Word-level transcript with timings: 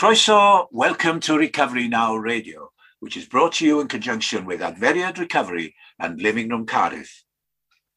Croeso, 0.00 0.66
welcome 0.70 1.20
to 1.20 1.36
Recovery 1.36 1.86
Now 1.86 2.16
Radio, 2.16 2.70
which 3.00 3.18
is 3.18 3.26
brought 3.26 3.52
to 3.56 3.66
you 3.66 3.82
in 3.82 3.86
conjunction 3.86 4.46
with 4.46 4.60
Adferiad 4.60 5.18
Recovery 5.18 5.74
and 5.98 6.18
Living 6.18 6.48
Room 6.48 6.64
Cardiff. 6.64 7.22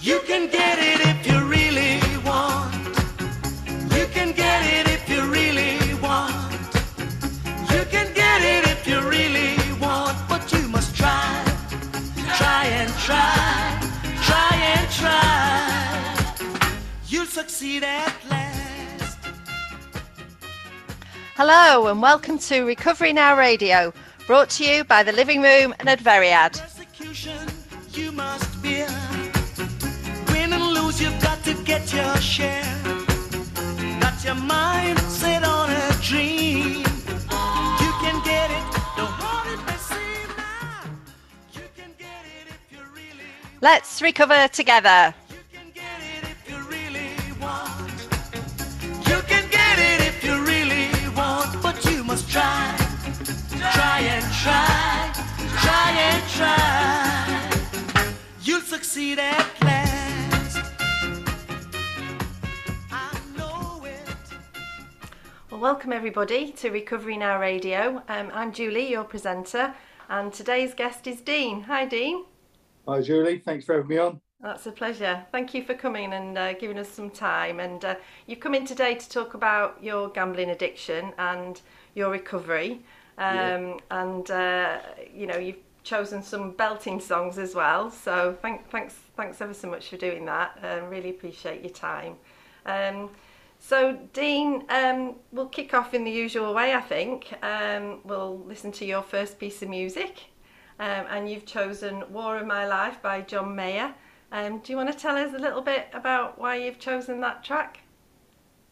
You 0.00 0.20
can 0.26 0.50
get 0.50 0.78
it 0.78 0.85
succeed 17.46 17.84
at 17.84 18.12
last. 18.28 19.18
Hello 21.36 21.86
and 21.86 22.02
welcome 22.02 22.40
to 22.40 22.62
Recovery 22.62 23.12
Now 23.12 23.38
Radio, 23.38 23.92
brought 24.26 24.50
to 24.50 24.64
you 24.64 24.82
by 24.82 25.04
the 25.04 25.12
Living 25.12 25.42
Room 25.42 25.72
and 25.78 25.88
Adferiad. 25.88 26.60
Persecution 26.60 27.46
you 27.92 28.10
must 28.10 28.46
try. 56.36 57.50
You'll 58.42 58.60
succeed 58.60 59.18
at 59.18 59.46
last. 59.62 60.58
I 62.90 63.18
know 63.36 63.84
it. 63.84 64.08
Well, 65.50 65.60
welcome 65.60 65.92
everybody 65.92 66.52
to 66.52 66.70
Recovery 66.70 67.16
Now 67.16 67.40
Radio. 67.40 68.02
Um, 68.08 68.30
I'm 68.34 68.52
Julie, 68.52 68.90
your 68.90 69.04
presenter, 69.04 69.74
and 70.08 70.32
today's 70.32 70.74
guest 70.74 71.06
is 71.06 71.20
Dean. 71.20 71.62
Hi, 71.62 71.86
Dean. 71.86 72.24
Hi, 72.86 73.00
Julie. 73.00 73.38
Thanks 73.38 73.64
for 73.64 73.74
having 73.74 73.88
me 73.88 73.98
on. 73.98 74.20
That's 74.40 74.66
a 74.66 74.72
pleasure. 74.72 75.24
Thank 75.32 75.54
you 75.54 75.64
for 75.64 75.74
coming 75.74 76.12
and 76.12 76.36
uh, 76.36 76.52
giving 76.52 76.78
us 76.78 76.88
some 76.90 77.10
time. 77.10 77.58
And 77.58 77.82
uh, 77.84 77.94
you've 78.26 78.40
come 78.40 78.54
in 78.54 78.66
today 78.66 78.94
to 78.94 79.08
talk 79.08 79.32
about 79.34 79.82
your 79.82 80.10
gambling 80.10 80.50
addiction 80.50 81.14
and 81.18 81.60
your 81.94 82.10
recovery. 82.10 82.82
Um, 83.18 83.34
Yeah. 83.34 83.76
And 83.90 84.30
uh, 84.30 84.78
you 85.12 85.26
know 85.26 85.38
you've 85.38 85.65
chosen 85.86 86.22
some 86.22 86.50
belting 86.50 87.00
songs 87.00 87.38
as 87.38 87.54
well. 87.54 87.90
So 87.90 88.36
thank, 88.42 88.68
thanks, 88.70 88.94
thanks 89.16 89.40
ever 89.40 89.54
so 89.54 89.70
much 89.70 89.88
for 89.88 89.96
doing 89.96 90.24
that. 90.24 90.58
Uh, 90.62 90.84
really 90.86 91.10
appreciate 91.10 91.62
your 91.62 91.72
time. 91.72 92.16
Um, 92.66 93.10
so 93.58 93.98
Dean, 94.12 94.64
um, 94.68 95.14
we'll 95.32 95.48
kick 95.48 95.72
off 95.72 95.94
in 95.94 96.04
the 96.04 96.10
usual 96.10 96.52
way. 96.52 96.74
I 96.74 96.80
think 96.80 97.32
um, 97.42 98.00
we'll 98.04 98.38
listen 98.40 98.72
to 98.72 98.84
your 98.84 99.02
first 99.02 99.38
piece 99.38 99.62
of 99.62 99.68
music, 99.68 100.24
um, 100.78 101.06
and 101.08 101.30
you've 101.30 101.46
chosen 101.46 102.04
"War 102.12 102.38
of 102.38 102.46
My 102.46 102.66
Life" 102.66 103.00
by 103.00 103.22
John 103.22 103.54
Mayer. 103.54 103.94
Um, 104.30 104.58
do 104.58 104.72
you 104.72 104.76
want 104.76 104.92
to 104.92 104.98
tell 104.98 105.16
us 105.16 105.32
a 105.34 105.38
little 105.38 105.62
bit 105.62 105.88
about 105.94 106.38
why 106.38 106.56
you've 106.56 106.78
chosen 106.78 107.20
that 107.20 107.44
track? 107.44 107.80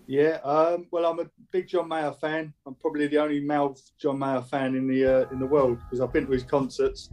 Yeah. 0.07 0.39
Um, 0.45 0.87
well, 0.91 1.07
I'm 1.07 1.21
a 1.21 1.31
big 1.51 1.67
John 1.69 1.89
Mayer 1.89 2.13
fan. 2.13 2.53
I'm 2.67 2.75
probably 2.75 3.07
the 3.07 3.19
only 3.19 3.41
male 3.41 3.77
John 3.99 4.19
Mayer 4.19 4.43
fan 4.43 4.75
in 4.75 4.87
the 4.87 5.05
uh, 5.05 5.31
in 5.31 5.39
the 5.39 5.47
world 5.47 5.79
because 5.79 6.01
I've 6.01 6.13
been 6.13 6.27
to 6.27 6.33
his 6.33 6.45
concerts, 6.45 7.11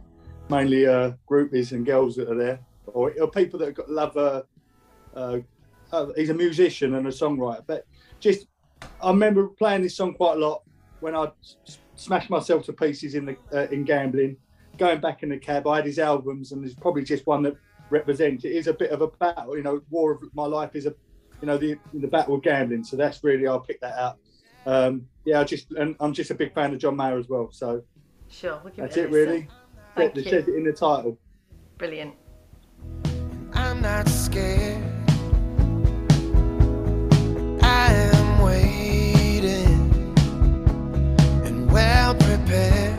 mainly 0.50 0.86
uh, 0.86 1.12
groupies 1.28 1.72
and 1.72 1.86
girls 1.86 2.16
that 2.16 2.28
are 2.28 2.36
there, 2.36 2.60
or, 2.86 3.12
or 3.20 3.30
people 3.30 3.58
that 3.60 3.74
got, 3.74 3.90
love. 3.90 4.16
Uh, 4.16 4.42
uh, 5.14 5.38
uh, 5.92 6.06
he's 6.16 6.30
a 6.30 6.34
musician 6.34 6.94
and 6.94 7.06
a 7.06 7.10
songwriter, 7.10 7.62
but 7.66 7.86
just 8.20 8.46
I 9.02 9.10
remember 9.10 9.48
playing 9.48 9.82
this 9.82 9.96
song 9.96 10.14
quite 10.14 10.36
a 10.36 10.40
lot 10.40 10.62
when 11.00 11.14
I 11.14 11.30
smashed 11.96 12.30
myself 12.30 12.64
to 12.66 12.72
pieces 12.72 13.14
in 13.14 13.26
the 13.26 13.36
uh, 13.52 13.68
in 13.70 13.84
gambling. 13.84 14.36
Going 14.78 15.00
back 15.00 15.22
in 15.22 15.28
the 15.28 15.38
cab, 15.38 15.66
I 15.66 15.76
had 15.76 15.86
his 15.86 15.98
albums, 15.98 16.52
and 16.52 16.62
there's 16.62 16.74
probably 16.74 17.04
just 17.04 17.26
one 17.26 17.42
that 17.42 17.56
represents. 17.90 18.44
It 18.44 18.52
is 18.52 18.68
a 18.68 18.72
bit 18.74 18.90
of 18.90 19.02
a 19.02 19.08
battle, 19.08 19.56
you 19.56 19.62
know. 19.62 19.82
War 19.90 20.12
of 20.12 20.22
my 20.34 20.46
life 20.46 20.74
is 20.74 20.86
a 20.86 20.94
you 21.42 21.46
know 21.46 21.58
the 21.58 21.76
the 21.92 22.06
battle 22.06 22.36
of 22.36 22.42
gambling. 22.42 22.84
So 22.84 22.96
that's 22.96 23.22
really 23.22 23.46
I'll 23.46 23.60
pick 23.60 23.80
that 23.80 23.98
out. 23.98 24.18
Um, 24.64 25.06
yeah, 25.24 25.40
I 25.40 25.44
just 25.44 25.72
and 25.72 25.96
I'm 26.00 26.12
just 26.14 26.30
a 26.30 26.34
big 26.34 26.54
fan 26.54 26.72
of 26.72 26.78
John 26.78 26.96
Mayer 26.96 27.18
as 27.18 27.28
well. 27.28 27.50
So 27.52 27.82
Sure, 28.30 28.58
we'll 28.64 28.72
that's 28.76 28.96
it, 28.96 29.06
it 29.06 29.10
really. 29.10 29.48
Thank 29.94 30.16
It 30.16 30.24
you. 30.24 30.30
says 30.30 30.48
it 30.48 30.54
in 30.54 30.64
the 30.64 30.72
title. 30.72 31.18
Brilliant. 31.76 32.14
I'm 33.52 33.82
not 33.82 34.08
scared. 34.08 34.82
I 37.62 37.92
am 37.92 38.42
waiting 38.42 40.14
and 41.44 41.70
well 41.70 42.14
prepared. 42.14 42.98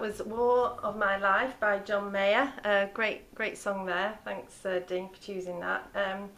That 0.00 0.06
was 0.06 0.22
War 0.22 0.78
of 0.82 0.96
My 0.96 1.18
Life 1.18 1.60
by 1.60 1.78
John 1.80 2.10
Mayer. 2.10 2.50
Uh, 2.64 2.86
great, 2.94 3.34
great 3.34 3.58
song 3.58 3.84
there. 3.84 4.18
Thanks, 4.24 4.64
uh, 4.64 4.80
Dean, 4.86 5.10
for 5.10 5.20
choosing 5.20 5.60
that. 5.60 5.86
Um, 5.94 6.30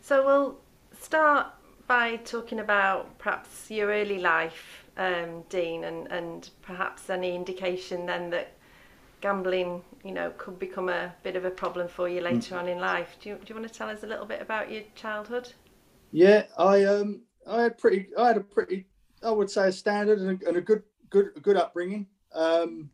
so 0.00 0.24
we'll 0.24 0.58
start 0.98 1.48
by 1.86 2.16
talking 2.16 2.60
about 2.60 3.18
perhaps 3.18 3.70
your 3.70 3.88
early 3.88 4.18
life, 4.18 4.86
um, 4.96 5.42
Dean, 5.50 5.84
and, 5.84 6.06
and 6.10 6.48
perhaps 6.62 7.10
any 7.10 7.34
indication 7.34 8.06
then 8.06 8.30
that 8.30 8.54
gambling, 9.20 9.82
you 10.04 10.12
know, 10.12 10.32
could 10.38 10.58
become 10.58 10.88
a 10.88 11.14
bit 11.22 11.36
of 11.36 11.44
a 11.44 11.50
problem 11.50 11.88
for 11.88 12.08
you 12.08 12.22
later 12.22 12.56
on 12.56 12.66
in 12.66 12.78
life. 12.78 13.18
Do 13.20 13.28
you, 13.28 13.34
do 13.34 13.42
you 13.48 13.54
want 13.54 13.70
to 13.70 13.78
tell 13.78 13.90
us 13.90 14.04
a 14.04 14.06
little 14.06 14.26
bit 14.26 14.40
about 14.40 14.72
your 14.72 14.84
childhood? 14.94 15.52
Yeah, 16.12 16.44
I 16.56 16.84
um, 16.84 17.20
I 17.46 17.62
had 17.62 17.76
pretty, 17.76 18.08
I 18.18 18.28
had 18.28 18.38
a 18.38 18.42
pretty, 18.42 18.86
I 19.22 19.30
would 19.30 19.50
say, 19.50 19.68
a 19.68 19.72
standard 19.72 20.18
and 20.18 20.42
a, 20.42 20.48
and 20.48 20.56
a 20.56 20.62
good, 20.62 20.82
good, 21.10 21.42
good 21.42 21.58
upbringing. 21.58 22.06
Um, 22.34 22.88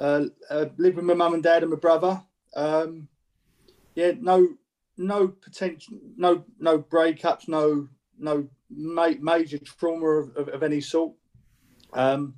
uh, 0.00 0.24
uh, 0.48 0.66
with 0.78 0.96
my 0.96 1.14
mum 1.14 1.34
and 1.34 1.42
dad 1.42 1.62
and 1.62 1.70
my 1.70 1.78
brother. 1.78 2.22
Um, 2.56 3.08
yeah, 3.94 4.12
no, 4.18 4.48
no 4.96 5.28
potential, 5.28 5.98
no, 6.16 6.44
no 6.58 6.78
breakups, 6.78 7.48
no, 7.48 7.88
no 8.18 8.48
ma- 8.70 9.10
major 9.20 9.58
trauma 9.58 10.06
of, 10.06 10.36
of, 10.36 10.48
of 10.48 10.62
any 10.62 10.80
sort. 10.80 11.12
Um, 11.92 12.34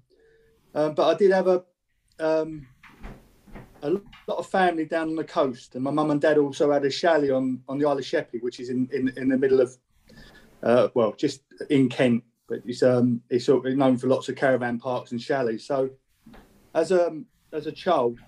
uh, 0.75 0.91
but 0.91 1.15
I 1.15 1.19
did 1.19 1.31
have 1.31 1.47
a, 1.47 1.65
um, 2.19 2.67
a 3.83 3.91
lot 3.91 4.39
of 4.39 4.47
family 4.47 4.85
down 4.85 5.09
on 5.11 5.17
the 5.17 5.25
coast, 5.25 5.75
and 5.75 5.85
my 5.85 5.91
mum 5.91 6.11
and 6.11 6.21
dad 6.21 6.39
also 6.39 6.73
had 6.73 6.85
a 6.85 6.91
chalet 6.91 7.31
on, 7.31 7.63
on 7.69 7.79
the 7.79 7.87
Isle 7.87 7.99
of 7.99 8.05
Sheppey, 8.05 8.39
which 8.39 8.61
is 8.61 8.71
in, 8.71 8.89
in, 8.93 9.09
in 9.17 9.29
the 9.29 9.39
middle 9.39 9.61
of, 9.61 9.77
uh, 10.63 10.89
well, 10.95 11.13
just 11.13 11.43
in 11.71 11.89
Kent, 11.89 12.25
but 12.49 12.61
it's 12.67 12.83
um 12.83 13.23
it's 13.31 13.49
known 13.49 13.97
for 13.97 14.09
lots 14.09 14.29
of 14.29 14.37
caravan 14.37 14.79
parks 14.79 15.13
and 15.13 15.21
chalets. 15.21 15.65
So, 15.65 15.91
as 16.75 16.93
a 16.93 17.23
as 17.53 17.67
a 17.67 17.73
child, 17.73 18.19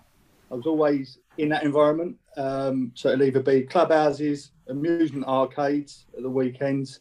I 0.50 0.54
was 0.54 0.66
always 0.66 1.18
in 1.38 1.48
that 1.50 1.62
environment. 1.62 2.16
Um, 2.36 2.92
so 2.94 3.10
it'll 3.10 3.24
either 3.24 3.42
be 3.42 3.62
clubhouses, 3.62 4.50
amusement 4.68 5.26
arcades 5.26 6.06
at 6.16 6.22
the 6.22 6.30
weekends, 6.30 7.00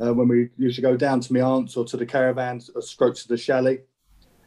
uh, 0.00 0.12
when 0.14 0.28
we 0.28 0.48
used 0.56 0.76
to 0.76 0.82
go 0.82 0.96
down 0.96 1.20
to 1.20 1.32
my 1.32 1.40
aunt's 1.40 1.76
or 1.76 1.84
to 1.84 1.96
the 1.96 2.06
caravans 2.06 2.70
or 2.74 2.82
strokes 2.82 3.22
to 3.22 3.28
the 3.28 3.36
chalet. 3.36 3.82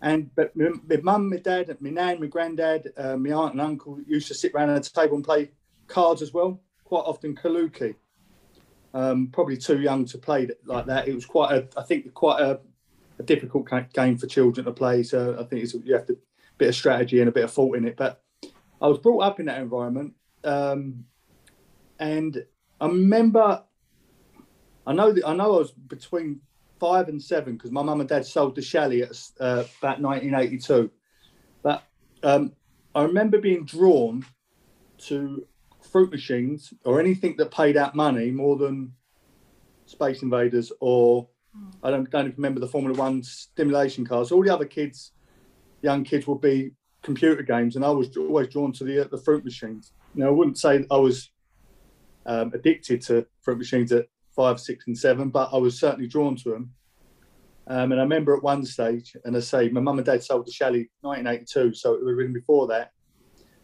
And 0.01 0.29
but 0.35 0.55
my 0.55 0.71
mum, 1.01 1.29
my 1.29 1.37
dad, 1.37 1.75
my 1.79 1.89
nan, 1.89 2.19
my 2.19 2.27
granddad, 2.27 2.91
uh, 2.97 3.15
my 3.15 3.31
aunt 3.31 3.53
and 3.53 3.61
uncle 3.61 3.99
used 4.05 4.27
to 4.27 4.33
sit 4.33 4.51
around 4.53 4.71
at 4.71 4.85
a 4.85 4.93
table 4.93 5.15
and 5.15 5.23
play 5.23 5.51
cards 5.87 6.21
as 6.21 6.33
well. 6.33 6.59
Quite 6.83 7.05
often 7.05 7.35
Kaluki. 7.35 7.95
Um, 8.93 9.29
probably 9.31 9.57
too 9.57 9.79
young 9.79 10.05
to 10.05 10.17
play 10.17 10.49
like 10.65 10.85
that. 10.87 11.07
It 11.07 11.15
was 11.15 11.25
quite 11.25 11.51
a, 11.53 11.67
I 11.77 11.83
think, 11.83 12.13
quite 12.13 12.41
a, 12.41 12.59
a 13.17 13.23
difficult 13.23 13.69
game 13.93 14.17
for 14.17 14.27
children 14.27 14.65
to 14.65 14.71
play. 14.71 15.03
So 15.03 15.37
I 15.39 15.43
think 15.45 15.73
you 15.85 15.93
have 15.93 16.05
to 16.07 16.17
bit 16.57 16.69
of 16.69 16.75
strategy 16.75 17.19
and 17.19 17.29
a 17.29 17.31
bit 17.31 17.43
of 17.43 17.51
thought 17.51 17.77
in 17.77 17.85
it. 17.85 17.97
But 17.97 18.21
I 18.81 18.87
was 18.87 18.97
brought 18.97 19.23
up 19.23 19.39
in 19.39 19.45
that 19.47 19.61
environment, 19.61 20.13
um, 20.43 21.05
and 21.99 22.43
I 22.79 22.87
remember. 22.87 23.63
I 24.85 24.91
know 24.91 25.13
that 25.13 25.25
I 25.25 25.33
know 25.33 25.55
I 25.55 25.59
was 25.59 25.71
between 25.71 26.41
five 26.79 27.07
and 27.07 27.21
seven 27.21 27.53
because 27.53 27.71
my 27.71 27.81
mum 27.81 28.01
and 28.01 28.09
dad 28.09 28.25
sold 28.25 28.55
the 28.55 28.61
chalet 28.61 29.03
at 29.03 29.11
uh, 29.39 29.63
about 29.79 30.01
1982. 30.01 30.91
But 31.61 31.83
um, 32.23 32.51
I 32.93 33.03
remember 33.03 33.37
being 33.37 33.63
drawn 33.63 34.25
to 35.07 35.47
fruit 35.81 36.11
machines 36.11 36.73
or 36.83 36.99
anything 36.99 37.35
that 37.37 37.51
paid 37.51 37.77
out 37.77 37.95
money 37.95 38.31
more 38.31 38.57
than 38.57 38.91
Space 39.85 40.23
Invaders 40.23 40.73
or 40.81 41.29
I 41.83 41.91
don't, 41.91 42.09
don't 42.09 42.35
remember 42.35 42.59
the 42.59 42.67
Formula 42.67 42.97
One 42.97 43.21
stimulation 43.23 44.05
cars. 44.05 44.31
All 44.31 44.43
the 44.43 44.53
other 44.53 44.65
kids, 44.65 45.11
young 45.83 46.03
kids, 46.03 46.25
would 46.27 46.41
be 46.41 46.71
computer 47.01 47.43
games, 47.43 47.75
and 47.75 47.85
I 47.85 47.89
was 47.89 48.15
always 48.17 48.47
drawn 48.47 48.71
to 48.73 48.83
the 48.83 49.07
the 49.09 49.17
fruit 49.17 49.43
machines. 49.43 49.91
Now 50.15 50.27
I 50.27 50.31
wouldn't 50.31 50.57
say 50.57 50.85
I 50.89 50.97
was 50.97 51.31
um, 52.25 52.51
addicted 52.53 53.01
to 53.03 53.27
fruit 53.41 53.57
machines 53.57 53.91
at 53.91 54.07
five, 54.35 54.59
six, 54.59 54.87
and 54.87 54.97
seven, 54.97 55.29
but 55.29 55.49
I 55.53 55.57
was 55.57 55.79
certainly 55.79 56.07
drawn 56.07 56.35
to 56.37 56.49
them. 56.49 56.71
Um, 57.67 57.91
and 57.91 58.01
I 58.01 58.03
remember 58.03 58.35
at 58.35 58.43
one 58.43 58.65
stage, 58.65 59.15
and 59.23 59.37
I 59.37 59.39
say 59.39 59.69
my 59.69 59.79
mum 59.79 59.97
and 59.97 60.05
dad 60.05 60.23
sold 60.23 60.47
the 60.47 60.51
chalet 60.51 60.89
1982, 61.01 61.73
so 61.73 61.93
it 61.93 62.03
would 62.03 62.19
have 62.19 62.33
before 62.33 62.67
that 62.67 62.91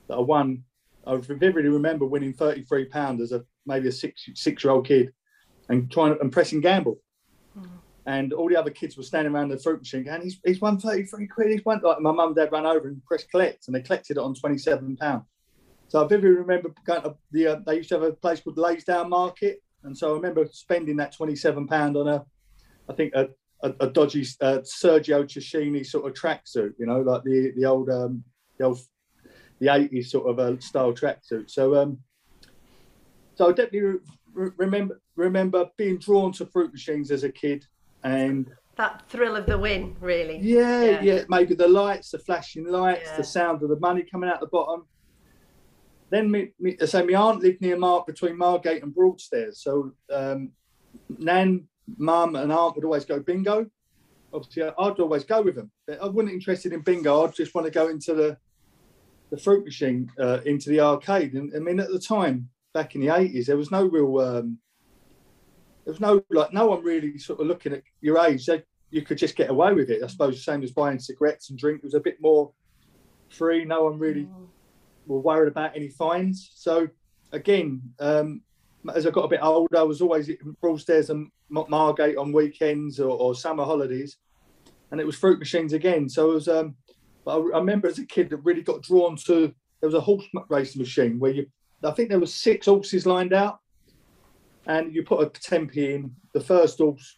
that 0.08 0.16
I 0.16 0.22
won. 0.22 0.64
I 1.08 1.16
vividly 1.18 1.70
remember 1.70 2.06
winning 2.06 2.34
33 2.34 2.86
pound 2.86 3.22
as 3.22 3.32
a 3.32 3.44
maybe 3.66 3.88
a 3.88 3.92
six 3.92 4.30
six 4.36 4.64
year 4.64 4.72
old 4.72 4.88
kid, 4.88 5.12
and 5.70 5.92
trying 5.92 6.18
and 6.22 6.32
pressing 6.32 6.62
gamble. 6.62 7.00
And 8.10 8.34
all 8.34 8.50
the 8.50 8.56
other 8.56 8.72
kids 8.72 8.98
were 8.98 9.04
standing 9.04 9.36
around 9.36 9.50
the 9.50 9.60
fruit 9.60 9.78
machine 9.78 10.04
going, 10.04 10.24
he's, 10.24 10.40
he's 10.44 10.60
won 10.60 10.80
33 10.80 11.28
quid. 11.28 11.52
He's 11.52 11.64
won. 11.64 11.80
Like, 11.84 12.02
my 12.02 12.12
mum 12.12 12.30
and 12.30 12.36
dad 12.36 12.52
ran 12.52 12.66
over 12.66 12.88
and 12.88 13.06
pressed 13.06 13.30
collect, 13.30 13.68
and 13.68 13.76
they 13.76 13.84
collected 13.84 14.18
it 14.18 14.24
on 14.24 14.34
27 14.34 14.98
pound. 14.98 15.26
So 15.90 16.04
I 16.04 16.08
vividly 16.08 16.32
remember 16.32 16.74
going 16.88 17.04
to 17.04 17.14
the. 17.32 17.48
Uh, 17.48 17.60
they 17.68 17.76
used 17.76 17.90
to 17.90 18.00
have 18.00 18.04
a 18.04 18.14
place 18.14 18.40
called 18.40 18.58
Leysdown 18.58 19.10
Market, 19.10 19.62
and 19.84 19.96
so 19.96 20.10
I 20.10 20.16
remember 20.16 20.48
spending 20.52 20.98
that 20.98 21.12
27 21.12 21.68
pound 21.68 21.98
on 21.98 22.08
a, 22.08 22.26
I 22.90 22.94
think 22.94 23.14
a, 23.14 23.30
a, 23.62 23.74
a 23.80 23.88
dodgy 23.92 24.26
uh, 24.42 24.58
Sergio 24.64 25.26
Tacchini 25.26 25.86
sort 25.86 26.08
of 26.08 26.20
tracksuit, 26.20 26.74
you 26.80 26.88
know, 26.88 27.02
like 27.02 27.22
the 27.24 27.54
the 27.56 27.66
old 27.66 27.92
um, 27.92 28.24
the 28.58 28.66
old 28.66 28.80
the 29.60 29.68
80s 29.68 30.08
sort 30.08 30.28
of 30.28 30.40
a 30.40 30.60
style 30.64 30.94
tracksuit. 30.94 31.52
So 31.52 31.76
um, 31.76 32.00
so 33.36 33.50
I 33.50 33.52
definitely 33.52 34.00
re- 34.34 34.52
remember 34.58 35.00
remember 35.16 35.70
being 35.78 36.00
drawn 36.00 36.32
to 36.34 36.48
fruit 36.48 36.72
machines 36.72 37.12
as 37.12 37.24
a 37.24 37.32
kid, 37.32 37.66
and 38.04 38.52
That 38.76 39.08
thrill 39.10 39.36
of 39.36 39.46
the 39.46 39.58
win, 39.58 39.96
really. 40.00 40.38
yeah, 40.40 40.84
Yeah. 40.84 41.02
yeah, 41.02 41.24
maybe 41.28 41.54
the 41.54 41.68
lights, 41.68 42.12
the 42.12 42.20
flashing 42.20 42.66
lights, 42.66 43.02
Yeah. 43.10 43.18
the 43.18 43.24
sound 43.24 43.62
of 43.62 43.70
the 43.70 43.80
money 43.80 44.04
coming 44.04 44.30
out 44.30 44.40
the 44.40 44.48
bottom. 44.48 44.86
Then 46.10 46.32
me, 46.32 46.54
me 46.60 46.76
so 46.86 47.06
my 47.06 47.14
aunt 47.14 47.42
lived 47.44 47.62
near 47.62 47.78
Mark 47.78 48.08
between 48.08 48.36
Margate 48.38 48.82
and 48.82 48.94
Broadstairs. 48.96 49.62
So 49.62 49.92
um, 50.12 50.52
Nan, 51.20 51.68
Mum, 51.98 52.36
and 52.36 52.52
Aunt 52.52 52.76
would 52.76 52.86
always 52.86 53.06
go 53.06 53.20
bingo. 53.20 53.70
Obviously, 54.34 54.64
I'd 54.64 55.00
always 55.00 55.24
go 55.24 55.42
with 55.42 55.56
them. 55.56 55.72
But 55.86 56.02
I 56.02 56.08
wasn't 56.08 56.34
interested 56.34 56.74
in 56.74 56.82
bingo. 56.82 57.26
I'd 57.26 57.36
just 57.36 57.54
want 57.54 57.66
to 57.66 57.72
go 57.72 57.90
into 57.90 58.14
the 58.14 58.38
the 59.30 59.38
fruit 59.38 59.64
machine, 59.64 60.12
uh, 60.20 60.40
into 60.46 60.70
the 60.72 60.80
arcade. 60.80 61.34
And 61.34 61.54
I 61.56 61.60
mean, 61.60 61.80
at 61.80 61.90
the 61.90 62.00
time, 62.00 62.50
back 62.74 62.96
in 62.96 63.02
the 63.02 63.10
eighties, 63.16 63.46
there 63.48 63.58
was 63.58 63.70
no 63.70 63.86
real. 63.86 64.18
Um, 64.20 64.58
there 65.86 65.94
was 65.94 66.00
no 66.00 66.24
like 66.30 66.54
no 66.54 66.68
one 66.68 66.84
really 66.84 67.18
sort 67.18 67.40
of 67.40 67.48
looking 67.48 67.74
at 67.74 67.84
your 68.02 68.18
age. 68.20 68.46
They, 68.46 68.64
you 68.92 69.02
could 69.04 69.18
just 69.18 69.36
get 69.36 69.50
away 69.50 69.74
with 69.74 69.90
it. 69.90 70.04
I 70.04 70.08
suppose 70.08 70.36
the 70.36 70.42
same 70.42 70.64
as 70.64 70.72
buying 70.72 71.00
cigarettes 71.00 71.50
and 71.50 71.60
drink. 71.60 71.80
It 71.80 71.86
was 71.86 71.94
a 71.94 72.00
bit 72.00 72.18
more 72.22 72.52
free. 73.30 73.66
No 73.66 73.84
one 73.84 74.00
really 74.00 74.28
were 75.06 75.20
worried 75.20 75.48
about 75.50 75.76
any 75.76 75.90
fines. 75.90 76.52
So 76.56 76.88
again, 77.32 77.82
um, 78.00 78.42
as 78.94 79.06
I 79.06 79.12
got 79.12 79.26
a 79.26 79.30
bit 79.30 79.42
older, 79.44 79.78
I 79.78 79.84
was 79.84 80.02
always 80.02 80.30
in 80.30 80.56
Broadstairs 80.62 81.10
and 81.10 81.30
Margate 81.50 82.18
on 82.18 82.32
weekends 82.32 83.00
or, 83.00 83.12
or 83.12 83.36
summer 83.36 83.64
holidays, 83.64 84.18
and 84.92 85.00
it 85.00 85.06
was 85.06 85.16
fruit 85.16 85.40
machines 85.40 85.74
again. 85.74 86.10
So 86.10 86.32
it 86.32 86.34
was. 86.36 86.48
Um, 86.48 86.76
but 87.26 87.38
I, 87.38 87.42
I 87.56 87.60
remember 87.60 87.88
as 87.88 88.00
a 88.00 88.06
kid 88.06 88.30
that 88.30 88.38
really 88.38 88.64
got 88.64 88.82
drawn 88.82 89.16
to. 89.28 89.54
There 89.82 89.88
was 89.88 89.94
a 89.94 90.02
horse 90.02 90.26
racing 90.50 90.82
machine 90.82 91.20
where 91.20 91.32
you 91.32 91.46
I 91.84 91.92
think 91.92 92.10
there 92.10 92.20
was 92.20 92.34
six 92.34 92.66
horses 92.66 93.06
lined 93.06 93.34
out, 93.34 93.60
and 94.68 94.94
you 94.94 95.04
put 95.04 95.22
a 95.22 95.30
10p 95.30 95.78
in. 95.78 96.16
The 96.34 96.42
first 96.42 96.78
horse, 96.78 97.18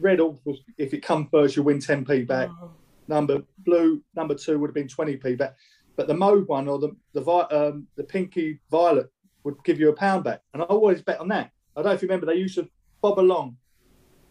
red 0.00 0.18
horse, 0.18 0.38
was 0.44 0.60
if 0.78 0.94
it 0.94 1.02
come 1.02 1.28
first, 1.30 1.56
you 1.56 1.62
win 1.62 1.78
10p 1.78 2.26
back. 2.26 2.48
Oh, 2.60 2.72
Number 3.08 3.42
blue, 3.58 4.02
number 4.14 4.34
two 4.34 4.58
would 4.58 4.68
have 4.68 4.74
been 4.74 4.88
20p 4.88 5.36
back. 5.36 5.56
But 5.96 6.06
the 6.06 6.14
mauve 6.14 6.48
one 6.48 6.68
or 6.68 6.78
the 6.78 6.96
the 7.12 7.20
vi- 7.20 7.48
um, 7.50 7.86
the 7.96 8.04
pinky 8.04 8.60
violet 8.70 9.10
would 9.44 9.56
give 9.64 9.78
you 9.78 9.90
a 9.90 9.92
pound 9.92 10.24
back, 10.24 10.40
and 10.54 10.62
I 10.62 10.66
always 10.66 11.02
bet 11.02 11.20
on 11.20 11.28
that. 11.28 11.50
I 11.76 11.82
don't 11.82 11.90
know 11.90 11.92
if 11.92 12.02
you 12.02 12.08
remember 12.08 12.26
they 12.26 12.38
used 12.38 12.54
to 12.54 12.68
bob 13.02 13.18
along, 13.18 13.56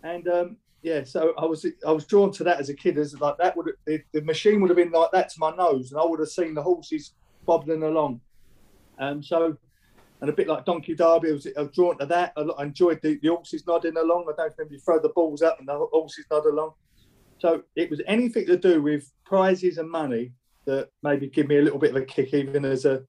and 0.04 0.28
um, 0.28 0.58
yeah, 0.82 1.04
so 1.04 1.34
I 1.38 1.46
was 1.46 1.66
I 1.86 1.92
was 1.92 2.06
drawn 2.06 2.32
to 2.34 2.44
that 2.46 2.60
as 2.60 2.70
a 2.70 2.74
kid. 2.74 2.98
As 2.98 3.20
like 3.20 3.38
that 3.38 3.56
would 3.56 3.72
the, 3.86 4.02
the 4.14 4.22
machine 4.22 4.62
would 4.62 4.70
have 4.70 4.78
been 4.78 4.92
like 4.92 5.12
that 5.12 5.30
to 5.30 5.40
my 5.40 5.56
nose, 5.56 5.92
and 5.92 6.02
I 6.02 6.06
would 6.06 6.20
have 6.20 6.30
seen 6.30 6.56
the 6.56 6.64
horses 6.64 7.14
bobbling 7.46 7.84
along. 7.84 8.22
Um, 9.00 9.22
so, 9.22 9.58
and 10.22 10.30
a 10.30 10.34
bit 10.34 10.48
like 10.48 10.66
Donkey 10.66 10.96
Derby, 10.96 11.30
I 11.30 11.34
was, 11.34 11.48
I 11.58 11.62
was 11.62 11.72
drawn 11.72 11.98
to 11.98 12.06
that. 12.06 12.34
I, 12.38 12.42
I 12.42 12.64
enjoyed 12.64 13.02
the, 13.02 13.20
the 13.22 13.30
horses 13.30 13.66
nodding 13.66 13.98
along. 13.98 14.28
I 14.30 14.36
don't 14.38 14.54
remember 14.58 14.76
you 14.76 14.80
throw 14.80 15.00
the 15.00 15.10
balls 15.10 15.42
up 15.42 15.60
and 15.60 15.68
the 15.68 15.78
horses 15.92 16.26
nod 16.30 16.46
along. 16.46 16.74
So 17.40 17.64
it 17.76 17.90
was 17.90 18.02
anything 18.06 18.46
to 18.46 18.58
do 18.58 18.82
with 18.82 19.12
prizes 19.26 19.80
and 19.80 19.90
money 19.90 20.34
that 20.66 20.90
maybe 21.02 21.28
give 21.28 21.48
me 21.48 21.58
a 21.58 21.62
little 21.62 21.80
bit 21.80 21.90
of 21.90 21.96
a 21.96 22.06
kick, 22.06 22.34
even 22.36 22.66
as 22.66 22.86
a, 22.86 23.04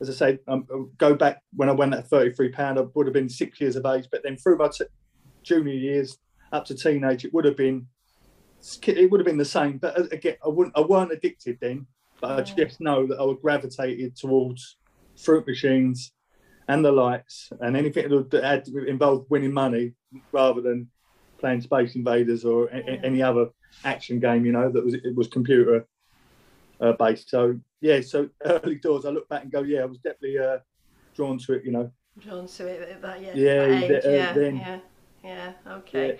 as 0.00 0.08
I 0.08 0.12
say, 0.12 0.38
um, 0.48 0.90
go 0.96 1.14
back 1.14 1.42
when 1.54 1.68
I 1.68 1.72
won 1.72 1.90
that 1.90 2.08
thirty-three 2.08 2.52
pound, 2.52 2.78
I 2.78 2.84
would 2.94 3.06
have 3.06 3.14
been 3.14 3.28
six 3.28 3.60
years 3.60 3.76
of 3.76 3.84
age. 3.84 4.08
But 4.10 4.22
then 4.22 4.36
through 4.36 4.56
my 4.56 4.68
t- 4.68 4.84
junior 5.42 5.74
years 5.74 6.18
up 6.52 6.64
to 6.66 6.74
teenage, 6.74 7.24
it 7.24 7.34
would 7.34 7.44
have 7.44 7.56
been, 7.56 7.86
it 8.86 9.10
would 9.10 9.20
have 9.20 9.26
been 9.26 9.36
the 9.36 9.44
same. 9.44 9.76
But 9.78 9.98
uh, 9.98 10.04
again, 10.10 10.36
I 10.44 10.48
wouldn't, 10.48 10.76
I 10.76 10.80
weren't 10.80 11.12
addicted 11.12 11.58
then. 11.60 11.86
But 12.20 12.30
I 12.30 12.42
just 12.42 12.80
know 12.80 13.06
that 13.06 13.18
I 13.18 13.22
was 13.22 13.36
gravitated 13.42 14.16
towards 14.16 14.78
fruit 15.22 15.46
machines 15.46 16.12
and 16.68 16.84
the 16.84 16.92
lights 16.92 17.50
and 17.60 17.76
anything 17.76 18.08
that 18.08 18.84
involved 18.88 19.26
winning 19.30 19.52
money 19.52 19.92
rather 20.32 20.60
than 20.60 20.88
playing 21.38 21.60
Space 21.60 21.94
Invaders 21.96 22.44
or 22.44 22.66
a- 22.68 22.76
a- 22.78 22.92
Yeah. 22.94 23.00
any 23.04 23.22
other 23.22 23.50
action 23.84 24.18
game, 24.20 24.44
you 24.46 24.52
know, 24.52 24.70
that 24.70 24.84
was 24.84 24.94
it 24.94 25.14
was 25.14 25.28
computer 25.28 25.86
uh, 26.80 26.92
based. 26.92 27.30
So 27.30 27.58
yeah, 27.80 28.00
so 28.00 28.28
early 28.44 28.76
doors, 28.76 29.04
I 29.04 29.10
look 29.10 29.28
back 29.28 29.42
and 29.42 29.52
go, 29.52 29.62
yeah, 29.62 29.82
I 29.82 29.84
was 29.86 29.98
definitely 29.98 30.38
uh, 30.38 30.58
drawn 31.14 31.38
to 31.38 31.52
it, 31.54 31.64
you 31.64 31.72
know. 31.72 31.90
drawn 32.18 32.46
to 32.46 32.66
it 32.66 32.88
at 32.90 33.02
that 33.02 33.22
yeah, 33.22 33.34
Yeah, 33.34 33.66
that 33.66 33.90
age, 33.90 34.02
yeah, 34.04 34.32
then- 34.32 34.56
yeah, 34.56 34.78
yeah. 35.24 35.52
Okay. 35.78 36.08
Yeah. 36.08 36.14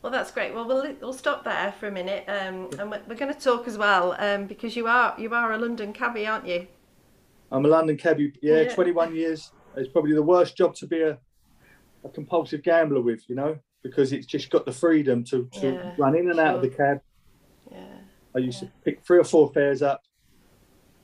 Well, 0.00 0.12
that's 0.12 0.30
great. 0.30 0.54
Well, 0.54 0.64
we'll 0.64 0.94
we'll 1.00 1.12
stop 1.12 1.42
there 1.42 1.72
for 1.72 1.88
a 1.88 1.90
minute, 1.90 2.24
um, 2.28 2.70
and 2.78 2.88
we're, 2.90 3.02
we're 3.08 3.16
going 3.16 3.34
to 3.34 3.40
talk 3.40 3.66
as 3.66 3.76
well 3.76 4.14
um, 4.20 4.46
because 4.46 4.76
you 4.76 4.86
are 4.86 5.12
you 5.18 5.34
are 5.34 5.52
a 5.52 5.58
London 5.58 5.92
cabbie, 5.92 6.24
aren't 6.24 6.46
you? 6.46 6.68
I'm 7.50 7.64
a 7.64 7.68
London 7.68 7.96
cabbie, 7.96 8.32
yeah, 8.40 8.60
Yeah. 8.62 8.74
21 8.74 9.16
years. 9.16 9.50
It's 9.78 9.92
probably 9.92 10.14
the 10.14 10.22
worst 10.22 10.56
job 10.56 10.74
to 10.76 10.86
be 10.86 11.00
a, 11.02 11.18
a 12.04 12.08
compulsive 12.12 12.62
gambler 12.62 13.00
with, 13.00 13.28
you 13.28 13.36
know, 13.36 13.58
because 13.82 14.12
it's 14.12 14.26
just 14.26 14.50
got 14.50 14.66
the 14.66 14.72
freedom 14.72 15.24
to, 15.24 15.48
to 15.60 15.68
Yeah, 15.68 15.90
run 15.96 16.16
in 16.16 16.30
and 16.30 16.40
out 16.40 16.56
of 16.56 16.62
the 16.62 16.68
cab. 16.68 17.00
Yeah, 17.70 17.98
I 18.34 18.40
used 18.40 18.60
to 18.60 18.70
pick 18.84 19.04
three 19.04 19.18
or 19.18 19.24
four 19.24 19.52
fares 19.52 19.82
up, 19.82 20.02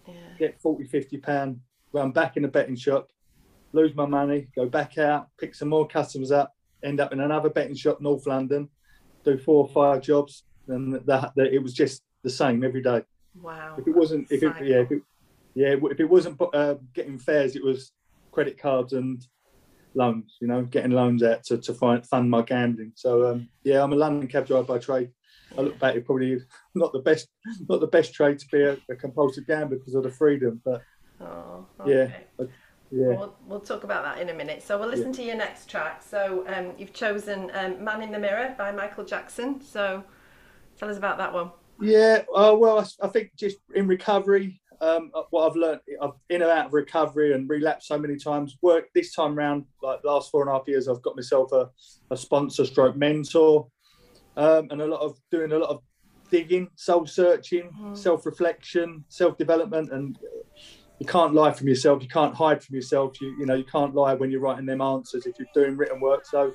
yeah, 0.06 0.14
get 0.38 0.60
40, 0.60 0.84
50 0.84 1.16
pound, 1.18 1.60
run 1.92 2.10
back 2.10 2.36
in 2.36 2.42
the 2.42 2.48
betting 2.48 2.76
shop, 2.76 3.08
lose 3.72 3.94
my 3.94 4.06
money, 4.06 4.48
go 4.56 4.66
back 4.66 4.98
out, 4.98 5.28
pick 5.38 5.54
some 5.54 5.68
more 5.68 5.86
customers 5.86 6.32
up, 6.32 6.52
end 6.82 7.00
up 7.00 7.12
in 7.12 7.20
another 7.20 7.50
betting 7.50 7.76
shop, 7.76 8.00
North 8.00 8.26
London, 8.26 8.68
do 9.24 9.38
four 9.38 9.64
or 9.64 9.68
five 9.68 10.02
jobs, 10.02 10.44
and 10.68 10.94
that, 11.06 11.32
that 11.36 11.52
it 11.52 11.62
was 11.62 11.74
just 11.74 12.02
the 12.22 12.30
same 12.30 12.64
every 12.64 12.82
day. 12.82 13.02
wow. 13.40 13.76
If 13.78 13.86
it 13.86 13.94
wasn't, 13.94 14.26
if 14.30 14.42
it, 14.42 14.54
yeah, 14.62 14.78
if 14.78 14.90
it, 14.90 15.02
yeah, 15.54 15.74
if 15.90 16.00
it 16.00 16.08
wasn't 16.10 16.40
uh, 16.52 16.74
getting 16.94 17.18
fares, 17.18 17.54
it 17.54 17.64
was 17.64 17.92
credit 18.34 18.58
cards 18.58 18.92
and 18.92 19.24
loans. 19.94 20.36
You 20.40 20.48
know, 20.48 20.62
getting 20.62 20.90
loans 20.90 21.22
out 21.22 21.44
to, 21.44 21.58
to 21.58 21.72
find, 21.72 22.04
fund 22.06 22.28
my 22.28 22.42
gambling. 22.42 22.92
So 22.96 23.30
um, 23.30 23.48
yeah, 23.62 23.82
I'm 23.82 23.92
a 23.92 23.96
London 23.96 24.28
cab 24.28 24.46
driver 24.46 24.64
by 24.64 24.78
trade. 24.78 25.10
I 25.56 25.60
look 25.60 25.78
back, 25.78 25.94
it 25.94 26.04
probably 26.04 26.38
not 26.74 26.92
the 26.92 26.98
best, 26.98 27.28
not 27.68 27.80
the 27.80 27.86
best 27.86 28.12
trade 28.12 28.38
to 28.40 28.46
be 28.50 28.62
a, 28.62 28.76
a 28.90 28.96
compulsive 28.96 29.46
gambler 29.46 29.78
because 29.78 29.94
of 29.94 30.02
the 30.02 30.10
freedom. 30.10 30.60
But 30.64 30.82
Oh, 31.20 31.64
Yeah. 31.86 32.08
okay. 32.40 32.50
yeah, 32.90 33.06
We'll, 33.16 33.36
we'll 33.46 33.60
talk 33.60 33.84
about 33.84 34.02
that 34.04 34.20
in 34.20 34.28
a 34.30 34.34
minute. 34.34 34.62
So 34.62 34.78
we'll 34.78 34.88
listen 34.88 35.12
to 35.12 35.22
your 35.22 35.36
next 35.36 35.70
track. 35.70 36.02
So 36.02 36.44
um, 36.48 36.72
you've 36.76 36.92
chosen 36.92 37.50
um, 37.54 37.82
"Man 37.84 38.02
in 38.02 38.10
the 38.10 38.18
Mirror" 38.18 38.56
by 38.58 38.72
Michael 38.72 39.04
Jackson. 39.04 39.60
So 39.60 40.02
tell 40.76 40.90
us 40.90 40.96
about 40.96 41.18
that 41.18 41.32
one. 41.32 41.52
Yeah, 41.80 42.22
uh, 42.34 42.54
well, 42.58 42.80
I, 42.80 43.06
I 43.06 43.08
think 43.08 43.30
just 43.36 43.58
in 43.74 43.86
recovery, 43.86 44.60
um, 44.84 45.10
what 45.30 45.48
I've 45.48 45.56
learned, 45.56 45.80
I've 46.02 46.10
in 46.28 46.42
and 46.42 46.50
out 46.50 46.66
of 46.66 46.72
recovery 46.72 47.32
and 47.32 47.48
relapsed 47.48 47.88
so 47.88 47.98
many 47.98 48.16
times. 48.16 48.58
Work 48.60 48.88
this 48.94 49.14
time 49.14 49.34
round, 49.34 49.64
like 49.82 50.02
the 50.02 50.08
last 50.08 50.30
four 50.30 50.42
and 50.42 50.50
a 50.50 50.52
half 50.52 50.68
years, 50.68 50.88
I've 50.88 51.02
got 51.02 51.16
myself 51.16 51.52
a, 51.52 51.70
a 52.10 52.16
sponsor, 52.16 52.64
stroke 52.66 52.96
mentor, 52.96 53.68
um, 54.36 54.68
and 54.70 54.82
a 54.82 54.86
lot 54.86 55.00
of 55.00 55.18
doing 55.30 55.52
a 55.52 55.58
lot 55.58 55.70
of 55.70 55.80
digging, 56.30 56.68
soul 56.74 57.06
searching, 57.06 57.70
self 57.94 58.26
reflection, 58.26 59.04
self 59.08 59.38
development, 59.38 59.90
and 59.90 60.18
you 60.98 61.06
can't 61.06 61.34
lie 61.34 61.52
from 61.52 61.68
yourself. 61.68 62.02
You 62.02 62.08
can't 62.08 62.34
hide 62.34 62.62
from 62.62 62.74
yourself. 62.74 63.20
You 63.20 63.34
you 63.38 63.46
know 63.46 63.54
you 63.54 63.64
can't 63.64 63.94
lie 63.94 64.14
when 64.14 64.30
you're 64.30 64.40
writing 64.40 64.66
them 64.66 64.82
answers 64.82 65.26
if 65.26 65.38
you're 65.38 65.48
doing 65.54 65.76
written 65.78 66.00
work. 66.00 66.26
So 66.26 66.52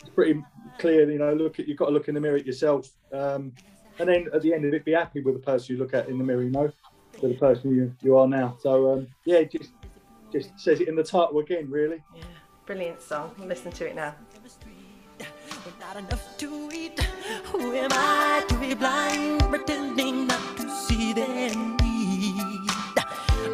it's 0.00 0.10
pretty 0.10 0.42
clear. 0.78 1.08
You 1.10 1.18
know, 1.18 1.32
look 1.32 1.60
at 1.60 1.68
you've 1.68 1.78
got 1.78 1.86
to 1.86 1.92
look 1.92 2.08
in 2.08 2.14
the 2.14 2.20
mirror 2.20 2.36
at 2.36 2.46
yourself. 2.46 2.88
Um, 3.12 3.52
and 4.00 4.08
then 4.08 4.28
at 4.32 4.42
the 4.42 4.54
end 4.54 4.64
of 4.64 4.72
it, 4.74 4.84
be 4.84 4.92
happy 4.92 5.20
with 5.20 5.34
the 5.34 5.40
person 5.40 5.74
you 5.74 5.82
look 5.82 5.92
at 5.92 6.08
in 6.08 6.18
the 6.18 6.24
mirror, 6.24 6.42
you 6.42 6.50
know, 6.50 6.70
with 7.22 7.32
the 7.32 7.38
person 7.38 7.74
you, 7.74 7.94
you 8.00 8.16
are 8.16 8.28
now. 8.28 8.56
So 8.60 8.92
um, 8.92 9.08
yeah, 9.24 9.42
just 9.42 9.72
just 10.32 10.50
says 10.58 10.80
it 10.80 10.88
in 10.88 10.96
the 10.96 11.02
title 11.02 11.38
again, 11.38 11.70
really. 11.70 12.02
Yeah, 12.14 12.22
brilliant 12.66 13.00
song. 13.00 13.32
Listen 13.38 13.72
to 13.72 13.88
it 13.88 13.96
now. 13.96 14.14
Not 15.80 15.96
enough 15.96 16.38
to 16.38 16.70
eat. 16.72 17.00
Who 17.46 17.72
am 17.74 17.90
I 17.92 18.44
to 18.48 18.54
be 18.56 18.74
blind, 18.74 19.40
pretending 19.40 20.26
not 20.26 20.56
to 20.56 20.70
see 20.70 21.12
their 21.12 21.54
need? 21.54 22.70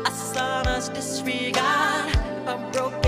A 0.06 0.10
son's 0.10 0.88
disregard, 0.90 2.14
a 2.46 2.70
broken 2.72 3.03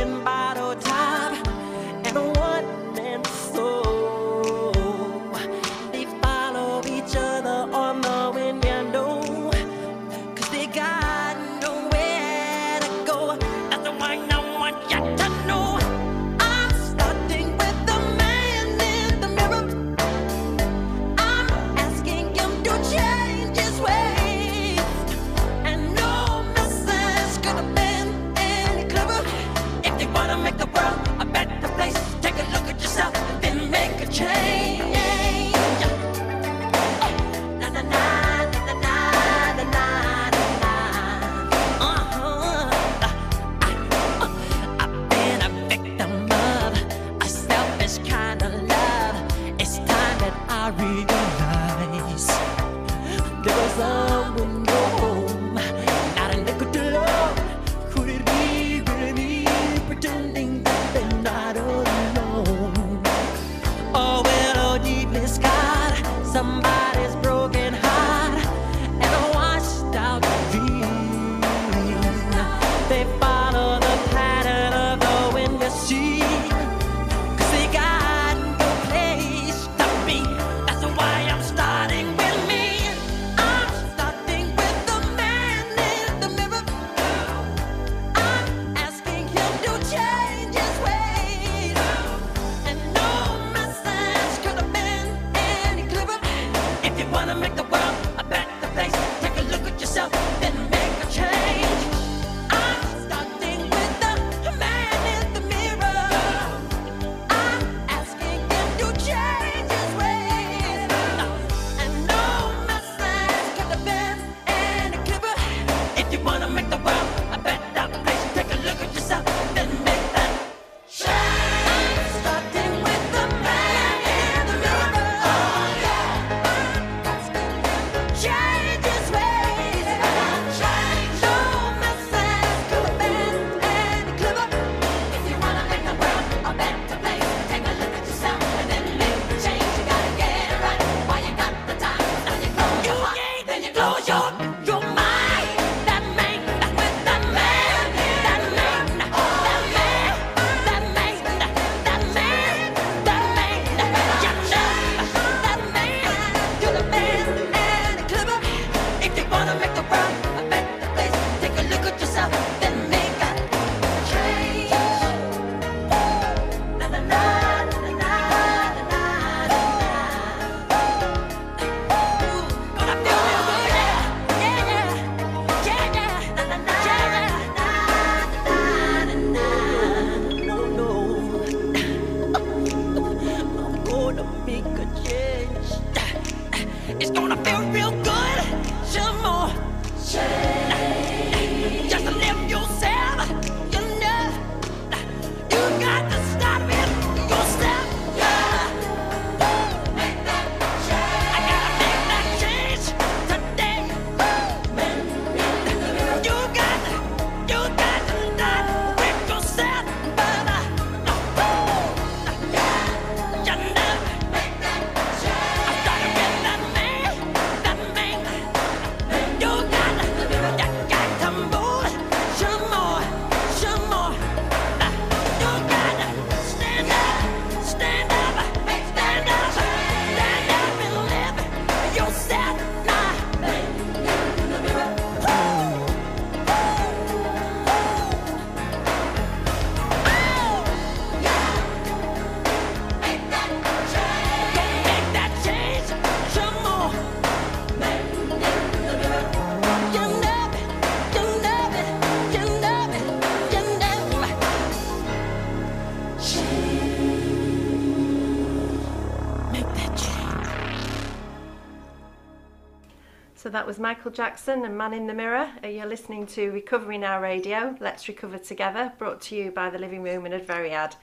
that 263.66 263.70
was 263.70 263.80
Michael 263.80 264.12
Jackson 264.12 264.64
and 264.64 264.78
Man 264.78 264.94
in 264.94 265.08
the 265.08 265.12
Mirror. 265.12 265.50
Uh, 265.64 265.66
You're 265.66 265.86
listening 265.86 266.24
to 266.28 266.52
Recovery 266.52 266.98
Now 266.98 267.20
Radio, 267.20 267.74
Let's 267.80 268.06
Recover 268.06 268.38
Together, 268.38 268.92
brought 268.96 269.20
to 269.22 269.34
you 269.34 269.50
by 269.50 269.70
the 269.70 269.78
Living 269.78 270.04
Room 270.04 270.24
and 270.24 270.32
Adferiad. 270.32 270.94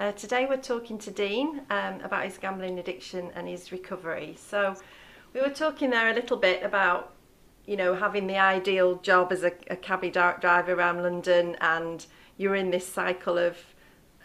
Uh, 0.00 0.10
today 0.10 0.44
we're 0.44 0.56
talking 0.56 0.98
to 0.98 1.12
Dean 1.12 1.60
um, 1.70 2.00
about 2.00 2.24
his 2.24 2.36
gambling 2.36 2.76
addiction 2.80 3.30
and 3.36 3.46
his 3.46 3.70
recovery. 3.70 4.34
So 4.36 4.74
we 5.32 5.40
were 5.40 5.50
talking 5.50 5.90
there 5.90 6.10
a 6.10 6.12
little 6.12 6.36
bit 6.36 6.64
about, 6.64 7.14
you 7.66 7.76
know, 7.76 7.94
having 7.94 8.26
the 8.26 8.38
ideal 8.38 8.96
job 8.96 9.30
as 9.30 9.44
a, 9.44 9.52
a 9.70 9.76
cabbie 9.76 10.10
dri- 10.10 10.40
driver 10.40 10.72
around 10.72 11.04
London 11.04 11.56
and 11.60 12.04
you're 12.36 12.56
in 12.56 12.72
this 12.72 12.88
cycle 12.88 13.38
of 13.38 13.58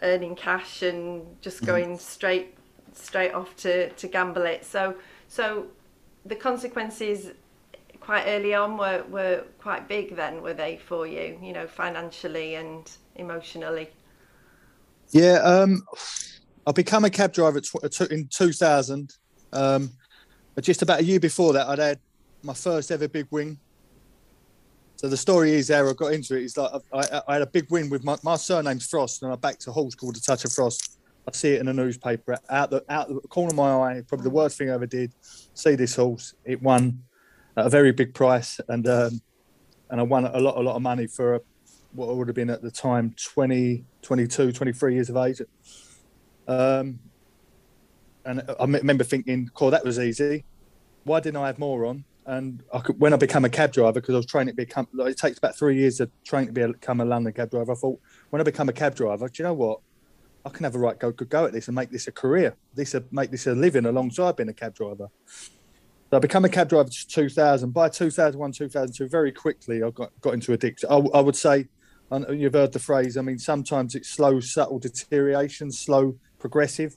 earning 0.02 0.34
cash 0.34 0.82
and 0.82 1.40
just 1.40 1.64
going 1.64 1.96
straight 2.00 2.58
straight 2.92 3.32
off 3.32 3.54
to, 3.58 3.90
to 3.90 4.08
gamble 4.08 4.42
it. 4.42 4.64
So 4.64 4.96
so 5.28 5.66
the 6.26 6.34
consequences 6.34 7.30
quite 8.04 8.24
early 8.26 8.54
on 8.54 8.76
were, 8.76 9.02
were 9.08 9.44
quite 9.58 9.88
big 9.88 10.14
then, 10.14 10.42
were 10.42 10.52
they 10.52 10.76
for 10.76 11.06
you, 11.06 11.38
you 11.42 11.52
know, 11.52 11.66
financially 11.66 12.54
and 12.56 12.90
emotionally? 13.16 13.88
Yeah, 15.10 15.36
um, 15.42 15.82
I 16.66 16.72
become 16.72 17.04
a 17.04 17.10
cab 17.10 17.32
driver 17.32 17.60
tw- 17.60 18.10
in 18.10 18.28
2000. 18.28 19.14
Um, 19.52 19.90
but 20.54 20.64
just 20.64 20.82
about 20.82 21.00
a 21.00 21.04
year 21.04 21.18
before 21.18 21.54
that, 21.54 21.66
I'd 21.66 21.78
had 21.78 21.98
my 22.42 22.52
first 22.52 22.90
ever 22.90 23.08
big 23.08 23.26
win. 23.30 23.58
So 24.96 25.08
the 25.08 25.16
story 25.16 25.52
is 25.52 25.68
how 25.70 25.88
I 25.88 25.92
got 25.94 26.12
into 26.12 26.36
it 26.36 26.44
is 26.44 26.56
like 26.56 26.70
I, 26.92 26.98
I, 26.98 27.22
I 27.28 27.32
had 27.34 27.42
a 27.42 27.46
big 27.46 27.70
win 27.70 27.88
with 27.88 28.04
my, 28.04 28.16
my 28.22 28.36
surname's 28.36 28.86
Frost, 28.86 29.22
and 29.22 29.32
I 29.32 29.36
backed 29.36 29.66
a 29.66 29.72
horse 29.72 29.94
called 29.94 30.16
a 30.16 30.20
Touch 30.20 30.44
of 30.44 30.52
Frost. 30.52 30.98
I 31.26 31.32
see 31.32 31.54
it 31.54 31.60
in 31.60 31.66
the 31.66 31.72
newspaper 31.72 32.36
out 32.50 32.70
the 32.70 32.84
out 32.88 33.08
the 33.08 33.20
corner 33.28 33.48
of 33.48 33.56
my 33.56 33.72
eye. 33.72 34.02
Probably 34.06 34.24
the 34.24 34.30
worst 34.30 34.58
thing 34.58 34.70
I 34.70 34.74
ever 34.74 34.86
did. 34.86 35.12
See 35.54 35.74
this 35.74 35.96
horse, 35.96 36.34
it 36.44 36.62
won 36.62 37.02
at 37.56 37.66
a 37.66 37.68
very 37.68 37.92
big 37.92 38.14
price, 38.14 38.60
and 38.68 38.86
um, 38.88 39.20
and 39.90 40.00
I 40.00 40.02
won 40.02 40.24
a 40.26 40.40
lot 40.40 40.56
a 40.56 40.60
lot 40.60 40.76
of 40.76 40.82
money 40.82 41.06
for 41.06 41.36
a, 41.36 41.40
what 41.92 42.08
I 42.08 42.12
would 42.12 42.28
have 42.28 42.34
been 42.34 42.50
at 42.50 42.62
the 42.62 42.70
time 42.70 43.14
20, 43.16 43.84
22, 44.02 44.52
23 44.52 44.94
years 44.94 45.10
of 45.10 45.16
age. 45.16 45.40
Um, 46.48 46.98
and 48.24 48.42
I 48.58 48.64
remember 48.64 49.04
thinking, 49.04 49.50
"Cool, 49.54 49.70
that 49.70 49.84
was 49.84 49.98
easy. 49.98 50.44
Why 51.04 51.20
didn't 51.20 51.36
I 51.36 51.46
have 51.46 51.58
more 51.58 51.86
on?" 51.86 52.04
And 52.26 52.62
I 52.72 52.78
could, 52.80 52.98
when 52.98 53.12
I 53.12 53.16
became 53.16 53.44
a 53.44 53.50
cab 53.50 53.72
driver, 53.72 54.00
because 54.00 54.14
I 54.14 54.16
was 54.16 54.26
training 54.26 54.52
to 54.52 54.56
become, 54.56 54.88
like, 54.94 55.12
it 55.12 55.18
takes 55.18 55.36
about 55.36 55.58
three 55.58 55.76
years 55.76 55.98
to 55.98 56.10
train 56.24 56.46
to 56.46 56.52
become 56.52 57.02
a 57.02 57.04
London 57.04 57.34
cab 57.34 57.50
driver. 57.50 57.72
I 57.72 57.74
thought, 57.74 58.00
when 58.30 58.40
I 58.40 58.44
become 58.44 58.70
a 58.70 58.72
cab 58.72 58.94
driver, 58.94 59.28
do 59.28 59.42
you 59.42 59.44
know 59.44 59.52
what? 59.52 59.80
I 60.46 60.50
can 60.50 60.64
have 60.64 60.74
a 60.74 60.78
right 60.78 60.98
go 60.98 61.10
good 61.10 61.28
go 61.30 61.46
at 61.46 61.52
this 61.52 61.68
and 61.68 61.74
make 61.74 61.90
this 61.90 62.06
a 62.06 62.12
career. 62.12 62.56
This 62.74 62.94
a, 62.94 63.04
make 63.10 63.30
this 63.30 63.46
a 63.46 63.54
living 63.54 63.86
alongside 63.86 64.36
being 64.36 64.48
a 64.48 64.54
cab 64.54 64.74
driver. 64.74 65.08
So 66.14 66.18
I 66.18 66.20
became 66.20 66.44
a 66.44 66.48
cab 66.48 66.68
driver 66.68 66.86
in 66.86 67.08
2000. 67.08 67.72
By 67.72 67.88
2001, 67.88 68.52
2002, 68.52 69.08
very 69.08 69.32
quickly 69.32 69.82
I 69.82 69.90
got 69.90 70.12
got 70.20 70.34
into 70.34 70.52
addiction. 70.52 70.88
I, 70.88 70.94
I 70.94 71.20
would 71.20 71.34
say, 71.34 71.66
and 72.12 72.40
you've 72.40 72.52
heard 72.52 72.72
the 72.72 72.78
phrase. 72.78 73.16
I 73.16 73.22
mean, 73.22 73.36
sometimes 73.36 73.96
it's 73.96 74.10
slow, 74.10 74.38
subtle 74.38 74.78
deterioration, 74.78 75.72
slow, 75.72 76.16
progressive. 76.38 76.94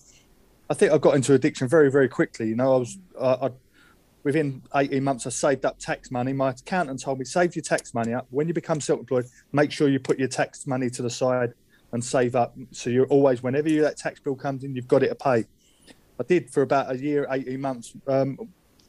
I 0.70 0.76
think 0.76 0.92
I 0.92 1.00
got 1.00 1.16
into 1.16 1.34
addiction 1.34 1.68
very, 1.68 1.90
very 1.90 2.08
quickly. 2.08 2.50
You 2.50 2.58
know, 2.58 2.76
I 2.76 2.78
was 2.78 3.00
I, 3.20 3.48
I 3.48 3.50
within 4.24 4.62
18 4.76 5.04
months, 5.04 5.26
I 5.26 5.32
saved 5.32 5.66
up 5.66 5.80
tax 5.80 6.12
money. 6.12 6.32
My 6.32 6.52
accountant 6.52 7.02
told 7.02 7.18
me, 7.18 7.26
save 7.26 7.56
your 7.56 7.64
tax 7.64 7.96
money 7.96 8.14
up. 8.14 8.28
When 8.30 8.48
you 8.48 8.54
become 8.54 8.80
self-employed, 8.80 9.26
make 9.52 9.72
sure 9.72 9.90
you 9.90 10.00
put 10.00 10.20
your 10.20 10.28
tax 10.28 10.68
money 10.68 10.92
to 10.92 11.02
the 11.02 11.10
side 11.10 11.56
and 11.92 12.06
save 12.06 12.36
up. 12.36 12.56
So 12.70 12.92
you're 12.92 13.08
always, 13.08 13.42
whenever 13.42 13.68
you, 13.68 13.82
that 13.82 13.98
tax 13.98 14.20
bill 14.20 14.36
comes 14.36 14.64
in, 14.64 14.76
you've 14.76 14.88
got 14.88 15.02
it 15.02 15.08
to 15.08 15.16
pay. 15.16 15.46
I 16.20 16.24
did 16.24 16.52
for 16.52 16.62
about 16.62 16.92
a 16.92 16.98
year, 17.00 17.26
18 17.32 17.60
months. 17.60 17.94
Um, 18.08 18.38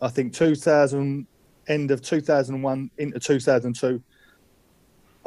I 0.01 0.09
think 0.09 0.33
2000, 0.33 1.27
end 1.69 1.91
of 1.91 2.03
2001 2.03 2.91
into 2.99 3.21
2002, 3.21 4.03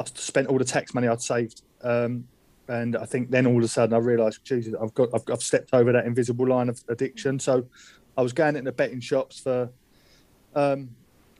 I 0.00 0.04
spent 0.14 0.48
all 0.48 0.58
the 0.58 0.64
tax 0.64 0.94
money 0.94 1.08
I'd 1.08 1.20
saved. 1.20 1.62
Um, 1.82 2.26
and 2.68 2.96
I 2.96 3.04
think 3.04 3.30
then 3.30 3.46
all 3.46 3.58
of 3.58 3.64
a 3.64 3.68
sudden 3.68 3.94
I 3.94 3.98
realised, 3.98 4.44
Jesus, 4.44 4.74
I've 4.80 4.94
got, 4.94 5.08
I've, 5.14 5.22
I've 5.30 5.42
stepped 5.42 5.70
over 5.72 5.92
that 5.92 6.06
invisible 6.06 6.46
line 6.46 6.68
of 6.68 6.82
addiction. 6.88 7.38
So 7.38 7.66
I 8.16 8.22
was 8.22 8.32
going 8.32 8.56
into 8.56 8.72
betting 8.72 9.00
shops 9.00 9.40
for, 9.40 9.70
um, 10.54 10.90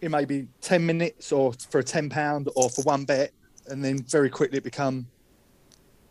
it 0.01 0.11
may 0.11 0.25
be 0.25 0.49
10 0.61 0.85
minutes 0.85 1.33
or 1.33 1.53
for 1.71 1.79
a 1.79 1.85
10 1.85 2.11
pound 2.11 2.49
or 2.55 2.69
for 2.69 2.83
one 2.83 3.05
bet. 3.05 3.31
And 3.69 3.85
then 3.85 4.03
very 4.03 4.29
quickly 4.29 4.59
it 4.59 4.65
become 4.65 5.07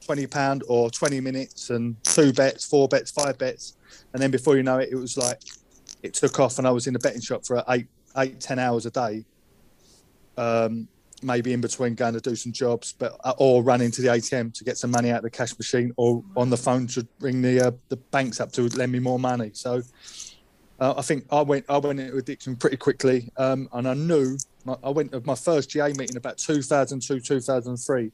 20 0.06 0.28
pound 0.28 0.64
or 0.68 0.90
20 0.90 1.20
minutes 1.20 1.70
and 1.70 1.96
two 2.04 2.34
bets, 2.34 2.66
four 2.66 2.88
bets, 2.88 3.12
five 3.12 3.38
bets. 3.38 3.76
And 4.14 4.22
then 4.22 4.32
before 4.32 4.56
you 4.56 4.64
know 4.64 4.80
it, 4.80 4.90
it 4.92 4.96
was 4.96 5.18
like, 5.18 5.42
it 6.04 6.14
took 6.14 6.40
off 6.40 6.58
and 6.58 6.68
I 6.68 6.72
was 6.72 6.88
in 6.88 6.94
the 6.94 7.00
betting 7.00 7.22
shop 7.22 7.46
for 7.46 7.64
eight, 7.70 7.88
eight, 8.18 8.40
ten 8.40 8.60
hours 8.60 8.86
a 8.86 8.92
day. 8.92 9.26
Um, 10.38 10.88
maybe 11.24 11.54
in 11.54 11.62
between 11.62 11.96
going 11.96 12.14
to 12.14 12.22
do 12.22 12.36
some 12.36 12.52
jobs, 12.52 12.94
but 12.98 13.20
uh, 13.24 13.34
or 13.38 13.64
running 13.64 13.92
to 13.92 14.02
the 14.02 14.08
ATM 14.08 14.54
to 14.54 14.64
get 14.64 14.78
some 14.78 14.92
money 14.92 15.12
out 15.12 15.18
of 15.18 15.24
the 15.24 15.30
cash 15.30 15.58
machine, 15.58 15.94
or 15.98 16.24
on 16.36 16.50
the 16.50 16.58
phone 16.58 16.88
to 16.88 17.08
ring 17.20 17.42
the 17.42 17.68
uh, 17.68 17.72
the 17.90 17.98
banks 17.98 18.40
up 18.40 18.52
to 18.54 18.68
lend 18.70 18.92
me 18.92 19.00
more 19.00 19.20
money. 19.20 19.52
So 19.54 19.82
uh, 20.80 20.96
I 20.98 21.02
think 21.02 21.26
I 21.32 21.42
went 21.42 21.66
I 21.70 21.78
went 21.78 22.00
into 22.00 22.18
addiction 22.18 22.56
pretty 22.56 22.78
quickly, 22.78 23.30
um, 23.38 23.70
and 23.74 23.88
I 23.88 23.94
knew 23.94 24.38
my, 24.66 24.76
I 24.84 24.90
went 24.90 25.12
to 25.12 25.22
my 25.26 25.36
first 25.36 25.70
GA 25.70 25.94
meeting 25.94 26.18
about 26.18 26.38
2002 26.38 27.20
2003. 27.20 28.12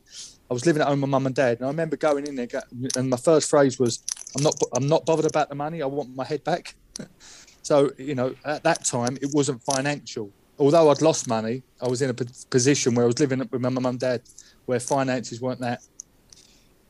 I 0.50 0.54
was 0.54 0.66
living 0.66 0.82
at 0.82 0.88
home 0.88 1.02
with 1.02 1.10
my 1.10 1.18
mum 1.18 1.28
and 1.28 1.36
dad, 1.36 1.58
and 1.58 1.66
I 1.66 1.70
remember 1.70 1.98
going 1.98 2.26
in 2.26 2.36
there, 2.36 2.48
and 2.96 3.10
my 3.10 3.18
first 3.18 3.50
phrase 3.50 3.80
was, 3.80 4.04
"I'm 4.36 4.44
not 4.44 4.56
I'm 4.76 4.88
not 4.88 5.06
bothered 5.06 5.26
about 5.26 5.50
the 5.50 5.56
money. 5.56 5.82
I 5.82 5.86
want 5.86 6.16
my 6.16 6.26
head 6.26 6.44
back." 6.44 6.76
so 7.68 7.92
you 7.98 8.16
know, 8.16 8.30
at 8.46 8.64
that 8.64 8.80
time, 8.86 9.14
it 9.22 9.30
wasn't 9.34 9.60
financial 9.64 10.32
although 10.60 10.90
I'd 10.90 11.02
lost 11.02 11.28
money, 11.28 11.64
I 11.82 11.88
was 11.88 12.02
in 12.02 12.10
a 12.10 12.14
position 12.50 12.96
where 12.96 13.06
I 13.06 13.08
was 13.08 13.20
living 13.20 13.40
with 13.40 13.62
my 13.62 13.70
mum 13.70 13.86
and 13.86 14.00
dad, 14.00 14.22
where 14.66 14.80
finances 14.80 15.42
weren't 15.42 15.60
that 15.62 15.82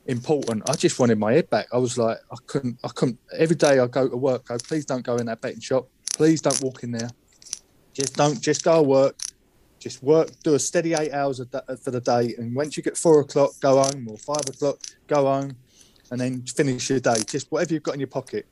important. 0.06 0.68
I 0.68 0.74
just 0.74 0.98
wanted 0.98 1.18
my 1.18 1.32
head 1.34 1.50
back. 1.50 1.66
I 1.72 1.78
was 1.78 1.98
like, 1.98 2.18
I 2.32 2.36
couldn't, 2.46 2.78
I 2.82 2.88
couldn't. 2.88 3.18
Every 3.36 3.56
day 3.56 3.78
I 3.78 3.86
go 3.86 4.08
to 4.08 4.16
work, 4.16 4.46
go, 4.46 4.56
please 4.58 4.84
don't 4.84 5.04
go 5.04 5.16
in 5.16 5.26
that 5.26 5.40
betting 5.40 5.60
shop. 5.60 5.88
Please 6.14 6.40
don't 6.40 6.60
walk 6.62 6.82
in 6.82 6.92
there. 6.92 7.10
Just 7.92 8.16
don't, 8.16 8.40
just 8.40 8.64
go 8.64 8.82
work. 8.82 9.16
Just 9.78 10.02
work, 10.02 10.30
do 10.42 10.54
a 10.54 10.58
steady 10.58 10.94
eight 10.94 11.12
hours 11.12 11.40
for 11.82 11.90
the 11.90 12.00
day. 12.00 12.34
And 12.36 12.54
once 12.54 12.76
you 12.76 12.82
get 12.82 12.96
four 12.96 13.20
o'clock, 13.20 13.52
go 13.60 13.80
home, 13.80 14.08
or 14.08 14.18
five 14.18 14.42
o'clock, 14.48 14.78
go 15.06 15.26
home, 15.26 15.52
and 16.10 16.20
then 16.20 16.42
finish 16.42 16.90
your 16.90 16.98
day. 16.98 17.22
Just 17.24 17.52
whatever 17.52 17.74
you've 17.74 17.84
got 17.84 17.94
in 17.94 18.00
your 18.00 18.08
pocket. 18.08 18.46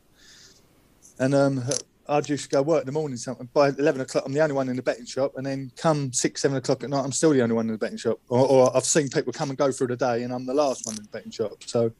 And 1.19 1.35
um, 1.35 1.65
I 2.09 2.21
just 2.21 2.51
go 2.51 2.63
work 2.63 2.83
in 2.83 2.87
the 2.87 2.93
morning. 2.93 3.17
Something 3.17 3.49
by 3.53 3.69
eleven 3.69 4.01
o'clock, 4.01 4.25
I'm 4.27 4.33
the 4.33 4.41
only 4.41 4.55
one 4.55 4.69
in 4.69 4.77
the 4.77 4.83
betting 4.83 5.07
shop, 5.07 5.33
and 5.37 5.47
then 5.47 5.71
come 5.77 6.13
six, 6.13 6.43
seven 6.43 6.57
o'clock 6.57 6.85
at 6.85 6.91
night, 6.91 7.05
I'm 7.05 7.13
still 7.13 7.31
the 7.31 7.43
only 7.43 7.55
one 7.55 7.67
in 7.67 7.73
the 7.73 7.79
betting 7.79 7.99
shop. 7.99 8.21
Or, 8.29 8.47
or 8.47 8.77
I've 8.77 8.85
seen 8.85 9.09
people 9.09 9.33
come 9.33 9.51
and 9.51 9.59
go 9.59 9.73
through 9.73 9.89
the 9.89 9.97
day, 9.97 10.23
and 10.23 10.33
I'm 10.33 10.47
the 10.47 10.55
last 10.55 10.87
one 10.87 10.97
in 10.97 11.03
the 11.03 11.09
betting 11.09 11.33
shop. 11.33 11.63
So, 11.65 11.93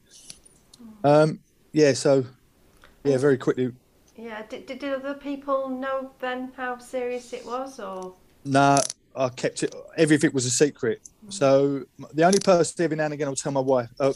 um, 1.03 1.39
yeah, 1.73 1.93
so 1.93 2.25
yeah, 3.03 3.17
very 3.17 3.37
quickly. 3.37 3.71
Yeah, 4.15 4.43
did, 4.49 4.65
did, 4.65 4.79
did 4.79 4.93
other 4.93 5.13
people 5.13 5.69
know 5.69 6.11
then 6.19 6.51
how 6.55 6.77
serious 6.77 7.33
it 7.33 7.45
was, 7.45 7.79
or? 7.79 8.15
Nah, 8.45 8.79
I 9.15 9.29
kept 9.29 9.63
it. 9.63 9.75
Everything 9.97 10.31
was 10.33 10.45
a 10.45 10.49
secret. 10.49 11.01
So 11.29 11.83
the 12.13 12.23
only 12.23 12.39
person 12.39 12.85
every 12.85 12.95
now 12.95 13.05
and 13.05 13.13
again 13.13 13.27
I'll 13.27 13.35
tell 13.35 13.51
my 13.51 13.59
wife, 13.59 13.89
uh, 13.99 14.13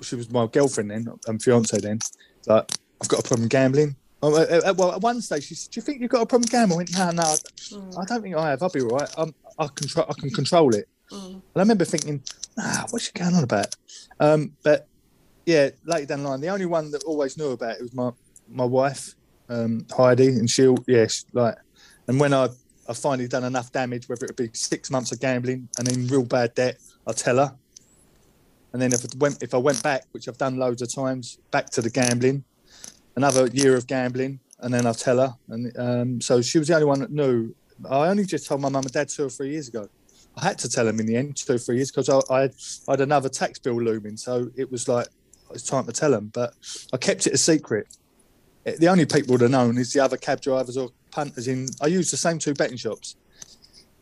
she 0.00 0.16
was 0.16 0.28
my 0.30 0.46
girlfriend 0.46 0.90
then, 0.90 1.06
and 1.26 1.40
fiance 1.40 1.78
then, 1.78 2.00
like 2.46 2.70
I've 3.00 3.08
got 3.08 3.20
a 3.20 3.22
problem 3.22 3.48
gambling. 3.48 3.94
Oh, 4.20 4.34
uh, 4.34 4.60
uh, 4.64 4.74
well, 4.76 4.92
at 4.92 5.00
one 5.00 5.20
stage 5.20 5.44
she 5.44 5.54
said, 5.54 5.70
"Do 5.70 5.78
you 5.78 5.82
think 5.82 6.00
you've 6.00 6.10
got 6.10 6.22
a 6.22 6.26
problem 6.26 6.48
gambling?" 6.50 6.76
I 6.76 6.78
went, 6.78 6.92
"No, 6.92 7.10
no, 7.22 7.22
I- 7.22 8.00
I 8.00 8.04
don't 8.04 8.22
think 8.22 8.34
I 8.36 8.50
have. 8.50 8.62
I'll 8.62 8.68
be 8.68 8.80
all 8.82 8.88
right. 8.88 9.08
I'm, 9.16 9.34
I 9.58 9.68
control. 9.68 10.06
I 10.08 10.14
can 10.14 10.30
control 10.30 10.74
it." 10.74 10.88
Mm. 11.12 11.34
And 11.34 11.42
I 11.56 11.60
remember 11.60 11.84
thinking, 11.84 12.22
"Ah, 12.58 12.86
what's 12.90 13.04
she 13.06 13.12
going 13.12 13.34
on 13.34 13.44
about?" 13.44 13.74
Um, 14.18 14.52
but 14.64 14.88
yeah, 15.46 15.70
later 15.84 16.06
down 16.06 16.24
the 16.24 16.28
line, 16.30 16.40
the 16.40 16.48
only 16.48 16.66
one 16.66 16.90
that 16.90 17.04
always 17.04 17.36
knew 17.38 17.50
about 17.50 17.76
it 17.76 17.82
was 17.82 17.94
my 17.94 18.10
my 18.48 18.64
wife, 18.64 19.14
um, 19.48 19.86
Heidi, 19.96 20.28
and 20.28 20.50
she'll 20.50 20.76
yeah, 20.88 21.06
she, 21.06 21.22
like, 21.32 21.56
and 22.08 22.18
when 22.18 22.34
I 22.34 22.48
I 22.88 22.94
finally 22.94 23.28
done 23.28 23.44
enough 23.44 23.70
damage, 23.70 24.08
whether 24.08 24.26
it 24.26 24.36
be 24.36 24.50
six 24.52 24.90
months 24.90 25.12
of 25.12 25.20
gambling 25.20 25.68
and 25.78 25.86
then 25.86 26.06
real 26.08 26.24
bad 26.24 26.54
debt, 26.54 26.78
I'll 27.06 27.14
tell 27.14 27.36
her. 27.36 27.54
And 28.72 28.82
then 28.82 28.92
if 28.92 29.04
it 29.04 29.14
went 29.16 29.42
if 29.44 29.54
I 29.54 29.58
went 29.58 29.80
back, 29.82 30.06
which 30.10 30.26
I've 30.28 30.38
done 30.38 30.56
loads 30.56 30.82
of 30.82 30.92
times, 30.92 31.38
back 31.52 31.70
to 31.70 31.82
the 31.82 31.90
gambling, 31.90 32.44
another 33.18 33.44
year 33.48 33.74
of 33.76 33.86
gambling, 33.86 34.38
and 34.60 34.72
then 34.72 34.86
I'll 34.86 35.02
tell 35.08 35.18
her. 35.24 35.32
And 35.48 35.62
um, 35.86 36.20
so 36.20 36.40
she 36.40 36.58
was 36.58 36.68
the 36.68 36.74
only 36.74 36.86
one 36.94 37.00
that 37.00 37.12
knew. 37.20 37.54
I 37.88 38.08
only 38.12 38.24
just 38.24 38.46
told 38.46 38.60
my 38.60 38.68
mum 38.68 38.84
and 38.84 38.92
dad 38.92 39.08
two 39.08 39.26
or 39.26 39.30
three 39.36 39.50
years 39.50 39.68
ago. 39.68 39.88
I 40.36 40.44
had 40.48 40.58
to 40.60 40.68
tell 40.68 40.84
them 40.84 41.00
in 41.00 41.06
the 41.06 41.16
end, 41.16 41.36
two 41.36 41.54
or 41.54 41.58
three 41.58 41.76
years, 41.76 41.90
because 41.90 42.08
I, 42.08 42.18
I, 42.36 42.40
had, 42.42 42.54
I 42.88 42.92
had 42.92 43.00
another 43.00 43.28
tax 43.28 43.58
bill 43.58 43.80
looming. 43.88 44.16
So 44.16 44.50
it 44.56 44.70
was 44.70 44.88
like, 44.88 45.08
it's 45.50 45.64
time 45.64 45.84
to 45.86 45.92
tell 45.92 46.12
them. 46.12 46.30
But 46.32 46.54
I 46.92 46.96
kept 46.96 47.26
it 47.26 47.32
a 47.32 47.38
secret. 47.38 47.86
It- 48.64 48.78
the 48.80 48.88
only 48.88 49.06
people 49.06 49.36
that 49.38 49.44
have 49.44 49.50
known 49.50 49.78
is 49.78 49.92
the 49.92 50.00
other 50.00 50.16
cab 50.16 50.40
drivers 50.40 50.76
or 50.76 50.90
punters 51.10 51.48
in. 51.48 51.66
I 51.80 51.88
used 51.88 52.12
the 52.12 52.16
same 52.16 52.38
two 52.38 52.54
betting 52.54 52.76
shops 52.76 53.16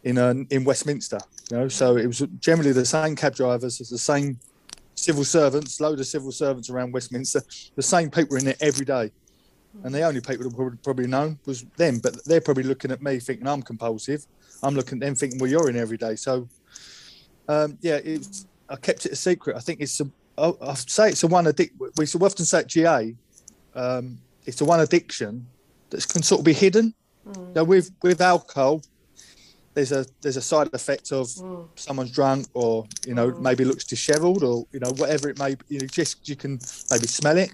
in 0.05 0.19
uh, 0.19 0.35
in 0.51 0.65
Westminster. 0.65 1.21
You 1.51 1.57
know, 1.57 1.69
so 1.69 1.97
it 1.97 2.07
was 2.07 2.19
generally 2.41 2.73
the 2.73 2.85
same 2.85 3.17
cab 3.17 3.35
drivers, 3.35 3.79
the 3.79 3.99
same 4.13 4.39
civil 4.97 5.25
servants, 5.25 5.81
load 5.81 6.01
of 6.01 6.07
civil 6.07 6.33
servants 6.33 6.71
around 6.71 6.93
Westminster. 6.93 7.43
The 7.77 7.83
same 7.83 8.11
people 8.11 8.37
in 8.37 8.45
there 8.45 8.57
every 8.61 8.85
day. 8.85 9.13
and 9.85 9.95
the 9.95 10.03
only 10.03 10.23
people 10.23 10.49
that 10.49 10.57
would 10.57 10.83
probably 10.83 11.07
known 11.07 11.39
was 11.45 11.63
them. 11.77 11.99
But 11.99 12.25
they're 12.25 12.41
probably 12.41 12.65
looking 12.65 12.91
at 12.91 13.03
me 13.03 13.21
thinking 13.21 13.47
I'm 13.47 13.63
compulsive. 13.63 14.25
I'm 14.63 14.75
looking 14.75 14.99
at 14.99 15.07
them 15.07 15.15
thinking, 15.15 15.39
well, 15.39 15.51
you're 15.51 15.69
in 15.69 15.77
every 15.77 15.99
day. 15.99 16.17
So, 16.17 16.49
um, 17.47 17.77
yeah, 17.83 17.97
it's, 18.03 18.47
I 18.71 18.77
kept 18.77 19.05
it 19.05 19.13
a 19.13 19.17
secret. 19.17 19.55
I 19.55 19.61
think 19.61 19.81
it's 19.81 20.01
a, 20.01 20.11
I, 20.39 20.53
I 20.63 20.75
say 20.75 21.11
it's 21.11 21.23
a 21.23 21.27
one 21.27 21.47
addict. 21.47 21.75
We 21.99 22.07
so 22.07 22.19
often 22.21 22.47
say 22.47 22.61
at 22.61 22.69
GA, 22.69 23.15
um, 23.75 24.19
it's 24.47 24.61
a 24.63 24.65
one 24.65 24.81
addiction 24.81 25.47
that 25.91 26.09
can 26.09 26.23
sort 26.23 26.41
of 26.41 26.45
be 26.47 26.55
hidden. 26.55 26.95
Now 27.55 27.65
with 27.65 27.91
with 28.03 28.21
alcohol, 28.21 28.83
there's 29.77 29.93
a 29.93 30.07
there's 30.23 30.39
a 30.39 30.43
side 30.43 30.71
effect 30.73 31.13
of 31.13 31.29
someone's 31.75 32.11
drunk 32.11 32.47
or 32.55 32.87
you 33.07 33.15
know 33.15 33.31
maybe 33.39 33.63
looks 33.63 33.85
dishevelled 33.85 34.43
or 34.43 34.67
you 34.73 34.81
know 34.81 34.91
whatever 34.97 35.29
it 35.29 35.39
may 35.39 35.55
be. 35.55 35.65
You 35.69 35.81
know, 35.81 35.87
just 35.87 36.27
you 36.27 36.35
can 36.35 36.53
maybe 36.91 37.07
smell 37.07 37.37
it. 37.37 37.53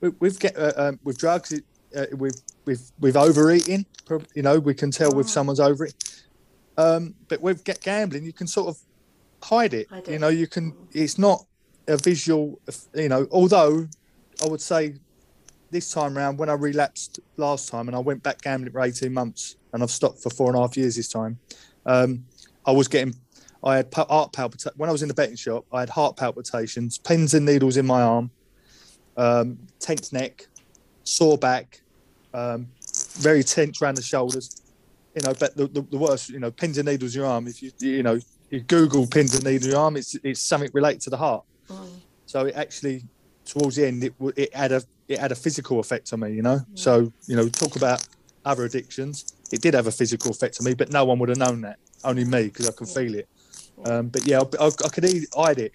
With, 0.00 0.14
with 0.20 0.38
get 0.38 0.56
uh, 0.56 0.72
um, 0.76 1.00
with 1.02 1.18
drugs, 1.18 1.50
it, 1.50 1.64
uh, 1.96 2.06
with 2.16 2.40
with 2.64 2.92
with 3.00 3.16
overeating, 3.16 3.84
you 4.36 4.42
know, 4.42 4.60
we 4.60 4.72
can 4.72 4.92
tell 4.92 5.18
if 5.18 5.28
someone's 5.28 5.58
over 5.58 5.86
it. 5.86 6.24
Um, 6.76 7.16
but 7.26 7.40
with 7.40 7.64
get 7.64 7.80
gambling, 7.80 8.24
you 8.24 8.32
can 8.32 8.46
sort 8.46 8.68
of 8.68 8.78
hide 9.42 9.74
it. 9.74 9.88
You 10.06 10.20
know, 10.20 10.28
you 10.28 10.46
can. 10.46 10.72
It's 10.92 11.18
not 11.18 11.44
a 11.88 11.96
visual. 11.96 12.60
You 12.94 13.08
know, 13.08 13.26
although 13.32 13.88
I 14.44 14.46
would 14.46 14.60
say 14.60 14.94
this 15.72 15.90
time 15.90 16.16
around 16.16 16.38
when 16.38 16.48
I 16.48 16.54
relapsed 16.54 17.18
last 17.36 17.68
time 17.68 17.88
and 17.88 17.96
I 17.96 17.98
went 17.98 18.22
back 18.22 18.42
gambling 18.42 18.72
for 18.72 18.80
18 18.80 19.12
months 19.12 19.56
and 19.72 19.82
I've 19.82 19.90
stopped 19.90 20.22
for 20.22 20.30
four 20.30 20.48
and 20.48 20.56
a 20.56 20.60
half 20.60 20.76
years 20.76 20.96
this 20.96 21.08
time. 21.08 21.38
Um, 21.86 22.24
I 22.66 22.72
was 22.72 22.88
getting, 22.88 23.14
I 23.62 23.76
had 23.76 23.92
heart 23.94 24.32
palpitations. 24.32 24.76
When 24.76 24.88
I 24.88 24.92
was 24.92 25.02
in 25.02 25.08
the 25.08 25.14
betting 25.14 25.36
shop, 25.36 25.64
I 25.72 25.80
had 25.80 25.88
heart 25.88 26.16
palpitations, 26.16 26.98
pins 26.98 27.34
and 27.34 27.46
needles 27.46 27.76
in 27.76 27.86
my 27.86 28.02
arm, 28.02 28.30
um, 29.16 29.58
tense 29.80 30.12
neck, 30.12 30.46
sore 31.04 31.38
back, 31.38 31.80
um, 32.34 32.68
very 33.14 33.42
tense 33.42 33.80
around 33.82 33.96
the 33.96 34.02
shoulders. 34.02 34.62
You 35.14 35.22
know, 35.26 35.34
but 35.38 35.56
the, 35.56 35.66
the, 35.66 35.80
the 35.82 35.98
worst, 35.98 36.30
you 36.30 36.38
know, 36.38 36.50
pins 36.50 36.78
and 36.78 36.86
needles 36.86 37.14
in 37.14 37.22
your 37.22 37.28
arm. 37.28 37.48
If 37.48 37.62
you, 37.62 37.72
you 37.80 38.02
know, 38.02 38.20
you 38.50 38.60
Google 38.60 39.06
pins 39.06 39.34
and 39.34 39.44
needles 39.44 39.64
in 39.64 39.70
your 39.72 39.80
arm, 39.80 39.96
it's, 39.96 40.14
it's 40.22 40.40
something 40.40 40.70
related 40.72 41.00
to 41.02 41.10
the 41.10 41.16
heart. 41.16 41.44
So 42.26 42.46
it 42.46 42.54
actually, 42.54 43.04
towards 43.44 43.76
the 43.76 43.86
end, 43.86 44.04
it, 44.04 44.14
it 44.36 44.54
had 44.54 44.72
a 44.72 44.82
it 45.08 45.18
had 45.18 45.32
a 45.32 45.34
physical 45.34 45.80
effect 45.80 46.12
on 46.12 46.20
me. 46.20 46.32
You 46.32 46.42
know, 46.42 46.60
so 46.74 47.10
you 47.26 47.34
know, 47.36 47.48
talk 47.48 47.76
about 47.76 48.06
other 48.44 48.64
addictions. 48.64 49.32
It 49.52 49.62
did 49.62 49.74
have 49.74 49.86
a 49.86 49.92
physical 49.92 50.30
effect 50.30 50.58
on 50.60 50.66
me, 50.66 50.74
but 50.74 50.92
no 50.92 51.04
one 51.04 51.18
would 51.18 51.28
have 51.30 51.38
known 51.38 51.62
that. 51.62 51.78
Only 52.04 52.24
me, 52.24 52.44
because 52.44 52.68
I 52.68 52.72
can 52.72 52.86
feel 52.86 53.14
it. 53.14 53.28
Um, 53.84 54.08
but 54.08 54.26
yeah, 54.26 54.40
I, 54.40 54.64
I, 54.64 54.66
I 54.66 54.88
could 54.88 55.04
e- 55.04 55.26
hide 55.34 55.58
it. 55.58 55.72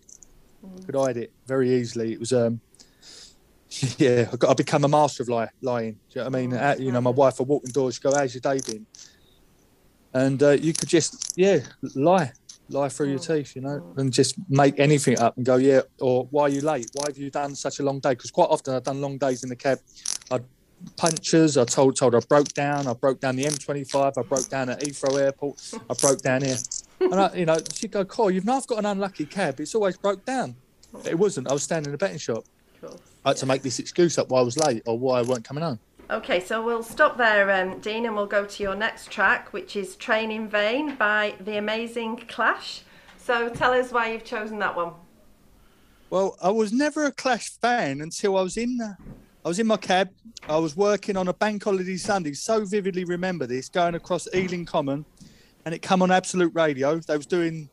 I 0.63 0.85
Could 0.85 0.95
hide 0.95 1.17
it 1.17 1.31
very 1.45 1.73
easily. 1.73 2.13
It 2.13 2.19
was 2.19 2.33
um, 2.33 2.61
yeah, 3.97 4.29
I 4.31 4.35
got 4.35 4.51
I 4.51 4.53
become 4.53 4.83
a 4.83 4.87
master 4.87 5.23
of 5.23 5.29
lie, 5.29 5.49
lying. 5.61 5.93
Do 5.93 6.19
you 6.19 6.23
know 6.23 6.29
what 6.29 6.37
I 6.37 6.41
mean? 6.41 6.53
Uh, 6.53 6.75
you 6.79 6.91
know, 6.91 7.01
my 7.01 7.09
wife 7.09 7.39
would 7.39 7.47
walk 7.47 7.63
indoors, 7.65 7.95
she'd 7.95 8.03
go, 8.03 8.13
"How's 8.15 8.33
your 8.33 8.41
day 8.41 8.59
been?" 8.65 8.85
And 10.13 10.41
uh, 10.43 10.51
you 10.51 10.73
could 10.73 10.89
just 10.89 11.33
yeah 11.35 11.59
lie, 11.95 12.31
lie 12.69 12.89
through 12.89 13.09
your 13.09 13.19
teeth, 13.19 13.55
you 13.55 13.61
know, 13.61 13.93
and 13.97 14.13
just 14.13 14.35
make 14.49 14.79
anything 14.79 15.19
up 15.19 15.35
and 15.37 15.45
go, 15.45 15.55
yeah. 15.55 15.81
Or 15.99 16.27
why 16.29 16.43
are 16.43 16.49
you 16.49 16.61
late? 16.61 16.89
Why 16.93 17.05
have 17.07 17.17
you 17.17 17.31
done 17.31 17.55
such 17.55 17.79
a 17.79 17.83
long 17.83 17.99
day? 17.99 18.11
Because 18.11 18.31
quite 18.31 18.49
often 18.49 18.75
I've 18.75 18.83
done 18.83 19.01
long 19.01 19.17
days 19.17 19.43
in 19.43 19.49
the 19.49 19.55
cab. 19.55 19.79
I'd 20.29 20.43
punches. 20.97 21.57
I 21.57 21.65
told 21.65 21.95
told 21.95 22.15
I 22.15 22.19
broke 22.19 22.49
down. 22.49 22.87
I 22.87 22.93
broke 22.93 23.19
down 23.19 23.35
the 23.35 23.45
M25. 23.45 24.17
I 24.17 24.21
broke 24.21 24.49
down 24.49 24.69
at 24.69 24.81
Heathrow 24.81 25.19
Airport. 25.19 25.73
I 25.89 25.93
broke 25.93 26.21
down 26.21 26.43
here. 26.43 26.57
And 26.99 27.15
I, 27.15 27.33
you 27.33 27.45
know, 27.45 27.57
she'd 27.73 27.91
go, 27.91 28.05
"Cole, 28.05 28.31
you've 28.31 28.45
now 28.45 28.61
got 28.61 28.79
an 28.79 28.85
unlucky 28.85 29.25
cab. 29.25 29.59
It's 29.59 29.75
always 29.75 29.97
broke 29.97 30.25
down." 30.25 30.55
But 30.91 31.07
it 31.07 31.17
wasn't. 31.17 31.49
I 31.49 31.53
was 31.53 31.63
standing 31.63 31.89
in 31.89 31.95
a 31.95 31.97
betting 31.97 32.17
shop. 32.17 32.45
Cool. 32.79 32.99
I 33.25 33.29
had 33.29 33.37
to 33.37 33.45
make 33.45 33.61
this 33.61 33.79
excuse 33.79 34.17
up 34.17 34.29
why 34.29 34.39
I 34.39 34.43
was 34.43 34.57
late 34.57 34.83
or 34.85 34.97
why 34.97 35.19
I 35.19 35.21
weren't 35.23 35.43
coming 35.43 35.63
home. 35.63 35.79
Okay, 36.09 36.41
so 36.41 36.63
we'll 36.63 36.83
stop 36.83 37.17
there, 37.17 37.49
um, 37.49 37.79
Dean, 37.79 38.05
and 38.05 38.15
we'll 38.15 38.25
go 38.25 38.45
to 38.45 38.63
your 38.63 38.75
next 38.75 39.09
track, 39.09 39.53
which 39.53 39.75
is 39.75 39.95
Train 39.95 40.31
in 40.31 40.49
Vain 40.49 40.95
by 40.95 41.33
The 41.39 41.57
Amazing 41.57 42.25
Clash. 42.27 42.81
So 43.17 43.47
tell 43.49 43.71
us 43.71 43.91
why 43.91 44.11
you've 44.11 44.25
chosen 44.25 44.59
that 44.59 44.75
one. 44.75 44.93
Well, 46.09 46.37
I 46.41 46.51
was 46.51 46.73
never 46.73 47.05
a 47.05 47.11
Clash 47.11 47.49
fan 47.57 48.01
until 48.01 48.37
I 48.37 48.41
was 48.41 48.57
in. 48.57 48.79
I 49.45 49.49
was 49.49 49.59
in 49.59 49.67
my 49.67 49.77
cab. 49.77 50.09
I 50.47 50.57
was 50.57 50.75
working 50.75 51.17
on 51.17 51.27
a 51.27 51.33
bank 51.33 51.63
holiday 51.63 51.97
Sunday. 51.97 52.33
So 52.33 52.63
vividly 52.63 53.03
remember 53.03 53.45
this, 53.45 53.67
going 53.67 53.95
across 53.95 54.27
Ealing 54.33 54.65
Common, 54.65 55.05
and 55.65 55.75
it 55.75 55.81
come 55.81 56.01
on 56.01 56.11
Absolute 56.11 56.53
Radio. 56.55 56.97
They 56.99 57.17
was 57.17 57.25
doing 57.25 57.69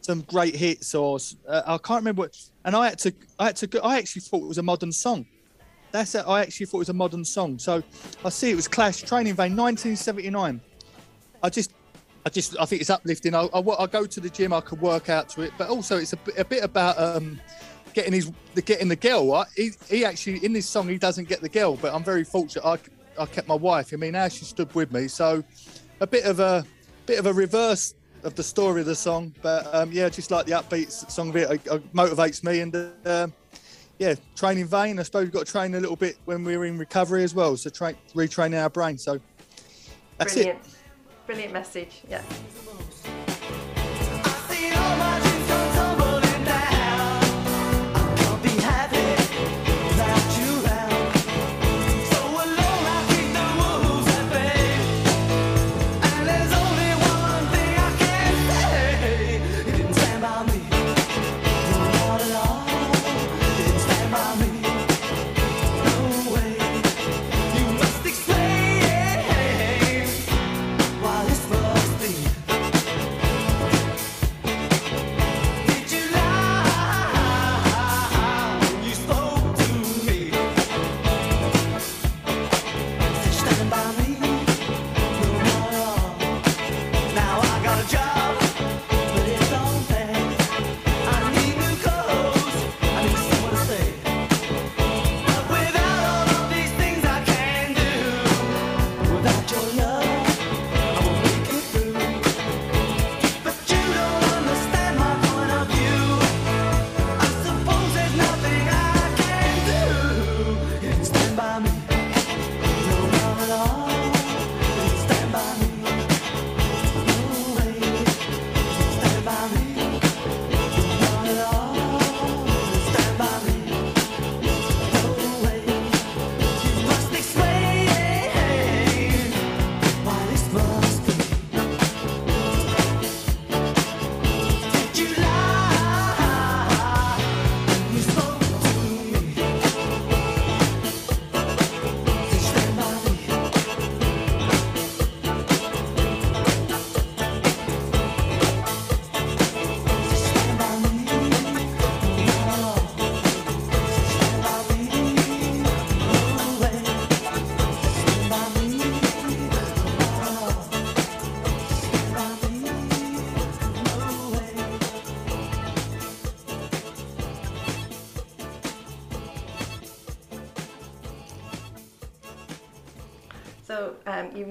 some 0.00 0.22
great 0.22 0.56
hits, 0.56 0.94
or 0.94 1.18
uh, 1.48 1.62
I 1.66 1.78
can't 1.78 2.00
remember. 2.00 2.22
What, 2.22 2.36
and 2.64 2.74
I 2.74 2.88
had 2.88 2.98
to, 3.00 3.14
I 3.38 3.46
had 3.46 3.56
to. 3.56 3.66
Go, 3.68 3.78
I 3.80 3.98
actually 3.98 4.22
thought 4.22 4.42
it 4.42 4.48
was 4.48 4.58
a 4.58 4.62
modern 4.62 4.90
song. 4.90 5.26
That's 5.92 6.16
it. 6.16 6.24
I 6.26 6.40
actually 6.42 6.66
thought 6.66 6.78
it 6.78 6.80
was 6.80 6.88
a 6.88 6.94
modern 6.94 7.24
song. 7.24 7.60
So 7.60 7.80
I 8.24 8.28
see 8.28 8.50
it 8.50 8.56
was 8.56 8.66
Clash, 8.66 9.02
Train 9.02 9.28
in 9.28 9.36
Vain, 9.36 9.56
1979. 9.56 10.60
I 11.44 11.48
just, 11.48 11.72
I 12.26 12.30
just, 12.30 12.58
I 12.58 12.64
think 12.64 12.80
it's 12.80 12.90
uplifting. 12.90 13.36
I, 13.36 13.42
I, 13.54 13.60
I 13.60 13.86
go 13.86 14.04
to 14.04 14.20
the 14.20 14.28
gym, 14.28 14.52
I 14.52 14.60
can 14.60 14.80
work 14.80 15.08
out 15.08 15.28
to 15.30 15.42
it, 15.42 15.52
but 15.56 15.68
also 15.68 15.98
it's 15.98 16.12
a, 16.12 16.16
bit- 16.16 16.38
a 16.38 16.44
bit 16.44 16.64
about 16.64 16.98
um, 16.98 17.40
getting 17.94 18.12
his, 18.12 18.30
the 18.54 18.62
getting 18.62 18.88
the 18.88 18.96
girl. 18.96 19.46
He, 19.56 19.70
he 19.88 20.04
actually 20.04 20.44
in 20.44 20.52
this 20.52 20.68
song 20.68 20.88
he 20.88 20.98
doesn't 20.98 21.28
get 21.28 21.40
the 21.40 21.48
girl, 21.48 21.76
but 21.76 21.94
I'm 21.94 22.04
very 22.04 22.24
fortunate. 22.24 22.66
I, 22.66 22.78
I 23.18 23.26
kept 23.26 23.48
my 23.48 23.54
wife. 23.54 23.92
I 23.92 23.96
mean, 23.96 24.12
now 24.12 24.28
she 24.28 24.44
stood 24.44 24.74
with 24.74 24.92
me, 24.92 25.08
so 25.08 25.42
a 26.00 26.06
bit 26.06 26.24
of 26.24 26.40
a, 26.40 26.64
bit 27.06 27.18
of 27.18 27.26
a 27.26 27.32
reverse 27.32 27.94
of 28.24 28.34
the 28.34 28.42
story 28.42 28.80
of 28.80 28.86
the 28.86 28.94
song. 28.94 29.34
But 29.40 29.72
um, 29.74 29.92
yeah, 29.92 30.08
just 30.08 30.30
like 30.30 30.46
the 30.46 30.52
upbeat 30.52 30.90
song 31.10 31.30
of 31.30 31.36
it, 31.36 31.50
it, 31.50 31.66
it 31.66 31.92
motivates 31.94 32.44
me 32.44 32.60
and. 32.60 32.76
Uh, 33.04 33.28
yeah, 33.98 34.16
training 34.34 34.66
vain. 34.66 34.98
I 34.98 35.04
suppose 35.04 35.22
we've 35.22 35.32
got 35.32 35.46
to 35.46 35.52
train 35.52 35.74
a 35.76 35.80
little 35.80 35.94
bit 35.94 36.16
when 36.24 36.42
we're 36.44 36.64
in 36.64 36.78
recovery 36.78 37.22
as 37.22 37.32
well. 37.32 37.56
So 37.56 37.70
train, 37.70 37.94
retraining 38.12 38.60
our 38.60 38.68
brain. 38.68 38.98
So 38.98 39.20
that's 40.18 40.34
Brilliant. 40.34 40.58
it. 40.58 41.26
Brilliant 41.26 41.52
message. 41.52 42.02
Yeah. 42.08 42.22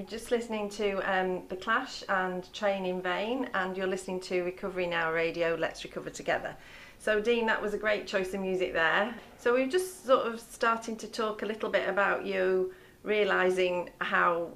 You 0.04 0.06
were 0.06 0.18
just 0.18 0.30
listening 0.30 0.68
to 0.68 0.98
um, 1.10 1.44
The 1.48 1.56
Clash 1.56 2.04
and 2.10 2.52
Train 2.52 2.84
in 2.84 3.00
Vain, 3.00 3.48
and 3.54 3.74
you're 3.74 3.86
listening 3.86 4.20
to 4.20 4.42
Recovery 4.42 4.86
Now 4.86 5.10
Radio, 5.10 5.54
Let's 5.54 5.82
Recover 5.82 6.10
Together. 6.10 6.54
So 6.98 7.22
Dean, 7.22 7.46
that 7.46 7.62
was 7.62 7.72
a 7.72 7.78
great 7.78 8.06
choice 8.06 8.34
of 8.34 8.40
music 8.40 8.74
there. 8.74 9.14
So 9.38 9.54
we 9.54 9.62
are 9.62 9.66
just 9.66 10.04
sort 10.04 10.26
of 10.26 10.40
starting 10.40 10.96
to 10.96 11.06
talk 11.06 11.40
a 11.40 11.46
little 11.46 11.70
bit 11.70 11.88
about 11.88 12.26
you 12.26 12.74
realising 13.02 13.88
how 14.02 14.50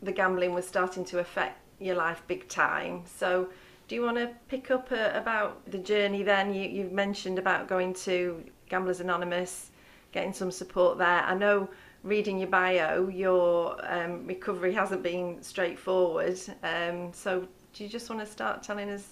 the 0.00 0.12
gambling 0.12 0.54
was 0.54 0.64
starting 0.64 1.04
to 1.06 1.18
affect 1.18 1.58
your 1.80 1.96
life 1.96 2.22
big 2.28 2.46
time. 2.48 3.02
So 3.04 3.48
do 3.88 3.96
you 3.96 4.02
want 4.02 4.18
to 4.18 4.30
pick 4.46 4.70
up 4.70 4.92
uh, 4.92 5.10
about 5.12 5.68
the 5.72 5.78
journey 5.78 6.22
then? 6.22 6.54
You, 6.54 6.68
you've 6.68 6.92
mentioned 6.92 7.40
about 7.40 7.66
going 7.66 7.94
to 7.94 8.44
Gamblers 8.68 9.00
Anonymous, 9.00 9.72
getting 10.12 10.32
some 10.32 10.52
support 10.52 10.98
there. 10.98 11.24
I 11.24 11.34
know 11.34 11.68
reading 12.02 12.38
your 12.38 12.48
bio, 12.48 13.08
your 13.08 13.76
um, 13.88 14.26
recovery 14.26 14.72
hasn't 14.72 15.02
been 15.02 15.42
straightforward. 15.42 16.38
Um, 16.62 17.12
so 17.12 17.46
do 17.72 17.84
you 17.84 17.88
just 17.88 18.10
want 18.10 18.20
to 18.20 18.26
start 18.26 18.62
telling 18.62 18.90
us 18.90 19.06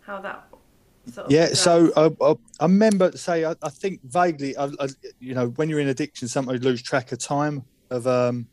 how 0.00 0.20
that 0.20 0.46
sort 1.06 1.26
of 1.26 1.32
Yeah, 1.32 1.46
progressed? 1.46 1.64
so 1.64 1.92
I, 1.96 2.24
I, 2.24 2.34
I 2.60 2.64
remember, 2.64 3.12
say, 3.16 3.44
I, 3.44 3.54
I 3.62 3.70
think 3.70 4.00
vaguely, 4.04 4.56
I, 4.56 4.68
you 5.20 5.34
know, 5.34 5.48
when 5.48 5.68
you're 5.68 5.80
in 5.80 5.88
addiction, 5.88 6.28
sometimes 6.28 6.60
you 6.62 6.68
lose 6.68 6.82
track 6.82 7.12
of 7.12 7.18
time 7.18 7.64
of 7.90 8.06
um 8.06 8.46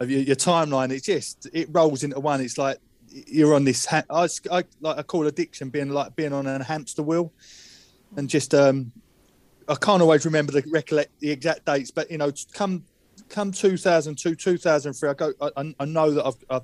of 0.00 0.10
your, 0.10 0.20
your 0.20 0.36
timeline. 0.36 0.90
It 0.90 1.04
just 1.04 1.48
it 1.52 1.68
rolls 1.70 2.04
into 2.04 2.20
one. 2.20 2.40
It's 2.40 2.58
like 2.58 2.78
you're 3.08 3.54
on 3.54 3.64
this. 3.64 3.84
Ha- 3.86 4.04
I, 4.10 4.28
I 4.50 4.64
like 4.80 4.98
I 4.98 5.02
call 5.02 5.26
addiction 5.26 5.70
being 5.70 5.90
like 5.90 6.16
being 6.16 6.32
on 6.32 6.46
a 6.46 6.62
hamster 6.62 7.02
wheel, 7.02 7.32
and 8.16 8.28
just 8.28 8.54
um, 8.54 8.92
I 9.68 9.74
can't 9.74 10.00
always 10.00 10.24
remember 10.24 10.52
the 10.52 10.64
recollect 10.70 11.18
the 11.20 11.30
exact 11.30 11.66
dates, 11.66 11.90
but 11.90 12.10
you 12.10 12.18
know, 12.18 12.32
come 12.54 12.84
come 13.28 13.52
2002, 13.52 14.34
2003, 14.34 15.08
I 15.10 15.14
go. 15.14 15.32
I, 15.40 15.74
I- 15.78 15.84
know 15.84 16.10
that 16.12 16.24
I've, 16.26 16.44
I've 16.48 16.62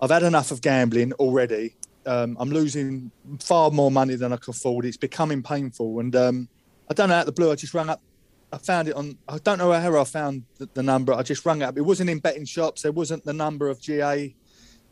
I've 0.00 0.10
had 0.10 0.24
enough 0.24 0.50
of 0.50 0.60
gambling 0.60 1.12
already. 1.14 1.76
Um, 2.04 2.36
I'm 2.38 2.50
losing 2.50 3.10
far 3.40 3.70
more 3.70 3.90
money 3.90 4.14
than 4.14 4.32
I 4.32 4.36
can 4.36 4.50
afford. 4.50 4.84
It's 4.84 4.96
becoming 4.96 5.42
painful, 5.42 6.00
and 6.00 6.14
um, 6.16 6.48
I 6.90 6.94
don't 6.94 7.08
know 7.08 7.14
out 7.14 7.26
the 7.26 7.32
blue. 7.32 7.50
I 7.50 7.54
just 7.54 7.72
rang 7.74 7.88
up. 7.88 8.02
I 8.52 8.58
found 8.58 8.88
it 8.88 8.94
on. 8.94 9.16
I 9.28 9.38
don't 9.38 9.58
know 9.58 9.72
how 9.72 10.00
I 10.00 10.04
found 10.04 10.42
the, 10.58 10.68
the 10.74 10.82
number. 10.82 11.12
I 11.14 11.22
just 11.22 11.46
rang 11.46 11.62
it 11.62 11.64
up. 11.64 11.78
It 11.78 11.82
wasn't 11.82 12.10
in 12.10 12.18
betting 12.18 12.44
shops. 12.44 12.82
There 12.82 12.92
wasn't 12.92 13.24
the 13.24 13.32
number 13.32 13.68
of 13.68 13.80
GA. 13.80 14.34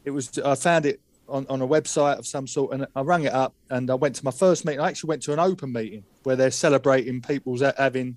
It 0.05 0.11
was. 0.11 0.39
I 0.39 0.55
found 0.55 0.87
it 0.87 1.01
on, 1.29 1.47
on 1.49 1.61
a 1.61 1.67
website 1.67 2.19
of 2.19 2.27
some 2.27 2.47
sort, 2.47 2.73
and 2.73 2.87
I 2.95 3.01
rang 3.03 3.25
it 3.25 3.33
up. 3.33 3.55
And 3.71 3.91
I 3.91 3.95
went 3.95 4.15
to 4.17 4.25
my 4.25 4.31
first 4.31 4.65
meeting. 4.65 4.81
I 4.81 4.89
actually 4.89 5.09
went 5.09 5.23
to 5.25 5.33
an 5.33 5.39
open 5.41 5.73
meeting 5.73 6.05
where 6.25 6.37
they're 6.37 6.51
celebrating 6.51 7.23
people's 7.23 7.63
having 7.79 8.17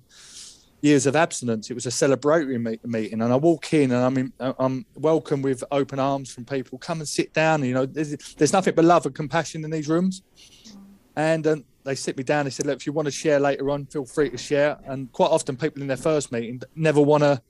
years 0.80 1.06
of 1.06 1.16
abstinence. 1.16 1.70
It 1.70 1.74
was 1.74 1.86
a 1.86 1.90
celebratory 1.90 2.60
meet, 2.60 2.84
meeting, 2.86 3.20
and 3.22 3.32
I 3.32 3.36
walk 3.36 3.72
in 3.72 3.90
and 3.90 4.04
I'm 4.04 4.18
in, 4.18 4.32
I'm 4.40 4.86
welcome 4.94 5.42
with 5.42 5.62
open 5.70 5.98
arms 5.98 6.32
from 6.32 6.44
people. 6.44 6.78
Come 6.78 7.00
and 7.00 7.08
sit 7.08 7.32
down. 7.32 7.64
You 7.64 7.74
know, 7.74 7.86
there's, 7.86 8.16
there's 8.34 8.52
nothing 8.52 8.74
but 8.74 8.84
love 8.84 9.06
and 9.06 9.14
compassion 9.14 9.64
in 9.64 9.70
these 9.70 9.88
rooms. 9.88 10.22
And 11.16 11.46
um, 11.46 11.64
they 11.84 11.94
sit 11.94 12.16
me 12.16 12.22
down. 12.22 12.44
They 12.44 12.50
said, 12.50 12.66
"Look, 12.66 12.76
if 12.76 12.86
you 12.86 12.92
want 12.92 13.06
to 13.06 13.12
share 13.12 13.40
later 13.40 13.70
on, 13.70 13.86
feel 13.86 14.04
free 14.04 14.30
to 14.30 14.38
share." 14.38 14.78
And 14.84 15.10
quite 15.10 15.30
often, 15.30 15.56
people 15.56 15.82
in 15.82 15.88
their 15.88 15.96
first 15.96 16.30
meeting 16.30 16.62
never 16.76 17.00
want 17.00 17.24
to 17.24 17.42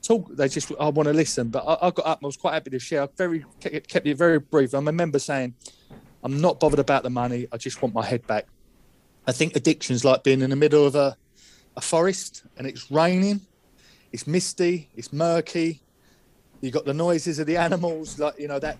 talk. 0.00 0.34
They 0.34 0.48
just, 0.48 0.72
I 0.80 0.88
want 0.88 1.08
to 1.08 1.12
listen. 1.12 1.48
But 1.48 1.64
I, 1.66 1.88
I 1.88 1.90
got 1.90 2.06
up. 2.06 2.18
and 2.18 2.24
I 2.24 2.28
was 2.28 2.36
quite 2.38 2.54
happy 2.54 2.70
to 2.70 2.78
share. 2.78 3.02
I 3.02 3.08
very 3.16 3.44
kept 3.60 4.06
it 4.06 4.16
very 4.16 4.38
brief. 4.38 4.74
I 4.74 4.78
remember 4.78 5.18
saying, 5.18 5.54
"I'm 6.22 6.40
not 6.40 6.60
bothered 6.60 6.78
about 6.78 7.02
the 7.02 7.10
money. 7.10 7.46
I 7.52 7.58
just 7.58 7.82
want 7.82 7.94
my 7.94 8.04
head 8.04 8.26
back." 8.26 8.46
I 9.26 9.32
think 9.32 9.56
addiction's 9.56 10.04
like 10.04 10.22
being 10.22 10.42
in 10.42 10.50
the 10.50 10.56
middle 10.56 10.86
of 10.86 10.94
a 10.94 11.16
a 11.76 11.80
forest 11.80 12.44
and 12.56 12.66
it's 12.66 12.90
raining, 12.90 13.40
it's 14.12 14.26
misty, 14.26 14.88
it's 14.96 15.12
murky. 15.12 15.82
You 16.60 16.70
got 16.70 16.84
the 16.84 16.94
noises 16.94 17.38
of 17.38 17.46
the 17.46 17.56
animals, 17.56 18.18
like 18.18 18.38
you 18.38 18.48
know 18.48 18.58
that, 18.58 18.78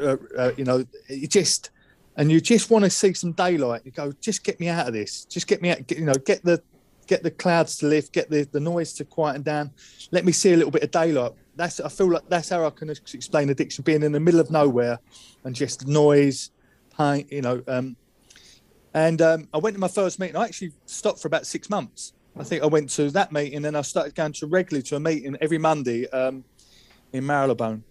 uh, 0.00 0.16
uh, 0.38 0.52
you 0.56 0.64
know, 0.64 0.84
you 1.08 1.26
just 1.26 1.70
and 2.16 2.30
you 2.30 2.40
just 2.40 2.70
want 2.70 2.84
to 2.84 2.90
see 2.90 3.12
some 3.12 3.32
daylight. 3.32 3.82
You 3.84 3.90
go, 3.90 4.12
just 4.20 4.42
get 4.42 4.58
me 4.58 4.68
out 4.68 4.86
of 4.86 4.94
this. 4.94 5.24
Just 5.24 5.46
get 5.46 5.60
me 5.60 5.70
out. 5.70 5.86
Get, 5.86 5.98
you 5.98 6.04
know, 6.04 6.14
get 6.14 6.42
the 6.44 6.62
get 7.06 7.22
the 7.22 7.30
clouds 7.30 7.76
to 7.78 7.86
lift, 7.86 8.12
get 8.12 8.30
the 8.30 8.44
the 8.44 8.60
noise 8.60 8.92
to 8.94 9.04
quieten 9.04 9.42
down. 9.42 9.70
Let 10.12 10.24
me 10.24 10.32
see 10.32 10.52
a 10.52 10.56
little 10.56 10.70
bit 10.70 10.82
of 10.82 10.90
daylight. 10.90 11.32
That's 11.56 11.80
I 11.80 11.88
feel 11.88 12.10
like 12.10 12.28
that's 12.28 12.48
how 12.48 12.64
I 12.66 12.70
can 12.70 12.88
explain 12.90 13.50
addiction: 13.50 13.82
being 13.82 14.02
in 14.02 14.12
the 14.12 14.20
middle 14.20 14.40
of 14.40 14.50
nowhere 14.50 14.98
and 15.44 15.54
just 15.54 15.86
noise, 15.86 16.50
pain. 16.96 17.26
You 17.30 17.42
know. 17.42 17.62
Um, 17.68 17.96
and 18.96 19.20
um, 19.20 19.48
I 19.52 19.58
went 19.58 19.74
to 19.74 19.80
my 19.80 19.88
first 19.88 20.18
meeting. 20.18 20.36
I 20.36 20.44
actually 20.46 20.72
stopped 20.86 21.20
for 21.20 21.28
about 21.28 21.46
six 21.46 21.68
months. 21.68 22.14
I 22.38 22.44
think 22.44 22.62
I 22.62 22.66
went 22.66 22.88
to 22.90 23.10
that 23.10 23.30
meeting, 23.30 23.66
and 23.66 23.76
I 23.76 23.82
started 23.82 24.14
going 24.14 24.32
to 24.32 24.46
regularly 24.46 24.82
to 24.84 24.96
a 24.96 25.00
meeting 25.00 25.36
every 25.42 25.58
Monday 25.58 26.08
um, 26.08 26.44
in 27.12 27.26
Marylebone. 27.26 27.84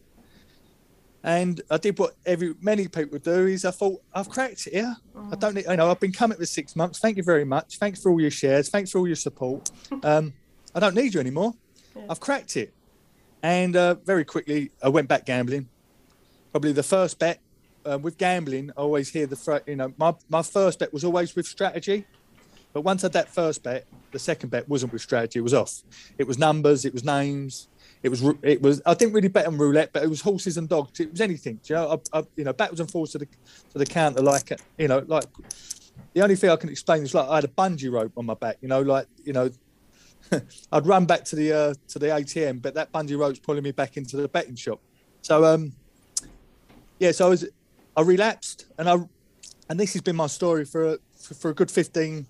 And 1.23 1.61
I 1.69 1.77
did 1.77 1.99
what 1.99 2.15
every 2.25 2.55
many 2.59 2.87
people 2.87 3.19
do 3.19 3.45
is 3.45 3.65
I 3.65 3.71
thought 3.71 4.01
I've 4.15 4.29
cracked 4.29 4.65
it 4.65 4.73
here. 4.73 4.95
I 5.31 5.35
don't 5.35 5.53
need, 5.53 5.65
you 5.67 5.77
know 5.77 5.91
I've 5.91 5.99
been 5.99 6.11
coming 6.11 6.39
for 6.39 6.45
six 6.47 6.75
months. 6.75 6.97
Thank 6.97 7.17
you 7.17 7.23
very 7.23 7.45
much. 7.45 7.77
Thanks 7.77 8.01
for 8.01 8.11
all 8.11 8.19
your 8.19 8.31
shares. 8.31 8.69
Thanks 8.69 8.89
for 8.89 8.97
all 8.97 9.07
your 9.07 9.15
support. 9.15 9.69
Um, 10.03 10.33
I 10.73 10.79
don't 10.79 10.95
need 10.95 11.13
you 11.13 11.19
anymore. 11.19 11.53
I've 12.09 12.19
cracked 12.19 12.57
it. 12.57 12.73
And 13.41 13.75
uh, 13.75 13.95
very 14.05 14.25
quickly 14.25 14.71
I 14.83 14.89
went 14.89 15.07
back 15.07 15.25
gambling. 15.25 15.69
Probably 16.51 16.73
the 16.73 16.83
first 16.83 17.17
bet 17.17 17.39
uh, 17.85 17.99
with 18.01 18.17
gambling, 18.17 18.71
I 18.77 18.81
always 18.81 19.09
hear 19.09 19.27
the 19.27 19.35
fr- 19.35 19.65
you 19.67 19.75
know 19.75 19.93
my 19.97 20.13
my 20.29 20.41
first 20.41 20.79
bet 20.79 20.93
was 20.93 21.03
always 21.03 21.35
with 21.35 21.45
strategy. 21.45 22.05
But 22.73 22.81
once 22.81 23.03
I 23.03 23.05
had 23.05 23.13
that 23.13 23.29
first 23.29 23.63
bet, 23.63 23.85
the 24.11 24.19
second 24.19 24.49
bet 24.49 24.67
wasn't 24.67 24.91
with 24.91 25.01
strategy. 25.01 25.39
It 25.39 25.43
was 25.43 25.53
off. 25.53 25.81
It 26.17 26.27
was 26.27 26.37
numbers. 26.37 26.83
It 26.83 26.91
was 26.91 27.05
names. 27.05 27.69
It 28.03 28.09
was. 28.09 28.21
It 28.43 28.61
was. 28.61 28.81
I 28.85 28.93
didn't 28.93 29.13
really 29.13 29.29
bet 29.29 29.47
on 29.47 29.57
roulette, 29.57 29.91
but 29.93 30.03
it 30.03 30.09
was 30.09 30.19
horses 30.19 30.57
and 30.57 30.67
dogs. 30.67 30.99
It 30.99 31.11
was 31.11 31.21
anything. 31.21 31.59
You 31.65 31.75
know, 31.75 32.01
I, 32.13 32.19
I, 32.19 32.23
you 32.35 32.43
know, 32.43 32.51
backwards 32.51 32.81
and 32.81 32.91
forwards 32.91 33.13
to 33.13 33.19
the 33.19 33.27
to 33.71 33.77
the 33.77 33.85
counter. 33.85 34.21
Like 34.21 34.51
you 34.77 34.89
know, 34.89 35.05
like 35.07 35.23
the 36.13 36.21
only 36.21 36.35
thing 36.35 36.49
I 36.49 36.55
can 36.57 36.69
explain 36.69 37.03
is 37.03 37.13
like 37.13 37.29
I 37.29 37.35
had 37.35 37.45
a 37.45 37.49
bungee 37.49 37.91
rope 37.91 38.11
on 38.17 38.25
my 38.25 38.33
back. 38.33 38.57
You 38.61 38.67
know, 38.67 38.81
like 38.81 39.07
you 39.23 39.31
know, 39.31 39.49
I'd 40.71 40.85
run 40.85 41.05
back 41.05 41.23
to 41.25 41.35
the 41.35 41.53
uh, 41.53 41.73
to 41.89 41.99
the 41.99 42.07
ATM, 42.07 42.61
but 42.61 42.73
that 42.73 42.91
bungee 42.91 43.17
rope's 43.17 43.39
pulling 43.39 43.63
me 43.63 43.71
back 43.71 43.97
into 43.97 44.17
the 44.17 44.27
betting 44.27 44.55
shop. 44.55 44.81
So 45.21 45.45
um, 45.45 45.71
yeah. 46.99 47.11
So 47.11 47.27
I 47.27 47.29
was 47.29 47.47
I 47.95 48.01
relapsed, 48.01 48.65
and 48.77 48.89
I 48.89 48.97
and 49.69 49.79
this 49.79 49.93
has 49.93 50.01
been 50.01 50.15
my 50.15 50.27
story 50.27 50.65
for 50.65 50.93
a, 50.93 50.97
for, 51.19 51.33
for 51.33 51.49
a 51.49 51.53
good 51.53 51.71
15, 51.71 52.27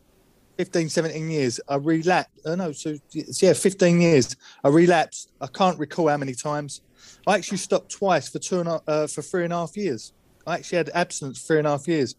15, 0.57 0.89
17 0.89 1.29
years. 1.29 1.59
I 1.67 1.75
relapsed. 1.75 2.39
Oh 2.45 2.55
no, 2.55 2.71
so 2.71 2.95
yeah, 3.13 3.53
15 3.53 4.01
years. 4.01 4.35
I 4.63 4.69
relapsed. 4.69 5.31
I 5.41 5.47
can't 5.47 5.77
recall 5.79 6.07
how 6.07 6.17
many 6.17 6.33
times. 6.33 6.81
I 7.27 7.35
actually 7.35 7.57
stopped 7.57 7.91
twice 7.91 8.29
for 8.29 8.39
two 8.39 8.59
and 8.61 8.69
a, 8.69 8.81
uh, 8.87 9.07
for 9.07 9.21
three 9.21 9.43
and 9.43 9.53
a 9.53 9.57
half 9.57 9.75
years. 9.75 10.13
I 10.47 10.55
actually 10.55 10.77
had 10.77 10.89
abstinence 10.93 11.39
for 11.39 11.47
three 11.47 11.57
and 11.59 11.67
a 11.67 11.71
half 11.71 11.87
years. 11.87 12.15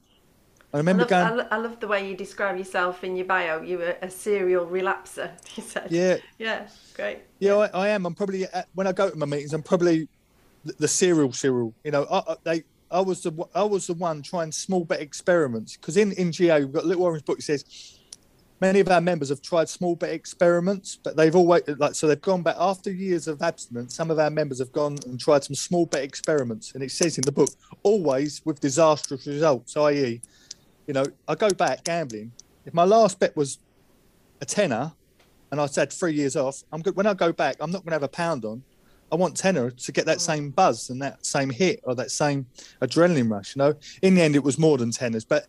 I 0.73 0.77
I 0.77 0.79
remember 0.79 1.03
love, 1.05 1.13
I, 1.13 1.25
going. 1.25 1.37
lo- 1.39 1.49
I 1.53 1.57
love 1.57 1.81
the 1.81 1.87
way 1.89 2.09
you 2.11 2.17
describe 2.17 2.59
yourself 2.59 3.05
in 3.05 3.17
your 3.17 3.25
bio. 3.27 3.63
You 3.63 3.79
were 3.79 3.97
a 4.03 4.11
serial 4.11 4.67
relapser, 4.67 5.31
you 5.57 5.63
said. 5.63 5.91
Yeah, 5.91 6.17
Yeah, 6.39 6.67
great. 6.95 7.21
yeah, 7.39 7.55
I, 7.57 7.67
I 7.69 7.89
am. 7.89 8.05
I'm 8.05 8.15
probably 8.15 8.45
at, 8.45 8.67
when 8.75 8.87
I 8.87 8.93
go 8.93 9.09
to 9.09 9.17
my 9.17 9.27
meetings, 9.27 9.55
I'm 9.55 9.63
probably 9.63 10.09
the, 10.65 10.75
the 10.81 10.89
serial 10.89 11.33
serial. 11.33 11.73
You 11.85 11.93
know, 11.93 12.05
I, 12.11 12.19
I, 12.19 12.37
they. 12.45 12.65
I 12.91 13.01
was 13.01 13.23
the 13.23 13.33
I 13.55 13.65
was 13.65 13.87
the 13.87 13.95
one 13.95 14.23
trying 14.23 14.53
small 14.53 14.85
bet 14.85 15.01
experiments 15.01 15.77
because 15.77 15.97
in 15.97 16.13
in 16.13 16.33
GA 16.33 16.61
we've 16.61 16.73
got 16.73 16.87
little 16.87 17.05
orange 17.05 17.25
book 17.25 17.43
says 17.43 17.65
many 18.61 18.81
of 18.81 18.89
our 18.89 19.01
members 19.01 19.29
have 19.29 19.43
tried 19.43 19.69
small 19.69 19.97
bet 19.97 20.11
experiments, 20.11 20.99
but 21.03 21.17
they've 21.17 21.35
always 21.35 21.63
like 21.79 21.95
so 21.95 22.07
they've 22.07 22.21
gone 22.21 22.43
back 22.43 22.57
after 22.59 22.91
years 22.91 23.29
of 23.29 23.43
abstinence. 23.43 23.95
Some 23.95 24.11
of 24.11 24.19
our 24.19 24.31
members 24.31 24.59
have 24.59 24.73
gone 24.73 24.99
and 25.07 25.19
tried 25.21 25.45
some 25.45 25.55
small 25.55 25.87
bet 25.87 26.03
experiments, 26.03 26.73
and 26.75 26.83
it 26.83 26.91
says 26.91 27.19
in 27.19 27.23
the 27.23 27.33
book 27.33 27.51
always 27.83 28.43
with 28.45 28.61
disastrous 28.61 29.27
results. 29.27 29.77
I.e., 29.77 30.21
you 30.87 30.95
know, 30.95 31.05
I 31.29 31.35
go 31.35 31.51
back 31.51 31.85
gambling. 31.85 32.33
If 32.65 32.75
my 32.75 32.85
last 32.85 33.19
bet 33.19 33.37
was 33.37 33.59
a 34.41 34.45
tenner, 34.45 34.93
and 35.51 35.61
I 35.61 35.67
said 35.67 35.93
three 35.93 36.15
years 36.15 36.37
off, 36.37 36.63
I'm 36.73 36.83
good. 36.83 36.97
When 36.97 37.07
I 37.07 37.15
go 37.15 37.33
back, 37.33 37.57
I'm 37.61 37.71
not 37.71 37.85
going 37.85 37.91
to 37.91 37.95
have 37.95 38.03
a 38.03 38.09
pound 38.09 38.45
on. 38.45 38.63
I 39.13 39.17
want 39.17 39.37
tenner 39.37 39.71
to 39.71 39.93
get 39.93 40.07
that 40.07 40.21
same 40.21 40.51
buzz 40.51 40.91
and 40.91 41.01
that 41.03 41.25
same 41.25 41.51
hit 41.51 41.81
or 41.85 41.95
that 41.95 42.11
same 42.11 42.47
adrenaline 42.83 43.31
rush. 43.31 43.55
You 43.55 43.61
know, 43.61 43.75
in 44.03 44.15
the 44.15 44.23
end, 44.23 44.35
it 44.35 44.43
was 44.43 44.59
more 44.59 44.79
than 44.79 44.91
tenners, 44.91 45.25
but 45.29 45.47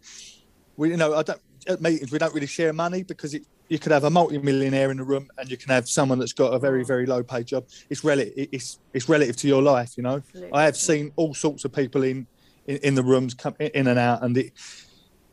we, 0.75 0.89
you 0.91 0.97
know, 0.97 1.15
I 1.15 1.23
don't 1.23 1.41
at 1.67 1.81
meetings 1.81 2.11
we 2.11 2.17
don't 2.19 2.33
really 2.33 2.47
share 2.47 2.71
money 2.71 3.03
because 3.03 3.33
it, 3.33 3.43
you 3.67 3.77
could 3.77 3.91
have 3.91 4.05
a 4.05 4.09
multi-millionaire 4.09 4.89
in 4.89 4.97
the 4.97 5.03
room 5.03 5.27
and 5.37 5.51
you 5.51 5.57
can 5.57 5.69
have 5.69 5.89
someone 5.89 6.17
that's 6.19 6.31
got 6.33 6.53
a 6.53 6.59
very 6.59 6.85
very 6.85 7.05
low 7.05 7.23
paid 7.23 7.47
job. 7.47 7.65
It's 7.89 8.03
relative. 8.03 8.33
It's 8.51 8.79
it's 8.93 9.09
relative 9.09 9.35
to 9.37 9.47
your 9.47 9.61
life. 9.61 9.97
You 9.97 10.03
know, 10.03 10.17
Absolutely. 10.17 10.53
I 10.53 10.63
have 10.63 10.77
seen 10.77 11.11
all 11.15 11.33
sorts 11.33 11.65
of 11.65 11.73
people 11.73 12.03
in 12.03 12.27
in, 12.67 12.77
in 12.77 12.95
the 12.95 13.03
rooms 13.03 13.33
come 13.33 13.55
in 13.59 13.87
and 13.87 13.99
out, 13.99 14.23
and 14.23 14.37
it 14.37 14.53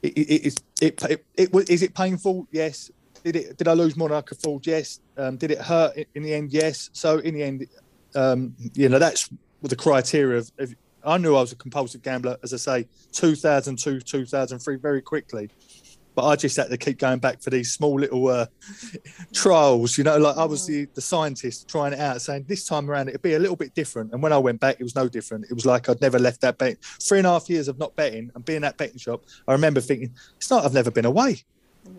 it 0.02 0.18
it, 0.18 0.46
it, 0.46 0.62
it, 0.80 1.02
it, 1.10 1.26
it, 1.36 1.52
was- 1.52 1.68
is 1.68 1.82
it 1.82 1.94
painful? 1.94 2.48
Yes. 2.50 2.90
Did 3.22 3.36
it? 3.36 3.56
Did 3.56 3.68
I 3.68 3.72
lose 3.72 3.96
more 3.96 4.08
than 4.10 4.18
I 4.18 4.20
could 4.20 4.36
afford? 4.36 4.66
Yes. 4.66 5.00
Um, 5.16 5.36
did 5.38 5.50
it 5.50 5.58
hurt 5.58 5.96
in 6.14 6.22
the 6.22 6.34
end? 6.34 6.52
Yes. 6.52 6.90
So 6.92 7.18
in 7.18 7.32
the 7.32 7.42
end, 7.42 7.66
um, 8.14 8.54
you 8.74 8.88
know, 8.88 8.98
that's 8.98 9.30
the 9.62 9.76
criteria 9.76 10.38
of, 10.38 10.52
of. 10.58 10.74
I 11.06 11.18
knew 11.18 11.36
I 11.36 11.40
was 11.42 11.52
a 11.52 11.56
compulsive 11.56 12.02
gambler, 12.02 12.38
as 12.42 12.54
I 12.54 12.56
say, 12.56 12.88
2002, 13.12 14.00
2003, 14.00 14.76
very 14.76 15.02
quickly. 15.02 15.50
but 16.14 16.26
I 16.26 16.36
just 16.36 16.56
had 16.56 16.70
to 16.70 16.76
keep 16.76 16.98
going 16.98 17.18
back 17.18 17.42
for 17.42 17.50
these 17.50 17.72
small 17.72 17.98
little 17.98 18.28
uh, 18.28 18.46
trials. 19.34 19.98
You 19.98 20.04
know, 20.04 20.16
like 20.16 20.36
I 20.36 20.44
was 20.44 20.66
the, 20.66 20.86
the 20.94 21.00
scientist 21.00 21.68
trying 21.68 21.92
it 21.92 21.98
out, 21.98 22.22
saying 22.22 22.44
this 22.48 22.66
time 22.66 22.90
around 22.90 23.08
it'd 23.08 23.22
be 23.22 23.34
a 23.34 23.38
little 23.38 23.56
bit 23.56 23.74
different. 23.74 24.12
And 24.12 24.22
when 24.22 24.32
I 24.32 24.38
went 24.38 24.60
back, 24.60 24.76
it 24.78 24.82
was 24.82 24.94
no 24.94 25.08
different. 25.08 25.46
It 25.50 25.54
was 25.54 25.66
like 25.66 25.88
I'd 25.88 26.00
never 26.00 26.18
left 26.18 26.40
that 26.42 26.58
bet. 26.58 26.78
Three 27.02 27.18
and 27.18 27.26
a 27.26 27.30
half 27.30 27.50
years 27.50 27.68
of 27.68 27.78
not 27.78 27.94
betting 27.96 28.30
and 28.34 28.44
being 28.44 28.64
at 28.64 28.76
betting 28.76 28.98
shop. 28.98 29.24
I 29.48 29.52
remember 29.52 29.80
thinking, 29.80 30.14
it's 30.36 30.50
not. 30.50 30.64
I've 30.64 30.74
never 30.74 30.90
been 30.90 31.04
away. 31.04 31.42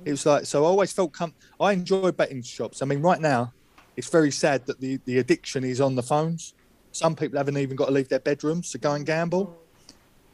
It 0.06 0.12
was 0.12 0.26
like 0.26 0.46
so. 0.46 0.64
I 0.64 0.68
always 0.68 0.92
felt 0.92 1.14
com- 1.14 1.36
I 1.60 1.74
enjoy 1.74 2.12
betting 2.12 2.42
shops. 2.42 2.82
I 2.82 2.86
mean, 2.86 3.02
right 3.02 3.20
now, 3.20 3.54
it's 3.96 4.10
very 4.10 4.32
sad 4.32 4.66
that 4.66 4.80
the 4.80 5.00
the 5.06 5.20
addiction 5.20 5.64
is 5.64 5.82
on 5.82 5.96
the 5.96 6.04
phones. 6.04 6.54
Some 6.92 7.16
people 7.16 7.38
haven't 7.38 7.58
even 7.58 7.76
got 7.76 7.86
to 7.86 7.92
leave 7.92 8.10
their 8.10 8.20
bedrooms 8.20 8.72
to 8.72 8.78
go 8.78 8.94
and 8.94 9.06
gamble. 9.06 9.58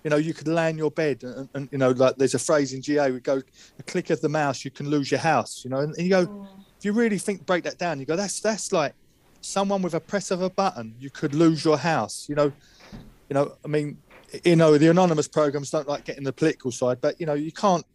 You 0.04 0.10
know, 0.10 0.18
you 0.18 0.34
could 0.34 0.48
lay 0.48 0.70
in 0.70 0.78
your 0.78 0.92
bed, 0.92 1.24
and, 1.24 1.50
and 1.54 1.70
you 1.72 1.78
know, 1.78 1.92
like 1.92 2.16
there's 2.18 2.34
a 2.34 2.40
phrase 2.40 2.74
in 2.74 2.82
GA. 2.82 3.12
We 3.12 3.20
go, 3.20 3.42
a 3.80 3.84
click 3.84 4.10
of 4.10 4.22
the 4.22 4.30
mouse, 4.30 4.66
you 4.66 4.72
can 4.72 4.90
lose 4.90 5.12
your 5.12 5.20
house. 5.20 5.62
You 5.64 5.70
know, 5.70 5.80
and, 5.80 5.96
and 5.96 6.04
you 6.04 6.10
go, 6.10 6.26
mm. 6.26 6.48
if 6.78 6.86
you 6.86 6.94
really 6.94 7.18
think 7.18 7.46
break 7.46 7.64
that 7.66 7.78
down, 7.78 8.00
you 8.00 8.06
go, 8.06 8.16
that's 8.16 8.40
that's 8.40 8.72
like 8.72 8.94
someone 9.42 9.82
with 9.82 9.94
a 9.94 10.00
press 10.00 10.32
of 10.32 10.42
a 10.42 10.50
button, 10.50 10.96
you 11.00 11.10
could 11.10 11.36
lose 11.36 11.66
your 11.66 11.78
house. 11.78 12.28
You 12.30 12.36
know, 12.36 12.52
you 13.30 13.34
know, 13.34 13.56
I 13.64 13.68
mean, 13.68 13.98
you 14.44 14.56
know, 14.56 14.78
the 14.78 14.88
anonymous 14.88 15.28
programs 15.28 15.70
don't 15.70 15.88
like 15.88 16.06
getting 16.06 16.24
the 16.24 16.34
political 16.34 16.72
side, 16.72 17.00
but 17.02 17.20
you 17.20 17.26
know, 17.26 17.34
you 17.34 17.52
can't 17.52 17.86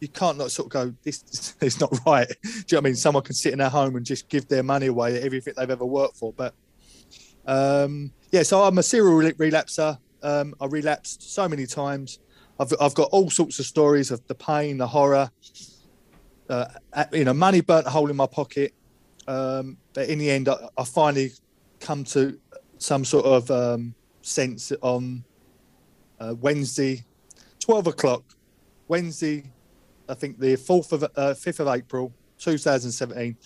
you 0.00 0.08
can't 0.08 0.38
not 0.38 0.50
sort 0.50 0.66
of 0.66 0.72
go, 0.72 0.94
this 1.02 1.54
is 1.60 1.80
not 1.80 1.92
right. 2.06 2.28
Do 2.28 2.48
you 2.48 2.50
know 2.52 2.62
what 2.70 2.78
I 2.78 2.80
mean? 2.82 2.94
Someone 2.94 3.22
can 3.22 3.34
sit 3.34 3.52
in 3.52 3.58
their 3.58 3.68
home 3.68 3.96
and 3.96 4.04
just 4.04 4.28
give 4.28 4.48
their 4.48 4.62
money 4.62 4.86
away, 4.86 5.20
everything 5.20 5.54
they've 5.56 5.70
ever 5.70 5.84
worked 5.84 6.16
for. 6.16 6.32
But 6.32 6.54
um, 7.46 8.12
yeah, 8.30 8.42
so 8.42 8.62
I'm 8.62 8.78
a 8.78 8.82
serial 8.82 9.32
relapser. 9.32 9.98
Um, 10.22 10.54
I 10.60 10.66
relapsed 10.66 11.34
so 11.34 11.48
many 11.48 11.66
times. 11.66 12.20
I've, 12.60 12.72
I've 12.80 12.94
got 12.94 13.08
all 13.12 13.30
sorts 13.30 13.58
of 13.58 13.66
stories 13.66 14.10
of 14.10 14.26
the 14.26 14.34
pain, 14.34 14.78
the 14.78 14.86
horror. 14.86 15.30
Uh, 16.48 16.66
you 17.12 17.24
know, 17.24 17.34
money 17.34 17.60
burnt 17.60 17.86
a 17.86 17.90
hole 17.90 18.10
in 18.10 18.16
my 18.16 18.26
pocket. 18.26 18.74
Um, 19.26 19.76
but 19.92 20.08
in 20.08 20.18
the 20.18 20.30
end, 20.30 20.48
I, 20.48 20.56
I 20.76 20.84
finally 20.84 21.32
come 21.80 22.04
to 22.04 22.38
some 22.78 23.04
sort 23.04 23.26
of 23.26 23.50
um, 23.50 23.94
sense 24.22 24.72
on 24.80 25.24
uh, 26.20 26.34
Wednesday, 26.40 27.04
12 27.60 27.88
o'clock, 27.88 28.24
Wednesday, 28.88 29.50
I 30.08 30.14
think 30.14 30.38
the 30.38 30.56
4th 30.56 30.92
of, 30.92 31.02
uh, 31.04 31.34
5th 31.34 31.60
of 31.60 31.68
April, 31.68 32.12
2017. 32.38 33.36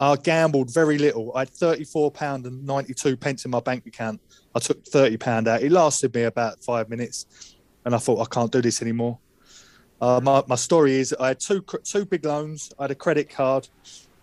I 0.00 0.16
gambled 0.16 0.72
very 0.72 0.98
little. 0.98 1.32
I 1.36 1.40
had 1.40 1.50
£34 1.52 2.46
and 2.46 2.66
92 2.66 3.16
pence 3.16 3.44
in 3.44 3.50
my 3.50 3.60
bank 3.60 3.86
account. 3.86 4.20
I 4.54 4.58
took 4.58 4.84
£30 4.84 5.46
out. 5.46 5.62
It 5.62 5.70
lasted 5.70 6.14
me 6.14 6.24
about 6.24 6.62
five 6.62 6.90
minutes 6.90 7.54
and 7.84 7.94
I 7.94 7.98
thought, 7.98 8.20
I 8.20 8.32
can't 8.32 8.50
do 8.50 8.60
this 8.60 8.82
anymore. 8.82 9.18
Uh, 10.00 10.20
my, 10.22 10.42
my 10.46 10.54
story 10.56 10.94
is 10.94 11.14
I 11.18 11.28
had 11.28 11.40
two 11.40 11.64
two 11.82 12.04
big 12.04 12.24
loans. 12.24 12.72
I 12.78 12.84
had 12.84 12.90
a 12.90 12.94
credit 12.94 13.30
card. 13.30 13.68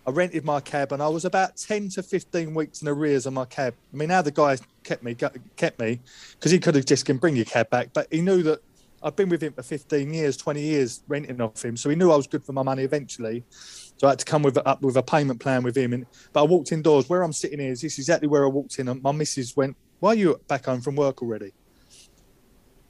I 0.06 0.12
rented 0.12 0.44
my 0.44 0.60
cab, 0.60 0.92
and 0.92 1.02
I 1.02 1.08
was 1.08 1.26
about 1.26 1.58
ten 1.58 1.90
to 1.90 2.04
fifteen 2.04 2.54
weeks 2.54 2.82
in 2.82 2.88
arrears 2.88 3.26
on 3.26 3.34
my 3.34 3.46
cab. 3.46 3.74
I 3.94 3.98
mean, 3.98 4.10
how 4.10 4.22
the 4.22 4.32
guy 4.32 4.58
kept 4.84 5.02
me 5.02 5.16
kept 5.16 5.80
me 5.80 6.00
because 6.34 6.52
he 6.52 6.60
could 6.60 6.76
have 6.76 6.86
just 6.86 7.06
can 7.06 7.18
bring 7.18 7.36
your 7.36 7.46
cab 7.46 7.70
back, 7.70 7.94
but 7.94 8.08
he 8.12 8.22
knew 8.22 8.44
that 8.44 8.62
I've 9.04 9.16
been 9.16 9.30
with 9.30 9.42
him 9.42 9.54
for 9.54 9.64
fifteen 9.64 10.14
years, 10.14 10.38
twenty 10.38 10.62
years 10.62 11.04
renting 11.08 11.42
off 11.42 11.64
him, 11.64 11.76
so 11.76 11.90
he 11.90 11.96
knew 11.96 12.12
I 12.12 12.16
was 12.16 12.28
good 12.28 12.44
for 12.44 12.54
my 12.54 12.64
money 12.64 12.84
eventually. 12.84 13.44
So 13.50 14.08
I 14.08 14.12
had 14.12 14.20
to 14.20 14.26
come 14.26 14.44
with 14.44 14.58
up 14.58 14.82
with 14.82 14.98
a 14.98 15.04
payment 15.04 15.40
plan 15.40 15.64
with 15.64 15.76
him. 15.76 15.94
And 15.94 16.06
but 16.34 16.42
I 16.42 16.44
walked 16.46 16.72
indoors. 16.72 17.10
Where 17.10 17.24
I'm 17.24 17.34
sitting 17.34 17.60
is 17.60 17.82
this 17.82 17.94
is 17.94 18.00
exactly 18.00 18.28
where 18.28 18.44
I 18.44 18.48
walked 18.48 18.80
in, 18.80 18.88
and 18.88 19.02
my 19.02 19.12
missus 19.12 19.56
went, 19.56 19.76
"Why 20.00 20.10
are 20.10 20.16
you 20.16 20.40
back 20.48 20.66
home 20.66 20.82
from 20.82 20.96
work 20.96 21.22
already?" 21.22 21.54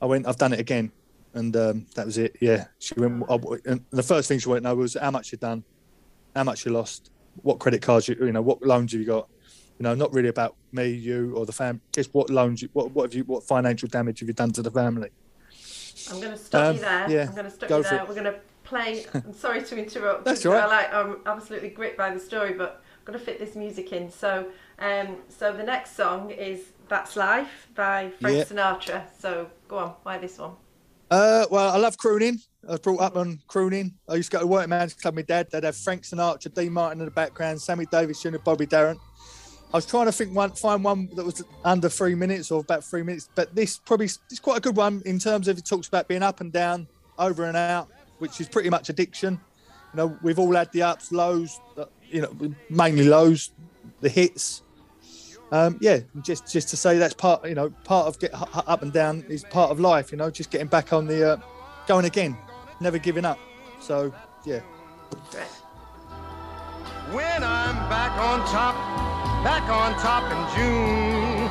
I 0.02 0.06
went, 0.06 0.28
"I've 0.28 0.38
done 0.38 0.54
it 0.54 0.60
again." 0.60 0.92
and 1.34 1.56
um, 1.56 1.86
that 1.96 2.06
was 2.06 2.18
it. 2.18 2.36
Yeah, 2.42 2.66
she 2.80 2.94
went. 2.96 3.24
I, 3.30 3.38
and 3.66 3.84
the 3.92 4.04
first 4.04 4.28
thing 4.28 4.40
she 4.40 4.50
went 4.50 4.64
know 4.64 4.76
was 4.76 4.98
how 5.00 5.12
much 5.12 5.32
you 5.32 5.38
done, 5.38 5.64
how 6.36 6.44
much 6.44 6.66
you 6.66 6.72
lost, 6.72 7.12
what 7.42 7.60
credit 7.60 7.82
cards 7.82 8.08
you, 8.08 8.16
you 8.20 8.32
know, 8.32 8.42
what 8.42 8.62
loans 8.62 8.92
have 8.92 9.02
you 9.02 9.08
got. 9.08 9.30
You 9.80 9.84
know, 9.84 9.96
not 9.96 10.14
really 10.14 10.30
about 10.30 10.56
me, 10.72 10.90
you, 10.90 11.34
or 11.36 11.46
the 11.46 11.52
family. 11.52 11.82
Just 11.92 12.14
what 12.14 12.30
loans, 12.30 12.62
you, 12.62 12.70
what 12.74 12.92
what 12.92 13.04
have 13.04 13.14
you, 13.14 13.24
what 13.24 13.44
financial 13.44 13.88
damage 13.88 14.20
have 14.20 14.28
you 14.28 14.34
done 14.34 14.52
to 14.52 14.62
the 14.62 14.72
family? 14.72 15.10
I'm 16.12 16.20
going 16.20 16.32
to 16.32 16.38
stop 16.38 16.68
Um, 16.68 16.76
you 16.76 16.82
there. 16.82 17.10
yeah, 17.10 17.26
I'm 17.28 17.34
going 17.34 17.46
to 17.46 17.52
stop 17.52 17.70
go 17.70 17.78
you 17.78 17.84
there. 17.84 18.06
We're 18.08 18.14
going 18.14 18.26
to 18.26 18.40
play. 18.64 19.06
I'm 19.14 19.34
sorry 19.34 19.64
to 19.64 19.78
interrupt. 19.78 20.26
That's 20.26 20.46
right. 20.46 20.64
I 20.64 20.68
like, 20.68 20.94
I'm 20.94 21.18
absolutely 21.26 21.70
gripped 21.70 21.98
by 21.98 22.14
the 22.14 22.20
story, 22.20 22.54
but 22.54 22.82
I'm 23.00 23.06
going 23.06 23.18
to 23.20 23.24
fit 23.26 23.40
this 23.40 23.56
music 23.56 23.92
in. 23.94 24.12
So, 24.12 24.48
um, 24.80 25.18
so 25.30 25.54
the 25.54 25.64
next 25.64 25.96
song 25.96 26.32
is 26.32 26.60
"That's 26.90 27.16
Life" 27.16 27.68
by 27.76 28.12
Frank 28.20 28.38
Yeah. 28.38 28.44
Sinatra. 28.44 29.04
So, 29.20 29.50
go 29.68 29.78
on. 29.78 29.94
Why 30.04 30.18
this 30.18 30.38
one? 30.38 30.52
Uh, 31.10 31.46
well, 31.52 31.72
I 31.74 31.78
love 31.78 31.98
crooning. 31.98 32.40
I 32.68 32.72
was 32.74 32.80
brought 32.80 33.02
up 33.02 33.18
on 33.18 33.40
crooning. 33.48 33.96
I 34.08 34.16
used 34.16 34.32
to 34.32 34.38
go 34.38 34.42
to 34.42 34.48
work 34.48 34.70
man's 34.70 34.94
club 34.94 35.16
with 35.16 35.28
my 35.28 35.36
dad. 35.36 35.48
They'd 35.52 35.64
have 35.64 35.76
Frank 35.76 36.04
Sinatra, 36.04 36.54
Dean 36.54 36.72
Martin 36.72 37.00
in 37.02 37.06
the 37.06 37.12
background, 37.12 37.60
Sammy 37.62 37.86
Davis 37.88 38.22
Jr., 38.22 38.38
Bobby 38.38 38.66
Darin. 38.66 38.98
I 39.74 39.78
was 39.78 39.86
trying 39.86 40.06
to 40.08 40.12
think 40.12 40.36
one, 40.36 40.52
find 40.52 40.84
one 40.84 41.10
that 41.16 41.26
was 41.26 41.42
under 41.64 41.88
three 41.88 42.14
minutes 42.14 42.52
or 42.52 42.60
about 42.60 42.84
three 42.84 43.04
minutes, 43.04 43.30
but 43.36 43.56
this 43.56 43.78
probably 43.78 44.08
is 44.08 44.20
quite 44.42 44.58
a 44.58 44.62
good 44.62 44.76
one 44.76 45.02
in 45.06 45.18
terms 45.18 45.48
of 45.48 45.58
it 45.58 45.66
talks 45.66 45.88
about 45.88 46.10
being 46.10 46.24
up 46.24 46.42
and 46.42 46.52
down, 46.52 46.88
over 47.18 47.46
and 47.46 47.56
out, 47.56 47.90
which 48.20 48.42
is 48.42 48.50
pretty 48.50 48.70
much 48.70 48.90
addiction. 48.90 49.40
You 49.94 49.98
know, 49.98 50.20
we've 50.22 50.40
all 50.40 50.54
had 50.54 50.72
the 50.74 50.84
ups, 50.84 51.14
lows, 51.14 51.60
uh, 51.78 51.86
you 52.10 52.22
know, 52.22 52.54
mainly 52.70 53.06
lows, 53.06 53.52
the 54.02 54.10
hits. 54.10 54.62
Um, 55.54 55.78
yeah, 55.82 56.00
just 56.22 56.52
just 56.52 56.70
to 56.70 56.78
say 56.78 56.98
that's 56.98 57.14
part, 57.14 57.48
you 57.48 57.56
know, 57.56 57.70
part 57.86 58.08
of 58.08 58.20
get 58.20 58.32
up 58.34 58.82
and 58.82 58.92
down 58.92 59.26
is 59.30 59.44
part 59.46 59.72
of 59.72 59.80
life. 59.80 60.12
You 60.12 60.18
know, 60.18 60.30
just 60.30 60.50
getting 60.50 60.68
back 60.68 60.92
on 60.92 61.08
the, 61.08 61.34
uh, 61.34 61.38
going 61.88 62.06
again, 62.06 62.38
never 62.82 62.98
giving 62.98 63.26
up. 63.26 63.40
So 63.80 64.14
yeah, 64.46 64.60
When 67.12 67.44
I'm 67.44 67.76
back 67.90 68.12
on 68.18 68.40
top, 68.48 69.21
back 69.44 69.68
on 69.70 69.94
top 69.96 70.24
in 70.32 70.38
June, 70.56 71.50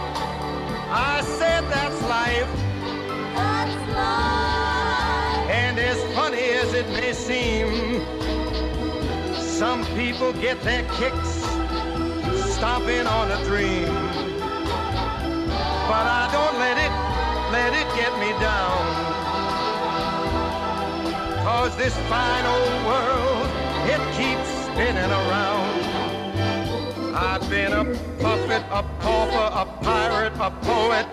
I 0.93 1.23
said 1.23 1.65
that's 1.65 2.01
life. 2.03 2.49
That's 3.35 3.77
life. 3.95 5.51
And 5.51 5.79
as 5.79 5.99
funny 6.15 6.51
as 6.63 6.73
it 6.73 6.89
may 6.91 7.13
seem, 7.13 8.05
some 9.35 9.85
people 9.97 10.33
get 10.35 10.61
their 10.63 10.85
kicks 10.99 11.33
stomping 12.55 13.07
on 13.07 13.31
a 13.33 13.45
dream. 13.45 13.87
But 15.91 16.07
I 16.07 16.29
don't 16.31 16.59
let 16.61 16.79
it, 16.79 16.93
let 17.51 17.73
it 17.75 17.89
get 17.99 18.13
me 18.23 18.31
down. 18.39 19.11
Cause 21.43 21.77
this 21.77 21.97
fine 22.09 22.47
old 22.47 22.87
world, 22.87 23.47
it 23.91 24.01
keeps 24.15 24.49
spinning 24.67 25.11
around. 25.11 25.80
I've 27.23 27.51
been 27.51 27.75
a 27.75 27.85
puppet, 28.19 28.65
a 28.71 28.83
pauper, 28.99 29.49
a 29.53 29.67
pirate, 29.85 30.33
a 30.41 30.51
poet, 30.63 31.07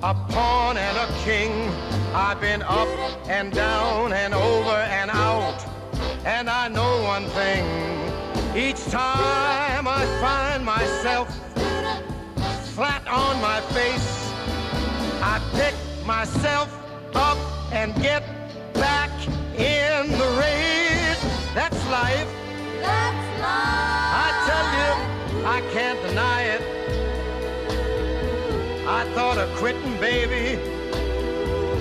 a 0.00 0.14
pawn 0.14 0.76
and 0.76 0.96
a 0.96 1.08
king. 1.24 1.68
I've 2.14 2.40
been 2.40 2.62
up 2.62 2.86
and 3.28 3.52
down 3.52 4.12
and 4.12 4.32
over 4.32 4.70
and 4.70 5.10
out. 5.10 5.66
And 6.24 6.48
I 6.48 6.68
know 6.68 7.02
one 7.02 7.24
thing. 7.30 7.66
Each 8.56 8.84
time 8.84 9.88
I 9.88 10.06
find 10.20 10.64
myself 10.64 11.28
flat 12.76 13.04
on 13.08 13.40
my 13.42 13.60
face, 13.74 14.30
I 15.20 15.40
pick 15.54 15.74
myself 16.06 16.72
up 17.16 17.38
and 17.72 17.92
get 18.00 18.22
back 18.74 19.10
in 19.58 20.08
the 20.08 20.28
race. 20.38 21.20
That's 21.52 21.84
life. 21.90 22.28
That's 22.80 23.40
life. 23.40 23.96
I 24.18 24.30
tell 24.46 24.66
you, 24.78 25.05
I 25.46 25.60
can't 25.72 26.02
deny 26.02 26.42
it. 26.42 26.62
I 28.84 29.04
thought 29.14 29.38
of 29.38 29.48
quitting, 29.56 29.96
baby, 30.00 30.60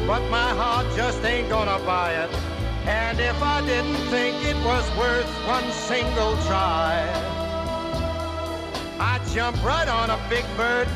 but 0.06 0.22
my 0.30 0.50
heart 0.54 0.86
just 0.96 1.26
ain't 1.26 1.50
gonna 1.50 1.84
buy 1.84 2.14
it. 2.14 2.30
And 2.86 3.20
if 3.20 3.42
I 3.42 3.66
didn't 3.66 3.98
think 4.14 4.46
it 4.46 4.56
was 4.64 4.86
worth 4.96 5.28
one 5.48 5.72
single 5.72 6.38
try, 6.46 7.10
I'd 9.00 9.26
jump 9.34 9.58
right 9.66 9.88
on 9.88 10.12
a 10.12 10.20
big 10.30 10.46
bird 10.56 10.88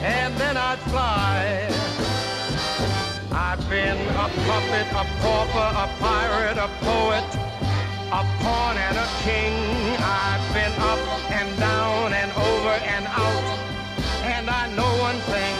and 0.00 0.34
then 0.38 0.56
I'd 0.56 0.80
fly. 0.88 1.68
I've 3.32 3.68
been 3.68 3.98
a 4.16 4.28
puppet, 4.48 4.88
a 4.92 5.04
pauper, 5.20 5.68
a 5.84 5.86
pirate, 6.00 6.56
a 6.56 6.68
poet, 6.80 7.47
a 8.10 8.24
pawn 8.40 8.76
and 8.78 8.96
a 8.96 9.08
king. 9.22 9.52
I've 10.00 10.54
been 10.54 10.72
up 10.80 10.98
and 11.30 11.58
down 11.58 12.14
and 12.14 12.32
over 12.32 12.74
and 12.94 13.06
out. 13.06 13.44
And 14.24 14.48
I 14.48 14.64
know 14.74 14.90
one 14.98 15.20
thing. 15.28 15.56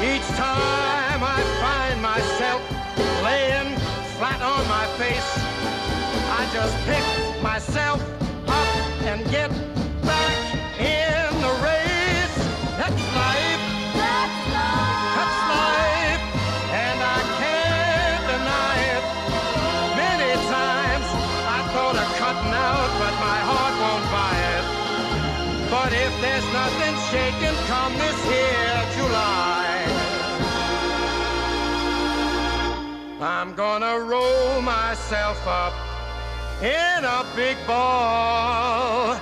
Each 0.00 0.26
time 0.36 1.20
I 1.22 1.40
find 1.60 2.00
myself 2.00 2.60
laying 3.22 3.76
flat 4.16 4.40
on 4.40 4.66
my 4.66 4.86
face, 4.96 5.32
I 6.38 6.48
just 6.54 6.74
pick 6.88 7.42
myself 7.42 8.00
up 8.48 8.68
and 9.04 9.20
get 9.30 9.50
I'm 33.22 33.54
gonna 33.54 34.00
roll 34.00 34.60
myself 34.62 35.46
up 35.46 35.72
in 36.60 37.04
a 37.04 37.24
big 37.36 37.56
ball 37.68 39.14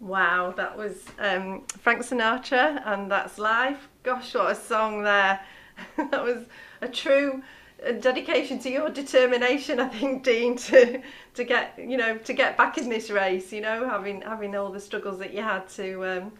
Wow, 0.00 0.52
that 0.56 0.76
was 0.76 1.04
um, 1.20 1.62
Frank 1.78 2.02
Sinatra, 2.02 2.82
and 2.84 3.08
that's 3.12 3.38
live. 3.38 3.88
Gosh, 4.02 4.34
what 4.34 4.50
a 4.50 4.54
song 4.56 5.04
there! 5.04 5.40
that 5.96 6.22
was 6.22 6.44
a 6.80 6.88
true 6.88 7.42
uh, 7.86 7.92
dedication 7.92 8.58
to 8.60 8.70
your 8.70 8.88
determination, 8.90 9.80
I 9.80 9.88
think, 9.88 10.24
Dean, 10.24 10.56
to 10.56 11.00
to 11.34 11.44
get 11.44 11.78
you 11.78 11.96
know 11.96 12.16
to 12.18 12.32
get 12.32 12.56
back 12.56 12.78
in 12.78 12.88
this 12.88 13.10
race. 13.10 13.52
You 13.52 13.60
know, 13.62 13.88
having 13.88 14.22
having 14.22 14.54
all 14.56 14.70
the 14.70 14.80
struggles 14.80 15.18
that 15.18 15.32
you 15.34 15.42
had 15.42 15.68
to 15.70 16.04
um, 16.06 16.32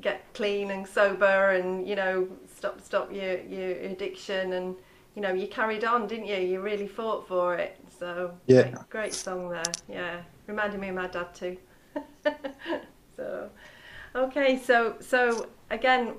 get 0.00 0.22
clean 0.34 0.70
and 0.70 0.86
sober, 0.86 1.50
and 1.52 1.86
you 1.88 1.96
know 1.96 2.28
stop 2.56 2.80
stop 2.80 3.12
your 3.12 3.38
your 3.40 3.70
addiction, 3.70 4.52
and 4.54 4.76
you 5.14 5.22
know 5.22 5.32
you 5.32 5.46
carried 5.48 5.84
on, 5.84 6.06
didn't 6.06 6.26
you? 6.26 6.36
You 6.36 6.60
really 6.60 6.88
fought 6.88 7.26
for 7.26 7.54
it. 7.56 7.76
So 7.98 8.32
Yeah. 8.46 8.62
great, 8.62 8.90
great 8.90 9.14
song 9.14 9.50
there. 9.50 9.76
Yeah, 9.88 10.22
reminded 10.46 10.80
me 10.80 10.88
of 10.88 10.94
my 10.96 11.06
dad 11.06 11.34
too. 11.34 11.56
so 13.16 13.50
okay 14.14 14.58
so 14.58 14.96
so 15.00 15.46
again 15.70 16.14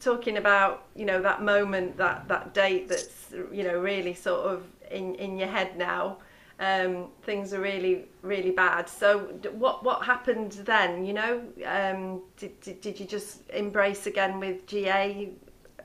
talking 0.00 0.36
about 0.36 0.86
you 0.94 1.04
know 1.04 1.20
that 1.20 1.42
moment 1.42 1.96
that 1.96 2.26
that 2.28 2.54
date 2.54 2.88
that's 2.88 3.32
you 3.52 3.62
know 3.62 3.78
really 3.78 4.14
sort 4.14 4.46
of 4.46 4.64
in 4.90 5.14
in 5.16 5.36
your 5.36 5.48
head 5.48 5.76
now 5.76 6.16
um 6.60 7.08
things 7.22 7.52
are 7.52 7.60
really 7.60 8.06
really 8.22 8.50
bad 8.50 8.88
so 8.88 9.18
what 9.52 9.84
what 9.84 10.04
happened 10.04 10.52
then 10.64 11.04
you 11.04 11.12
know 11.12 11.42
um 11.66 12.22
did, 12.38 12.58
did, 12.60 12.80
did 12.80 12.98
you 12.98 13.06
just 13.06 13.48
embrace 13.50 14.06
again 14.06 14.40
with 14.40 14.66
ga 14.66 15.28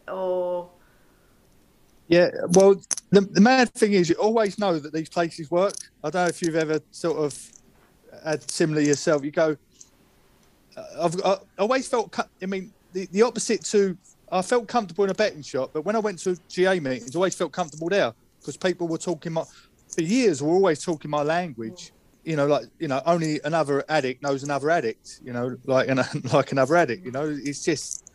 or 0.07 0.69
Yeah, 2.07 2.29
well, 2.49 2.75
the, 3.09 3.21
the 3.21 3.41
mad 3.41 3.69
thing 3.69 3.93
is, 3.93 4.09
you 4.09 4.15
always 4.15 4.59
know 4.59 4.77
that 4.79 4.91
these 4.91 5.09
places 5.09 5.49
work. 5.49 5.75
I 6.03 6.09
don't 6.09 6.23
know 6.23 6.29
if 6.29 6.41
you've 6.41 6.57
ever 6.57 6.81
sort 6.91 7.17
of 7.17 7.51
had 8.23 8.49
similar 8.51 8.81
yourself. 8.81 9.23
You 9.23 9.31
go, 9.31 9.55
uh, 10.75 10.83
I've 11.01 11.21
I 11.23 11.37
always 11.57 11.87
felt, 11.87 12.17
I 12.41 12.45
mean, 12.45 12.73
the, 12.93 13.07
the 13.11 13.21
opposite 13.21 13.63
to, 13.65 13.97
I 14.31 14.41
felt 14.41 14.67
comfortable 14.67 15.03
in 15.03 15.09
a 15.09 15.13
betting 15.13 15.41
shop, 15.41 15.71
but 15.73 15.83
when 15.83 15.95
I 15.95 15.99
went 15.99 16.19
to 16.19 16.37
GA 16.47 16.79
meetings, 16.79 17.15
I 17.15 17.19
always 17.19 17.35
felt 17.35 17.51
comfortable 17.51 17.89
there 17.89 18.13
because 18.39 18.57
people 18.57 18.87
were 18.87 18.97
talking 18.97 19.33
my, 19.33 19.43
for 19.93 20.01
years, 20.01 20.41
were 20.41 20.53
always 20.53 20.83
talking 20.83 21.11
my 21.11 21.23
language. 21.23 21.91
You 22.23 22.35
know, 22.35 22.45
like 22.45 22.65
you 22.77 22.87
know, 22.87 23.01
only 23.05 23.39
another 23.43 23.83
addict 23.89 24.21
knows 24.21 24.43
another 24.43 24.69
addict. 24.69 25.21
You 25.23 25.33
know, 25.33 25.57
like 25.65 25.89
an, 25.89 26.01
like 26.33 26.51
another 26.51 26.75
addict. 26.75 27.03
You 27.03 27.11
know, 27.11 27.27
it's 27.27 27.63
just 27.63 28.11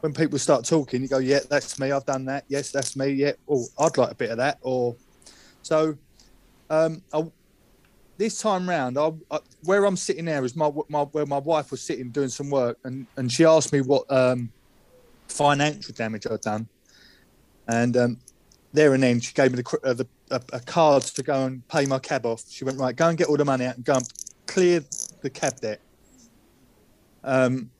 when 0.00 0.14
people 0.14 0.38
start 0.38 0.64
talking, 0.64 1.02
you 1.02 1.08
go, 1.08 1.18
"Yeah, 1.18 1.40
that's 1.48 1.78
me. 1.78 1.92
I've 1.92 2.06
done 2.06 2.24
that. 2.24 2.44
Yes, 2.48 2.70
that's 2.70 2.96
me. 2.96 3.08
Yeah, 3.08 3.32
oh, 3.48 3.66
I'd 3.78 3.96
like 3.98 4.12
a 4.12 4.14
bit 4.14 4.30
of 4.30 4.38
that." 4.38 4.58
Or 4.62 4.96
so. 5.62 5.96
Um, 6.70 7.02
I, 7.12 7.24
this 8.20 8.38
time 8.38 8.68
round, 8.68 8.98
I, 8.98 9.12
I, 9.30 9.38
where 9.64 9.86
I'm 9.86 9.96
sitting 9.96 10.26
there 10.26 10.44
is 10.44 10.54
my, 10.54 10.70
my 10.88 11.04
where 11.04 11.24
my 11.24 11.38
wife 11.38 11.70
was 11.70 11.80
sitting 11.80 12.10
doing 12.10 12.28
some 12.28 12.50
work, 12.50 12.78
and 12.84 13.06
and 13.16 13.32
she 13.32 13.46
asked 13.46 13.72
me 13.72 13.80
what 13.80 14.04
um, 14.12 14.52
financial 15.26 15.94
damage 15.94 16.26
I'd 16.30 16.42
done, 16.42 16.68
and 17.66 17.96
um, 17.96 18.18
there 18.74 18.92
and 18.92 19.02
then 19.02 19.20
she 19.20 19.32
gave 19.32 19.52
me 19.52 19.62
the, 19.62 19.78
uh, 19.82 19.94
the 19.94 20.06
a, 20.30 20.40
a 20.52 20.60
card 20.60 21.02
to 21.02 21.22
go 21.22 21.46
and 21.46 21.66
pay 21.68 21.86
my 21.86 21.98
cab 21.98 22.26
off. 22.26 22.44
She 22.46 22.62
went 22.62 22.78
right, 22.78 22.94
go 22.94 23.08
and 23.08 23.16
get 23.16 23.28
all 23.28 23.38
the 23.38 23.44
money 23.46 23.64
out 23.64 23.76
and 23.76 23.84
go 23.86 23.94
and 23.94 24.06
clear 24.46 24.84
the 25.22 25.30
cab 25.30 25.58
debt. 25.60 25.80
Um, 27.24 27.70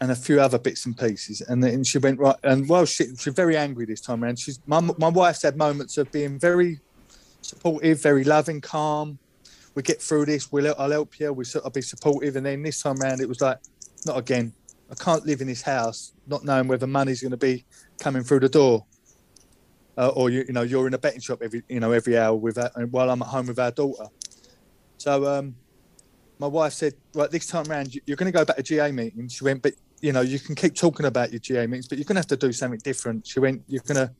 and 0.00 0.10
a 0.10 0.16
few 0.16 0.40
other 0.40 0.58
bits 0.58 0.84
and 0.84 0.98
pieces. 0.98 1.42
And 1.42 1.62
then 1.62 1.84
she 1.84 1.98
went 1.98 2.18
right, 2.18 2.36
and 2.42 2.68
well, 2.68 2.86
she, 2.86 3.04
she's 3.16 3.34
very 3.34 3.56
angry 3.56 3.84
this 3.84 4.00
time 4.00 4.24
around. 4.24 4.38
She's 4.38 4.58
my 4.66 4.80
my 4.80 5.08
wife's 5.08 5.42
had 5.42 5.58
moments 5.58 5.98
of 5.98 6.10
being 6.10 6.38
very 6.38 6.80
supportive, 7.42 8.02
very 8.02 8.24
loving, 8.24 8.62
calm. 8.62 9.18
We 9.74 9.82
get 9.82 10.00
through 10.02 10.26
this. 10.26 10.50
We'll 10.52 10.74
I'll 10.78 10.90
help 10.90 11.18
you. 11.18 11.32
We 11.32 11.44
I'll 11.64 11.70
be 11.70 11.82
supportive. 11.82 12.36
And 12.36 12.46
then 12.46 12.62
this 12.62 12.82
time 12.82 13.00
around, 13.00 13.20
it 13.20 13.28
was 13.28 13.40
like, 13.40 13.58
not 14.06 14.18
again. 14.18 14.52
I 14.90 14.94
can't 14.94 15.24
live 15.24 15.40
in 15.40 15.46
this 15.46 15.62
house 15.62 16.12
not 16.26 16.44
knowing 16.44 16.68
whether 16.68 16.86
money's 16.86 17.22
going 17.22 17.30
to 17.30 17.36
be 17.36 17.64
coming 18.00 18.22
through 18.22 18.40
the 18.40 18.48
door. 18.48 18.84
Uh, 19.96 20.08
or 20.08 20.30
you, 20.30 20.44
you 20.46 20.52
know, 20.52 20.62
you're 20.62 20.86
in 20.86 20.94
a 20.94 20.98
betting 20.98 21.20
shop 21.20 21.40
every, 21.42 21.62
you 21.68 21.80
know, 21.80 21.92
every 21.92 22.16
hour 22.18 22.34
with 22.34 22.58
our, 22.58 22.70
while 22.86 23.10
I'm 23.10 23.20
at 23.22 23.28
home 23.28 23.46
with 23.46 23.58
our 23.58 23.70
daughter. 23.70 24.06
So, 24.98 25.26
um, 25.26 25.54
my 26.38 26.46
wife 26.46 26.72
said, 26.72 26.94
right, 27.14 27.30
this 27.30 27.46
time 27.46 27.70
around, 27.70 27.94
you- 27.94 28.00
you're 28.06 28.16
going 28.16 28.30
to 28.32 28.36
go 28.36 28.44
back 28.44 28.56
to 28.56 28.62
GA 28.62 28.90
meetings. 28.90 29.34
She 29.34 29.44
went, 29.44 29.62
but 29.62 29.74
you 30.00 30.12
know, 30.12 30.20
you 30.22 30.38
can 30.38 30.54
keep 30.54 30.74
talking 30.74 31.06
about 31.06 31.30
your 31.30 31.38
GA 31.40 31.66
meetings, 31.66 31.88
but 31.88 31.96
you're 31.98 32.04
going 32.04 32.16
to 32.16 32.20
have 32.20 32.26
to 32.26 32.36
do 32.36 32.52
something 32.52 32.80
different. 32.82 33.26
She 33.26 33.38
went, 33.38 33.62
you're 33.68 33.82
going 33.86 34.08
to, 34.08 34.12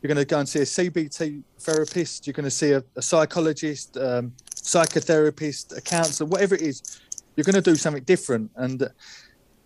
you're 0.00 0.08
going 0.08 0.16
to 0.16 0.24
go 0.24 0.38
and 0.38 0.48
see 0.48 0.60
a 0.60 0.62
CBT 0.62 1.42
therapist. 1.60 2.26
You're 2.26 2.32
going 2.34 2.44
to 2.44 2.50
see 2.50 2.72
a, 2.72 2.82
a 2.96 3.02
psychologist, 3.02 3.96
um, 3.98 4.32
psychotherapist, 4.68 5.76
a 5.76 5.80
counsellor, 5.80 6.26
whatever 6.26 6.54
it 6.54 6.62
is. 6.62 7.00
You're 7.34 7.44
going 7.44 7.54
to 7.54 7.62
do 7.62 7.74
something 7.74 8.02
different. 8.04 8.50
And, 8.56 8.88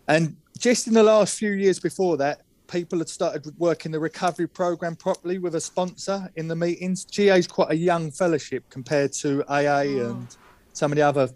and 0.07 0.37
just 0.59 0.87
in 0.87 0.95
the 0.95 1.03
last 1.03 1.39
few 1.39 1.53
years 1.53 1.81
before 1.81 2.17
that, 2.19 2.43
people 2.69 2.99
had 2.99 3.09
started 3.09 3.53
working 3.59 3.91
the 3.91 3.99
recovery 3.99 4.47
program 4.47 4.95
properly 4.95 5.39
with 5.39 5.57
a 5.57 5.61
sponsor 5.61 6.31
in 6.37 6.47
the 6.47 6.55
meetings. 6.55 7.05
GA 7.05 7.39
is 7.39 7.47
quite 7.49 7.71
a 7.71 7.77
young 7.77 8.11
fellowship 8.11 8.63
compared 8.71 9.13
to 9.13 9.43
AA 9.49 9.85
oh. 9.87 10.11
and 10.11 10.37
some 10.73 10.93
of 10.93 10.97
the 10.97 11.03
other. 11.03 11.29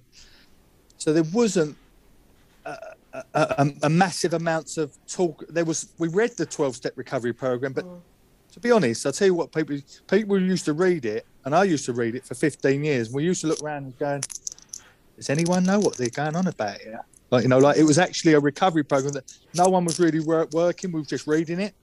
So 0.99 1.13
there 1.13 1.25
wasn't 1.33 1.77
a, 2.65 2.77
a, 3.13 3.25
a, 3.35 3.67
a 3.83 3.91
massive 3.91 4.35
amounts 4.35 4.79
of 4.79 4.97
talk. 5.07 5.45
There 5.49 5.65
was 5.65 5.93
we 5.99 6.09
read 6.09 6.31
the 6.37 6.47
twelve 6.47 6.75
step 6.75 6.95
recovery 6.97 7.35
program, 7.35 7.73
but 7.75 7.85
mm. 7.85 8.01
To 8.57 8.61
be 8.61 8.71
honest, 8.71 9.05
I 9.05 9.11
tell 9.11 9.27
you 9.27 9.35
what, 9.35 9.53
people 9.53 9.77
people 10.09 10.41
used 10.41 10.65
to 10.65 10.73
read 10.73 11.05
it, 11.05 11.27
and 11.45 11.55
I 11.55 11.65
used 11.65 11.85
to 11.85 11.93
read 11.93 12.15
it 12.15 12.25
for 12.25 12.35
fifteen 12.35 12.83
years. 12.85 13.09
And 13.09 13.17
we 13.17 13.23
used 13.23 13.43
to 13.43 13.49
look 13.49 13.63
around 13.63 13.85
and 13.85 13.99
going, 13.99 14.23
"Does 15.15 15.29
anyone 15.29 15.63
know 15.63 15.79
what 15.79 15.99
they're 15.99 16.09
going 16.09 16.35
on 16.35 16.47
about 16.47 16.81
here?" 16.81 17.05
Like 17.31 17.43
you 17.43 17.51
know, 17.51 17.59
like 17.59 17.77
it 17.77 17.85
was 17.85 17.99
actually 17.99 18.33
a 18.33 18.41
recovery 18.41 18.83
program 18.83 19.13
that 19.13 19.31
no 19.55 19.69
one 19.69 19.85
was 19.85 20.01
really 20.01 20.21
wor- 20.21 20.49
working. 20.53 20.91
We 20.91 21.01
were 21.01 21.07
just 21.07 21.27
reading 21.27 21.61
it. 21.61 21.75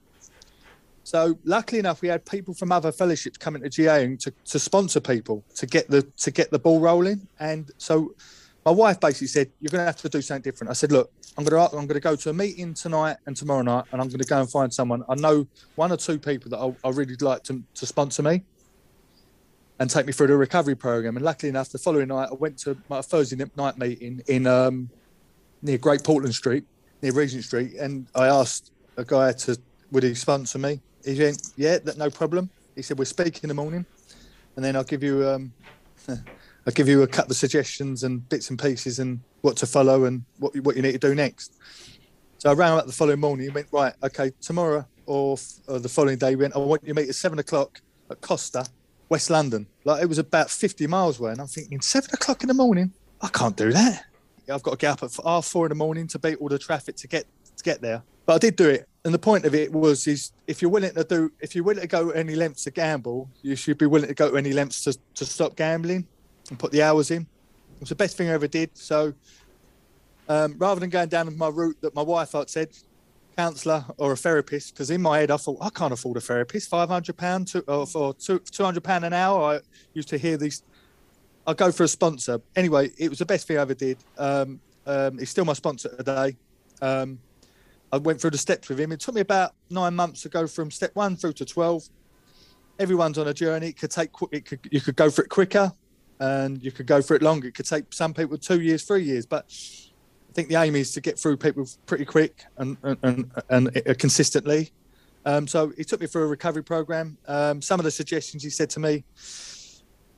So 1.04 1.38
luckily 1.44 1.78
enough, 1.78 2.02
we 2.02 2.08
had 2.08 2.26
people 2.26 2.54
from 2.54 2.72
other 2.72 2.90
fellowships 2.90 3.38
coming 3.38 3.62
to 3.62 3.68
GA 3.68 4.04
and 4.04 4.18
to, 4.18 4.32
to 4.46 4.58
sponsor 4.58 4.98
people 4.98 5.44
to 5.54 5.66
get 5.66 5.88
the 5.88 6.02
to 6.02 6.32
get 6.32 6.50
the 6.50 6.58
ball 6.58 6.80
rolling. 6.80 7.28
And 7.38 7.70
so 7.78 8.16
my 8.64 8.72
wife 8.72 8.98
basically 9.00 9.26
said, 9.28 9.50
"You're 9.60 9.70
going 9.70 9.82
to 9.82 9.86
have 9.86 9.96
to 9.96 10.08
do 10.08 10.22
something 10.22 10.42
different." 10.42 10.70
I 10.70 10.74
said, 10.74 10.90
"Look, 10.92 11.10
I'm 11.36 11.44
going 11.44 11.68
to 11.68 11.76
I'm 11.76 11.86
going 11.86 11.94
to 11.94 12.00
go 12.00 12.16
to 12.16 12.30
a 12.30 12.32
meeting 12.32 12.74
tonight 12.74 13.16
and 13.26 13.36
tomorrow 13.36 13.62
night, 13.62 13.84
and 13.92 14.00
I'm 14.00 14.08
going 14.08 14.20
to 14.20 14.26
go 14.26 14.40
and 14.40 14.50
find 14.50 14.72
someone. 14.72 15.02
I 15.08 15.14
know 15.16 15.46
one 15.74 15.92
or 15.92 15.96
two 15.96 16.18
people 16.18 16.50
that 16.50 16.58
I, 16.58 16.88
I 16.88 16.90
really 16.90 17.16
like 17.20 17.42
to 17.44 17.62
to 17.74 17.86
sponsor 17.86 18.22
me." 18.22 18.42
And 19.80 19.90
take 19.90 20.06
me 20.06 20.12
through 20.12 20.28
the 20.28 20.36
recovery 20.36 20.76
program. 20.76 21.16
And 21.16 21.24
luckily 21.24 21.50
enough, 21.50 21.70
the 21.70 21.78
following 21.78 22.06
night, 22.06 22.28
I 22.30 22.34
went 22.34 22.56
to 22.58 22.76
my 22.88 23.02
Thursday 23.02 23.44
night 23.56 23.76
meeting 23.76 24.22
in 24.28 24.46
um, 24.46 24.88
near 25.62 25.78
Great 25.78 26.04
Portland 26.04 26.32
Street, 26.32 26.64
near 27.02 27.12
Regent 27.12 27.42
Street, 27.42 27.74
and 27.74 28.06
I 28.14 28.28
asked 28.28 28.70
a 28.96 29.04
guy 29.04 29.32
to 29.32 29.58
would 29.90 30.04
he 30.04 30.14
sponsor 30.14 30.58
me. 30.58 30.80
He 31.04 31.18
went, 31.18 31.50
"Yeah, 31.56 31.78
that 31.78 31.98
no 31.98 32.08
problem." 32.08 32.50
He 32.76 32.82
said, 32.82 32.98
"We'll 32.98 33.06
speak 33.06 33.42
in 33.42 33.48
the 33.48 33.54
morning, 33.54 33.84
and 34.56 34.64
then 34.64 34.76
I'll 34.76 34.84
give 34.84 35.02
you 35.02 35.28
um, 35.28 35.52
I'll 36.66 36.72
give 36.72 36.88
you 36.88 37.02
a 37.02 37.06
couple 37.06 37.32
of 37.32 37.36
suggestions 37.36 38.04
and 38.04 38.26
bits 38.28 38.50
and 38.50 38.58
pieces 38.58 38.98
and 38.98 39.20
what 39.42 39.56
to 39.58 39.66
follow 39.66 40.04
and 40.04 40.24
what 40.38 40.54
you- 40.54 40.62
what 40.62 40.76
you 40.76 40.82
need 40.82 40.92
to 40.92 40.98
do 40.98 41.14
next." 41.14 41.52
So 42.38 42.50
I 42.50 42.54
rang 42.54 42.72
up 42.72 42.86
the 42.86 42.92
following 42.92 43.20
morning. 43.20 43.46
He 43.46 43.50
went, 43.50 43.68
"Right, 43.70 43.94
okay, 44.02 44.32
tomorrow 44.40 44.86
or, 45.06 45.34
f- 45.34 45.60
or 45.66 45.78
the 45.78 45.88
following 45.88 46.18
day, 46.18 46.36
went, 46.36 46.54
I 46.54 46.58
want 46.58 46.82
you 46.82 46.94
to 46.94 47.00
meet 47.00 47.08
at 47.08 47.14
seven 47.14 47.38
o'clock 47.38 47.80
at 48.10 48.20
Costa, 48.20 48.66
West 49.08 49.30
London. 49.30 49.66
Like 49.84 50.02
it 50.02 50.08
was 50.08 50.18
about 50.18 50.50
fifty 50.50 50.86
miles 50.86 51.20
away, 51.20 51.32
and 51.32 51.40
I'm 51.40 51.46
thinking, 51.46 51.80
seven 51.80 52.10
o'clock 52.12 52.42
in 52.42 52.48
the 52.48 52.54
morning, 52.54 52.92
I 53.20 53.28
can't 53.28 53.56
do 53.56 53.72
that." 53.72 54.04
I've 54.46 54.62
got 54.62 54.72
to 54.72 54.76
get 54.76 54.90
up 54.90 55.02
at 55.02 55.24
half 55.24 55.46
four 55.46 55.64
in 55.66 55.70
the 55.70 55.74
morning 55.74 56.06
to 56.08 56.18
beat 56.18 56.36
all 56.36 56.48
the 56.48 56.58
traffic 56.58 56.96
to 56.96 57.08
get 57.08 57.26
to 57.56 57.64
get 57.64 57.80
there. 57.80 58.02
But 58.26 58.34
I 58.34 58.38
did 58.38 58.56
do 58.56 58.68
it, 58.68 58.86
and 59.04 59.14
the 59.14 59.18
point 59.18 59.46
of 59.46 59.54
it 59.54 59.72
was 59.72 60.06
is 60.06 60.32
if 60.46 60.60
you're 60.60 60.70
willing 60.70 60.94
to 60.94 61.04
do, 61.04 61.30
if 61.40 61.54
you're 61.54 61.64
willing 61.64 61.80
to 61.82 61.86
go 61.86 62.10
any 62.10 62.34
lengths 62.34 62.64
to 62.64 62.70
gamble, 62.70 63.30
you 63.42 63.56
should 63.56 63.78
be 63.78 63.86
willing 63.86 64.08
to 64.08 64.14
go 64.14 64.34
any 64.34 64.52
lengths 64.52 64.84
to, 64.84 64.98
to 65.14 65.24
stop 65.24 65.56
gambling 65.56 66.06
and 66.50 66.58
put 66.58 66.72
the 66.72 66.82
hours 66.82 67.10
in. 67.10 67.22
It 67.22 67.80
was 67.80 67.88
the 67.88 67.94
best 67.94 68.16
thing 68.16 68.28
I 68.28 68.32
ever 68.32 68.46
did. 68.46 68.70
So 68.74 69.14
um, 70.28 70.54
rather 70.58 70.80
than 70.80 70.90
going 70.90 71.08
down 71.08 71.36
my 71.36 71.48
route 71.48 71.76
that 71.80 71.94
my 71.94 72.02
wife 72.02 72.32
had 72.32 72.50
said, 72.50 72.68
counsellor 73.36 73.84
or 73.98 74.12
a 74.12 74.16
therapist, 74.16 74.74
because 74.74 74.90
in 74.90 75.02
my 75.02 75.18
head 75.18 75.30
I 75.30 75.36
thought 75.36 75.58
I 75.60 75.70
can't 75.70 75.92
afford 75.92 76.16
a 76.16 76.20
therapist. 76.20 76.70
Five 76.70 76.88
hundred 76.88 77.16
pound 77.16 77.48
to 77.48 77.60
or 77.62 77.86
for 77.86 78.14
two 78.14 78.40
hundred 78.60 78.84
pound 78.84 79.04
an 79.04 79.12
hour. 79.12 79.54
I 79.54 79.60
used 79.92 80.08
to 80.10 80.18
hear 80.18 80.36
these 80.36 80.62
I'll 81.46 81.54
go 81.54 81.72
for 81.72 81.84
a 81.84 81.88
sponsor. 81.88 82.40
Anyway, 82.54 82.90
it 82.96 83.08
was 83.10 83.18
the 83.18 83.26
best 83.26 83.46
thing 83.46 83.58
I 83.58 83.60
ever 83.60 83.74
did. 83.74 83.98
Um, 84.18 84.60
Um, 84.86 85.18
he's 85.18 85.30
still 85.30 85.46
my 85.46 85.54
sponsor 85.54 85.88
today. 85.96 86.36
Um, 86.82 87.18
I 87.90 87.96
went 87.96 88.20
through 88.20 88.32
the 88.32 88.38
steps 88.38 88.68
with 88.68 88.78
him. 88.78 88.92
It 88.92 89.00
took 89.00 89.14
me 89.14 89.22
about 89.22 89.54
nine 89.70 89.94
months 89.94 90.20
to 90.22 90.28
go 90.28 90.46
from 90.46 90.70
step 90.70 90.90
one 90.94 91.16
through 91.16 91.32
to 91.34 91.44
twelve. 91.44 91.88
Everyone's 92.78 93.16
on 93.16 93.26
a 93.28 93.32
journey. 93.32 93.68
It 93.68 93.78
could 93.78 93.90
take. 93.90 94.10
It 94.30 94.44
could. 94.44 94.60
You 94.70 94.82
could 94.82 94.96
go 94.96 95.08
for 95.10 95.24
it 95.24 95.30
quicker, 95.30 95.72
and 96.24 96.62
you 96.62 96.72
could 96.72 96.86
go 96.86 97.02
for 97.02 97.14
it 97.14 97.22
longer. 97.22 97.48
It 97.48 97.54
could 97.54 97.66
take 97.66 97.92
some 97.92 98.14
people 98.14 98.38
two 98.38 98.60
years, 98.60 98.84
three 98.84 99.02
years. 99.02 99.26
But 99.26 99.44
I 100.30 100.32
think 100.32 100.48
the 100.48 100.56
aim 100.56 100.74
is 100.74 100.92
to 100.92 101.00
get 101.00 101.18
through 101.18 101.36
people 101.36 101.68
pretty 101.86 102.04
quick 102.04 102.44
and 102.56 102.76
and 102.82 102.98
and, 103.02 103.30
and 103.50 103.98
consistently. 103.98 104.72
Um, 105.26 105.46
so 105.46 105.72
he 105.76 105.84
took 105.84 106.00
me 106.00 106.06
through 106.06 106.24
a 106.24 106.26
recovery 106.26 106.64
program. 106.64 107.18
Um, 107.26 107.60
some 107.62 107.80
of 107.80 107.84
the 107.84 107.90
suggestions 107.90 108.42
he 108.42 108.50
said 108.50 108.70
to 108.70 108.80
me: 108.80 109.04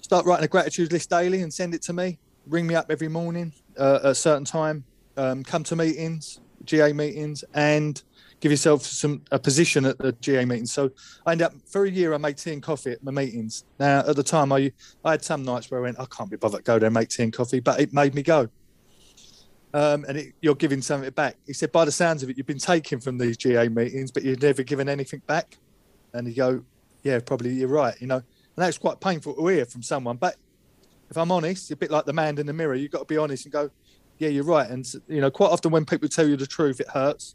start 0.01 0.27
writing 0.27 0.45
a 0.45 0.49
gratitude 0.49 0.93
list 0.93 1.11
daily 1.11 1.43
and 1.43 1.53
send 1.53 1.75
it 1.75 1.83
to 1.83 1.93
me. 1.93 2.19
Ring 2.47 2.67
me 2.67 2.77
up 2.77 2.87
every 2.91 3.09
morning 3.09 3.53
uh, 3.79 3.97
at 3.97 4.11
a 4.11 4.15
certain 4.15 4.45
time. 4.45 4.85
Um, 5.17 5.43
come 5.43 5.65
to 5.65 5.77
meetings, 5.77 6.41
GA 6.65 6.93
meetings, 6.93 7.43
and 7.55 8.01
give 8.47 8.53
yourself 8.53 8.83
some 8.83 9.23
a 9.33 9.41
position 9.41 9.85
at 9.85 9.99
the 9.99 10.13
GA 10.13 10.45
meetings. 10.45 10.73
So 10.73 10.89
I 11.27 11.33
end 11.33 11.43
up 11.43 11.53
for 11.67 11.85
a 11.85 11.91
year. 11.91 12.15
I 12.15 12.19
made 12.19 12.39
tea 12.39 12.53
and 12.53 12.63
coffee 12.63 12.93
at 12.93 13.03
my 13.03 13.11
meetings. 13.11 13.65
Now 13.81 14.05
at 14.07 14.15
the 14.15 14.23
time, 14.23 14.53
I 14.53 14.71
I 15.05 15.11
had 15.11 15.25
some 15.25 15.43
nights 15.43 15.69
where 15.69 15.81
I 15.81 15.83
went, 15.83 15.99
I 15.99 16.05
can't 16.05 16.31
be 16.31 16.37
bothered 16.37 16.61
to 16.61 16.63
go 16.63 16.79
there 16.79 16.87
and 16.87 16.95
make 16.95 17.09
tea 17.09 17.25
and 17.25 17.33
coffee, 17.33 17.59
but 17.59 17.81
it 17.81 17.93
made 17.93 18.15
me 18.15 18.23
go. 18.23 18.49
Um, 19.75 20.05
and 20.09 20.17
it, 20.19 20.35
you're 20.41 20.55
giving 20.55 20.81
something 20.81 21.11
back. 21.11 21.37
He 21.45 21.53
said, 21.55 21.73
by 21.73 21.85
the 21.85 21.91
sounds 21.91 22.23
of 22.23 22.31
it, 22.31 22.37
you've 22.37 22.47
been 22.47 22.57
taken 22.59 23.01
from 23.01 23.19
these 23.19 23.37
GA 23.37 23.69
meetings, 23.69 24.13
but 24.13 24.23
you've 24.23 24.41
never 24.41 24.63
given 24.63 24.89
anything 24.89 25.23
back. 25.27 25.59
And 26.15 26.29
you 26.29 26.35
go, 26.35 26.65
yeah, 27.03 27.19
probably 27.19 27.51
you're 27.51 27.69
right. 27.69 28.01
You 28.01 28.07
know, 28.07 28.17
and 28.17 28.25
that's 28.65 28.79
quite 28.79 29.01
painful 29.01 29.35
to 29.35 29.47
hear 29.49 29.67
from 29.67 29.83
someone. 29.83 30.19
But 30.19 30.37
if 31.11 31.17
I'm 31.19 31.33
honest, 31.33 31.73
a 31.73 31.77
bit 31.77 31.91
like 31.91 32.05
the 32.05 32.13
man 32.13 32.39
in 32.39 32.47
the 32.47 32.53
mirror, 32.53 32.77
you've 32.77 32.93
got 32.93 33.01
to 33.01 33.05
be 33.07 33.17
honest 33.17 33.45
and 33.45 33.53
go, 33.53 33.71
yeah, 34.19 34.29
you're 34.29 34.45
right. 34.45 34.71
And 34.71 34.87
you 35.09 35.21
know, 35.21 35.33
quite 35.33 35.51
often 35.51 35.73
when 35.73 35.85
people 35.85 36.09
tell 36.09 36.29
you 36.29 36.37
the 36.37 36.47
truth, 36.47 36.81
it 36.81 36.89
hurts, 36.89 37.35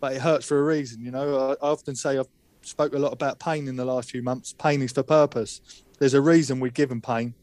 but 0.00 0.14
it 0.14 0.20
hurts 0.20 0.46
for 0.46 0.58
a 0.58 0.62
reason. 0.62 1.04
You 1.04 1.10
know, 1.10 1.56
I, 1.60 1.66
often 1.66 1.94
say 1.94 2.18
I've 2.18 2.28
spoke 2.62 2.94
a 2.94 2.98
lot 2.98 3.12
about 3.12 3.38
pain 3.38 3.68
in 3.68 3.76
the 3.76 3.84
last 3.84 4.10
few 4.10 4.22
months. 4.22 4.52
Pain 4.52 4.82
is 4.82 4.92
for 4.92 5.02
purpose. 5.02 5.60
There's 5.98 6.14
a 6.14 6.20
reason 6.20 6.60
we're 6.60 6.70
given 6.70 7.00
pain, 7.00 7.34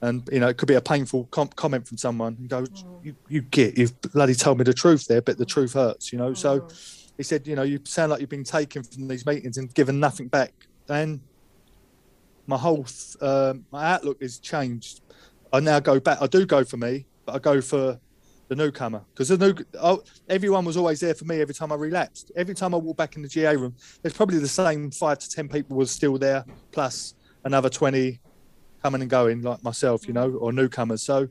and 0.00 0.28
you 0.32 0.40
know, 0.40 0.48
it 0.48 0.56
could 0.56 0.68
be 0.68 0.74
a 0.74 0.80
painful 0.80 1.24
com- 1.30 1.48
comment 1.48 1.88
from 1.88 1.98
someone. 1.98 2.36
And 2.38 2.48
go, 2.48 2.64
you, 3.02 3.12
mm. 3.12 3.16
you 3.28 3.42
get, 3.42 3.76
you've 3.76 4.00
bloody 4.12 4.34
told 4.34 4.58
me 4.58 4.64
the 4.64 4.74
truth 4.74 5.06
there, 5.06 5.22
but 5.22 5.38
the 5.38 5.44
mm. 5.44 5.48
truth 5.48 5.72
hurts. 5.72 6.12
You 6.12 6.18
know, 6.18 6.34
so 6.34 6.60
mm. 6.60 7.08
he 7.16 7.22
said, 7.22 7.46
you 7.46 7.56
know, 7.56 7.62
you 7.62 7.80
sound 7.84 8.10
like 8.10 8.20
you've 8.20 8.30
been 8.30 8.44
taken 8.44 8.82
from 8.82 9.08
these 9.08 9.26
meetings 9.26 9.56
and 9.56 9.72
given 9.74 9.98
nothing 9.98 10.28
back. 10.28 10.52
And 10.88 11.20
my 12.46 12.58
whole 12.58 12.84
th- 12.84 13.16
um 13.22 13.64
my 13.72 13.92
outlook 13.92 14.20
has 14.22 14.38
changed. 14.38 15.00
I 15.52 15.60
now 15.60 15.80
go 15.80 15.98
back. 16.00 16.18
I 16.20 16.26
do 16.26 16.46
go 16.46 16.64
for 16.64 16.76
me, 16.76 17.06
but 17.24 17.36
I 17.36 17.38
go 17.38 17.60
for 17.60 17.98
the 18.48 18.54
newcomer 18.54 19.02
because 19.12 19.28
the 19.28 19.38
new 19.38 19.54
oh, 19.80 20.02
everyone 20.28 20.64
was 20.64 20.76
always 20.76 21.00
there 21.00 21.14
for 21.14 21.24
me 21.24 21.40
every 21.40 21.54
time 21.54 21.72
I 21.72 21.76
relapsed. 21.76 22.32
Every 22.36 22.54
time 22.54 22.74
I 22.74 22.78
walked 22.78 22.98
back 22.98 23.16
in 23.16 23.22
the 23.22 23.28
GA 23.28 23.56
room, 23.56 23.74
there's 24.02 24.14
probably 24.14 24.38
the 24.38 24.48
same 24.48 24.90
five 24.90 25.18
to 25.18 25.30
ten 25.30 25.48
people 25.48 25.76
was 25.76 25.90
still 25.90 26.18
there, 26.18 26.44
plus 26.72 27.14
another 27.44 27.70
twenty 27.70 28.20
coming 28.82 29.00
and 29.00 29.10
going 29.10 29.42
like 29.42 29.62
myself, 29.64 30.06
you 30.06 30.12
know, 30.12 30.32
or 30.32 30.52
newcomers. 30.52 31.02
So 31.02 31.28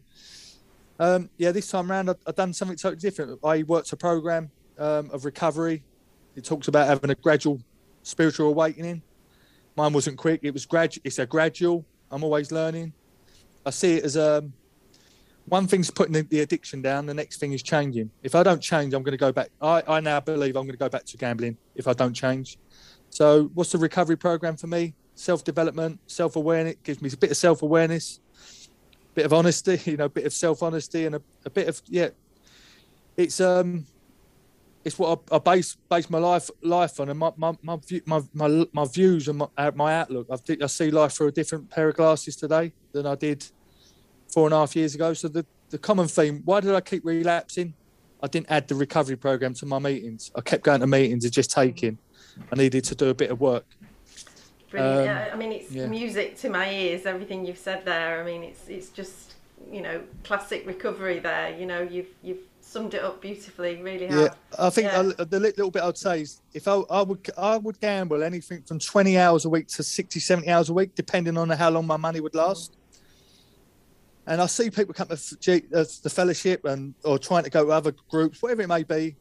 um, 1.00 1.30
yeah, 1.38 1.52
this 1.52 1.70
time 1.70 1.92
around 1.92 2.10
I, 2.10 2.16
I've 2.26 2.36
done 2.36 2.54
something 2.54 2.78
totally 2.78 3.00
different. 3.00 3.40
I 3.44 3.64
worked 3.64 3.92
a 3.94 3.98
program 3.98 4.50
um, 4.78 5.10
of 5.12 5.26
recovery. 5.26 5.84
It 6.36 6.44
talks 6.44 6.68
about 6.68 6.88
having 6.88 7.12
a 7.12 7.16
gradual 7.16 7.62
spiritual 8.02 8.50
awakening. 8.50 9.02
Mine 9.76 9.94
wasn't 9.94 10.18
quick. 10.18 10.42
It 10.44 10.54
was 10.54 10.66
grad. 10.66 10.96
It's 11.04 11.20
a 11.20 11.26
gradual. 11.26 11.86
I'm 12.12 12.24
always 12.24 12.52
learning. 12.52 12.94
I 13.66 13.70
see 13.70 13.96
it 13.96 14.04
as 14.04 14.18
um, 14.18 14.54
one 15.46 15.68
thing's 15.68 15.92
putting 15.92 16.14
the, 16.14 16.40
addiction 16.40 16.82
down. 16.82 17.06
The 17.06 17.14
next 17.14 17.40
thing 17.40 17.54
is 17.54 17.62
changing. 17.62 18.10
If 18.22 18.36
I 18.36 18.44
don't 18.44 18.62
change, 18.62 18.94
I'm 18.94 19.04
going 19.04 19.12
to 19.12 19.18
go 19.18 19.32
back. 19.32 19.50
I, 19.62 19.84
I 19.88 20.00
now 20.00 20.20
believe 20.20 20.56
I'm 20.56 20.64
going 20.64 20.72
to 20.72 20.78
go 20.78 20.90
back 20.90 21.06
to 21.06 21.18
gambling 21.18 21.58
if 21.76 21.88
I 21.88 21.94
don't 21.94 22.14
change. 22.14 22.58
So, 23.10 23.52
what's 23.54 23.72
the 23.72 23.78
recovery 23.78 24.16
program 24.16 24.58
for 24.58 24.68
me? 24.68 24.96
Self 25.16 25.44
development, 25.44 26.00
self 26.08 26.36
awareness. 26.36 26.76
Gives 26.84 27.02
me 27.02 27.10
a 27.14 27.18
bit 27.18 27.32
of 27.32 27.38
self 27.38 27.62
awareness, 27.62 28.20
bit 29.14 29.26
of 29.26 29.34
honesty. 29.34 29.80
You 29.86 29.98
know, 29.98 30.10
bit 30.10 30.26
of 30.26 30.34
self 30.34 30.64
honesty, 30.64 31.06
and 31.06 31.16
a, 31.16 31.22
a 31.46 31.50
bit 31.50 31.68
of 31.68 31.82
yeah. 31.88 32.10
It's 33.16 33.40
um, 33.40 33.86
it's 34.84 34.98
what 34.98 35.20
I, 35.32 35.38
base 35.38 35.78
base 35.90 36.10
my 36.10 36.18
life 36.18 36.50
life 36.64 37.00
on, 37.00 37.10
and 37.10 37.20
my 37.20 37.32
my 37.36 37.54
my, 37.62 37.78
view, 37.86 38.02
my, 38.06 38.22
my, 38.34 38.66
my 38.74 38.86
views 38.86 39.28
and 39.28 39.38
my, 39.38 39.72
my 39.76 39.94
outlook. 39.94 40.28
I 40.32 40.38
I 40.64 40.68
see 40.68 40.90
life 40.90 41.12
through 41.14 41.28
a 41.28 41.32
different 41.32 41.70
pair 41.70 41.90
of 41.90 41.96
glasses 41.96 42.36
today 42.36 42.74
than 42.94 43.06
I 43.06 43.16
did 43.16 43.46
four 44.34 44.48
and 44.48 44.54
a 44.54 44.58
half 44.58 44.76
years 44.76 44.96
ago. 44.96 45.14
So 45.14 45.28
the 45.28 45.46
the 45.70 45.78
common 45.78 46.08
theme: 46.08 46.42
why 46.46 46.60
did 46.60 46.74
I 46.74 46.82
keep 46.82 47.06
relapsing? 47.06 47.74
I 48.22 48.28
didn't 48.28 48.48
add 48.50 48.68
the 48.68 48.76
recovery 48.76 49.18
program 49.18 49.54
to 49.56 49.66
my 49.66 49.80
meetings. 49.80 50.32
I 50.36 50.42
kept 50.42 50.64
going 50.64 50.80
to 50.80 50.88
meetings 50.88 51.26
and 51.26 51.34
just 51.34 51.52
taking. 51.52 51.98
I 52.52 52.56
needed 52.56 52.84
to 52.86 52.96
do 52.96 53.10
a 53.10 53.14
bit 53.14 53.30
of 53.30 53.40
work. 53.42 53.66
Brilliant. 54.72 55.10
Um, 55.10 55.34
I 55.34 55.36
mean, 55.36 55.52
it's 55.52 55.72
yeah. 55.72 55.86
music 55.86 56.38
to 56.38 56.50
my 56.50 56.72
ears. 56.72 57.06
Everything 57.06 57.46
you've 57.46 57.58
said 57.60 57.86
there. 57.86 58.22
I 58.22 58.26
mean, 58.26 58.44
it's 58.44 58.68
it's 58.68 58.90
just 58.90 59.36
you 59.72 59.82
know 59.82 60.02
classic 60.24 60.66
recovery 60.66 61.20
there. 61.20 61.56
You 61.56 61.66
know, 61.66 61.82
you've 61.82 62.08
you've 62.24 62.40
summed 62.62 62.94
it 62.96 63.04
up 63.04 63.22
beautifully. 63.22 63.82
Really 63.82 64.08
have. 64.08 64.20
Yeah, 64.20 64.30
I 64.58 64.70
think 64.72 64.88
Yeah. 64.88 65.12
I- 65.20 65.24
the 65.26 65.40
li- 65.40 65.54
little 65.58 65.70
bit 65.70 65.84
I'd 65.84 65.98
say 65.98 66.22
is 66.22 66.42
if 66.54 66.68
I, 66.68 66.76
I 66.90 67.02
would 67.04 67.30
I 67.38 67.58
would 67.58 67.80
gamble 67.80 68.24
anything 68.24 68.64
from 68.64 68.80
20 68.80 69.18
hours 69.18 69.46
a 69.46 69.50
week 69.50 69.68
to 69.68 69.84
60, 69.84 70.20
70 70.20 70.50
hours 70.50 70.70
a 70.70 70.74
week, 70.74 70.96
depending 70.96 71.38
on 71.38 71.50
how 71.50 71.70
long 71.70 71.86
my 71.86 71.98
money 71.98 72.20
would 72.20 72.34
last. 72.34 72.76
And 74.28 74.42
I 74.42 74.46
see 74.46 74.70
people 74.70 74.94
come 74.94 75.08
to 75.10 75.38
G- 75.40 75.64
uh, 75.76 75.84
the 76.02 76.10
fellowship 76.10 76.64
and 76.66 76.94
or 77.04 77.20
trying 77.20 77.44
to 77.44 77.50
go 77.50 77.66
to 77.66 77.72
other 77.72 77.94
groups, 78.10 78.42
whatever 78.42 78.62
it 78.62 78.68
may 78.68 78.84
be, 78.84 79.16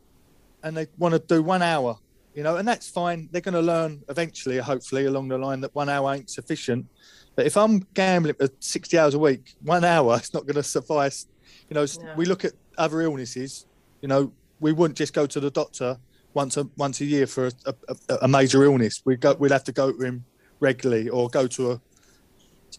and 0.63 0.77
they 0.77 0.87
want 0.99 1.13
to 1.15 1.19
do 1.19 1.43
one 1.43 1.61
hour, 1.63 1.99
you 2.35 2.43
know, 2.45 2.57
and 2.57 2.67
that's 2.69 2.89
fine. 2.89 3.29
They're 3.33 3.41
going 3.41 3.55
to 3.55 3.61
learn 3.63 4.03
eventually, 4.09 4.59
hopefully, 4.59 5.07
along 5.07 5.29
the 5.29 5.39
line 5.39 5.61
that 5.63 5.75
one 5.75 5.89
hour 5.89 6.15
ain't 6.15 6.31
sufficient. 6.31 6.87
But 7.35 7.47
if 7.47 7.57
I'm 7.57 7.81
gambling 7.95 8.37
for 8.37 8.49
60 8.61 8.97
hours 8.99 9.15
a 9.15 9.19
week, 9.19 9.55
one 9.63 9.85
hour 9.85 10.15
is 10.23 10.33
not 10.33 10.45
going 10.47 10.55
to 10.55 10.63
suffice. 10.63 11.27
You 11.69 11.75
know, 11.75 11.87
No. 12.01 12.15
we 12.17 12.25
look 12.27 12.45
at 12.45 12.53
other 12.79 13.01
illnesses. 13.01 13.67
You 14.03 14.09
know, 14.09 14.33
we 14.61 14.73
wouldn't 14.73 14.97
just 14.99 15.13
go 15.15 15.27
to 15.27 15.41
the 15.41 15.51
doctor 15.51 15.99
once 16.35 16.57
a 16.57 16.69
once 16.77 17.01
a 17.01 17.05
year 17.05 17.27
for 17.27 17.49
a, 17.49 17.53
a, 17.67 17.75
a- 18.09 18.19
a 18.23 18.29
major 18.29 18.63
illness. 18.65 19.03
We 19.05 19.17
go, 19.17 19.35
we'd 19.35 19.51
have 19.51 19.65
to 19.65 19.73
go 19.73 19.91
to 19.93 19.99
him 20.03 20.25
regularly 20.61 21.09
or 21.09 21.29
go 21.29 21.47
to 21.49 21.73
a. 21.73 21.81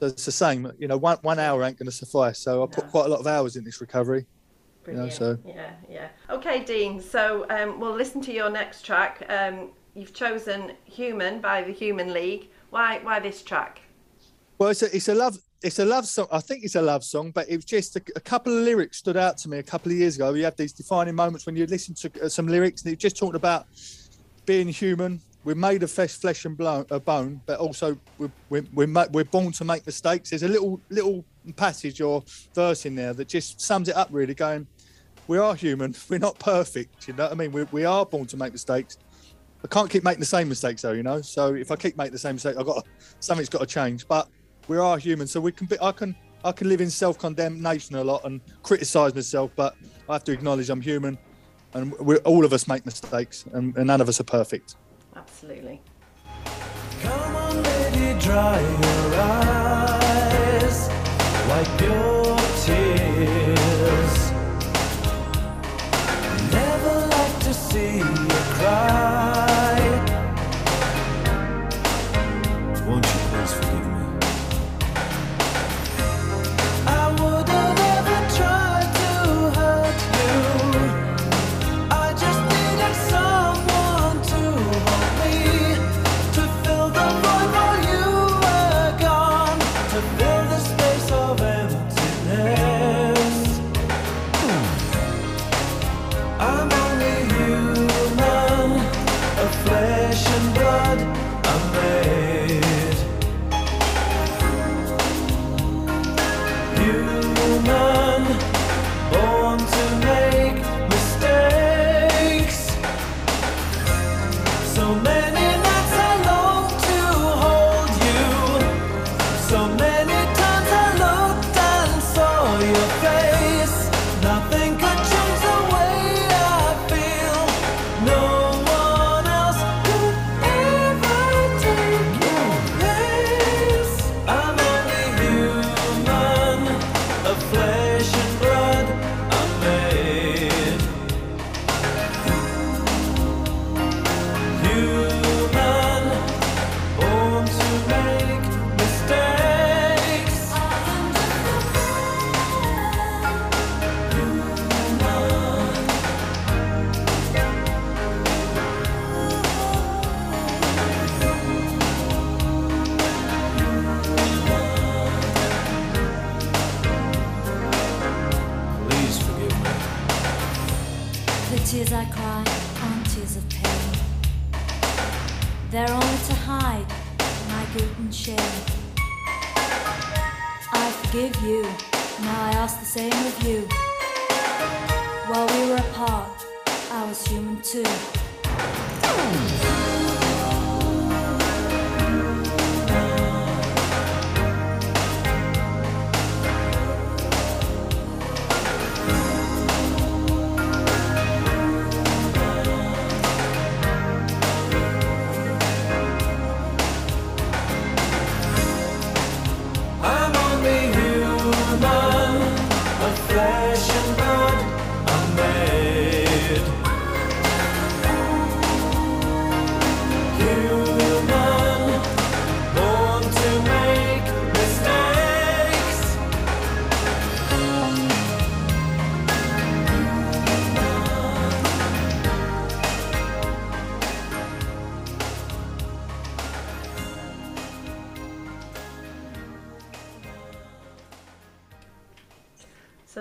So 0.03 0.07
it's 0.07 0.25
the 0.25 0.33
same. 0.33 0.69
You 0.79 0.89
know, 0.89 0.97
one 0.97 1.17
one 1.21 1.39
hour 1.39 1.63
ain't 1.63 1.77
going 1.79 1.85
to 1.85 1.91
suffice. 1.95 2.37
So 2.37 2.61
I 2.61 2.65
put 2.65 2.83
No. 2.83 2.89
quite 2.91 3.05
a 3.05 3.07
lot 3.09 3.21
of 3.21 3.27
hours 3.27 3.55
in 3.55 3.63
this 3.63 3.79
recovery. 3.79 4.25
you 4.85 4.91
know, 4.91 5.07
Brilliant. 5.07 5.13
so- 5.13 5.37
Yeah, 5.47 5.71
yeah. 5.89 6.07
Okay, 6.29 6.61
Dean. 6.65 6.99
So 6.99 7.45
um, 7.49 7.79
we'll 7.79 7.95
listen 7.95 8.19
to 8.23 8.33
your 8.33 8.49
next 8.49 8.81
track. 8.85 9.25
Um, 9.29 9.69
you've 9.95 10.13
chosen 10.13 10.73
"Human" 10.83 11.39
by 11.39 11.63
the 11.63 11.71
Human 11.71 12.11
League. 12.11 12.49
Why? 12.69 12.99
Why 13.01 13.21
this 13.21 13.41
track? 13.43 13.79
Well, 14.57 14.71
it's 14.71 14.81
a, 14.81 14.93
it's 14.93 15.07
a 15.07 15.15
love 15.15 15.37
it's 15.61 15.79
a 15.79 15.85
love 15.85 16.05
song. 16.05 16.27
I 16.33 16.41
think 16.41 16.65
it's 16.65 16.75
a 16.75 16.81
love 16.81 17.05
song, 17.05 17.31
but 17.31 17.47
it 17.47 17.55
was 17.55 17.63
just 17.63 17.95
a, 17.95 18.01
a 18.17 18.19
couple 18.19 18.51
of 18.57 18.65
lyrics 18.65 18.97
stood 18.97 19.15
out 19.15 19.37
to 19.37 19.49
me 19.49 19.59
a 19.59 19.63
couple 19.63 19.89
of 19.93 19.97
years 19.97 20.17
ago. 20.17 20.33
You 20.33 20.43
have 20.43 20.57
these 20.57 20.73
defining 20.73 21.15
moments 21.15 21.45
when 21.45 21.55
you 21.55 21.65
listen 21.65 21.95
to 21.95 22.25
uh, 22.25 22.27
some 22.27 22.47
lyrics, 22.47 22.83
and 22.83 22.91
it 22.91 22.99
just 22.99 23.15
talked 23.15 23.37
about 23.37 23.67
being 24.45 24.67
human. 24.67 25.21
We're 25.43 25.55
made 25.55 25.83
of 25.83 25.91
flesh, 25.91 26.13
flesh 26.13 26.45
and 26.45 26.57
blo- 26.57 26.85
uh, 26.89 26.99
bone, 26.99 27.41
but 27.45 27.59
also 27.59 27.97
we're 28.17 28.31
we're, 28.49 28.63
we're, 28.73 29.07
we're 29.11 29.23
born 29.25 29.51
to 29.53 29.65
make 29.65 29.85
mistakes. 29.85 30.29
There's 30.29 30.43
a 30.43 30.47
little 30.47 30.79
little 30.89 31.25
passage 31.55 31.99
or 32.01 32.23
verse 32.55 32.85
in 32.85 32.95
there 32.95 33.13
that 33.13 33.27
just 33.27 33.59
sums 33.59 33.89
it 33.89 33.95
up. 33.95 34.07
Really, 34.11 34.33
going, 34.33 34.67
we 35.27 35.37
are 35.37 35.55
human. 35.55 35.95
We're 36.09 36.19
not 36.19 36.39
perfect. 36.39 37.07
You 37.07 37.13
know 37.13 37.23
what 37.23 37.31
I 37.33 37.35
mean? 37.35 37.51
We 37.51 37.63
we 37.71 37.85
are 37.85 38.05
born 38.05 38.25
to 38.27 38.37
make 38.37 38.53
mistakes. 38.53 38.97
I 39.63 39.67
can't 39.67 39.89
keep 39.89 40.03
making 40.03 40.19
the 40.19 40.25
same 40.25 40.49
mistakes 40.49 40.81
though, 40.81 40.91
you 40.91 41.03
know. 41.03 41.21
So 41.21 41.55
if 41.55 41.71
I 41.71 41.75
keep 41.75 41.97
making 41.97 42.11
the 42.11 42.19
same 42.19 42.35
mistake, 42.35 42.55
I've 42.57 42.65
got 42.65 42.83
to, 42.83 42.91
something's 43.19 43.49
got 43.49 43.59
to 43.59 43.65
change. 43.65 44.07
But 44.07 44.27
we 44.67 44.77
are 44.77 44.97
human, 44.97 45.27
so 45.27 45.39
we 45.39 45.51
can 45.51 45.67
be. 45.67 45.77
I 45.81 45.91
can 45.91 46.15
I 46.43 46.51
can 46.51 46.67
live 46.67 46.81
in 46.81 46.89
self 46.89 47.17
condemnation 47.17 47.95
a 47.95 48.03
lot 48.03 48.25
and 48.25 48.41
criticize 48.61 49.15
myself, 49.15 49.51
but 49.55 49.75
I 50.09 50.13
have 50.13 50.23
to 50.25 50.31
acknowledge 50.31 50.69
I'm 50.69 50.81
human, 50.81 51.17
and 51.73 51.97
we 51.99 52.17
all 52.17 52.43
of 52.43 52.53
us 52.53 52.67
make 52.67 52.85
mistakes, 52.85 53.45
and, 53.53 53.75
and 53.77 53.87
none 53.87 54.01
of 54.01 54.09
us 54.09 54.19
are 54.19 54.25
perfect. 54.25 54.75
Absolutely. 55.15 55.81
Come 57.01 57.35
on, 57.35 57.63
lady, 57.63 58.19
dry 58.19 58.59
your 58.59 59.15
eyes, 59.19 60.89
wipe 61.49 61.81
your 61.81 62.12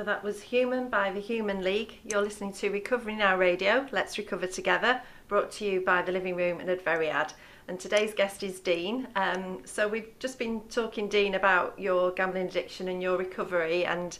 So 0.02 0.06
that 0.06 0.24
was 0.24 0.42
Human 0.42 0.88
by 0.88 1.12
the 1.12 1.20
Human 1.20 1.62
League. 1.62 2.00
You're 2.02 2.22
listening 2.22 2.52
to 2.54 2.70
Recovery 2.70 3.14
Now 3.14 3.38
Radio. 3.38 3.86
Let's 3.92 4.18
recover 4.18 4.48
together. 4.48 5.00
Brought 5.28 5.52
to 5.52 5.64
you 5.64 5.80
by 5.80 6.02
the 6.02 6.10
Living 6.10 6.34
Room 6.34 6.58
and 6.58 6.68
Adferiad. 6.68 7.34
And 7.68 7.78
today's 7.78 8.12
guest 8.12 8.42
is 8.42 8.58
Dean. 8.58 9.06
Um, 9.14 9.60
so 9.64 9.86
we've 9.86 10.08
just 10.18 10.40
been 10.40 10.62
talking, 10.62 11.08
Dean, 11.08 11.36
about 11.36 11.78
your 11.78 12.10
gambling 12.10 12.48
addiction 12.48 12.88
and 12.88 13.00
your 13.00 13.16
recovery, 13.16 13.84
and 13.84 14.18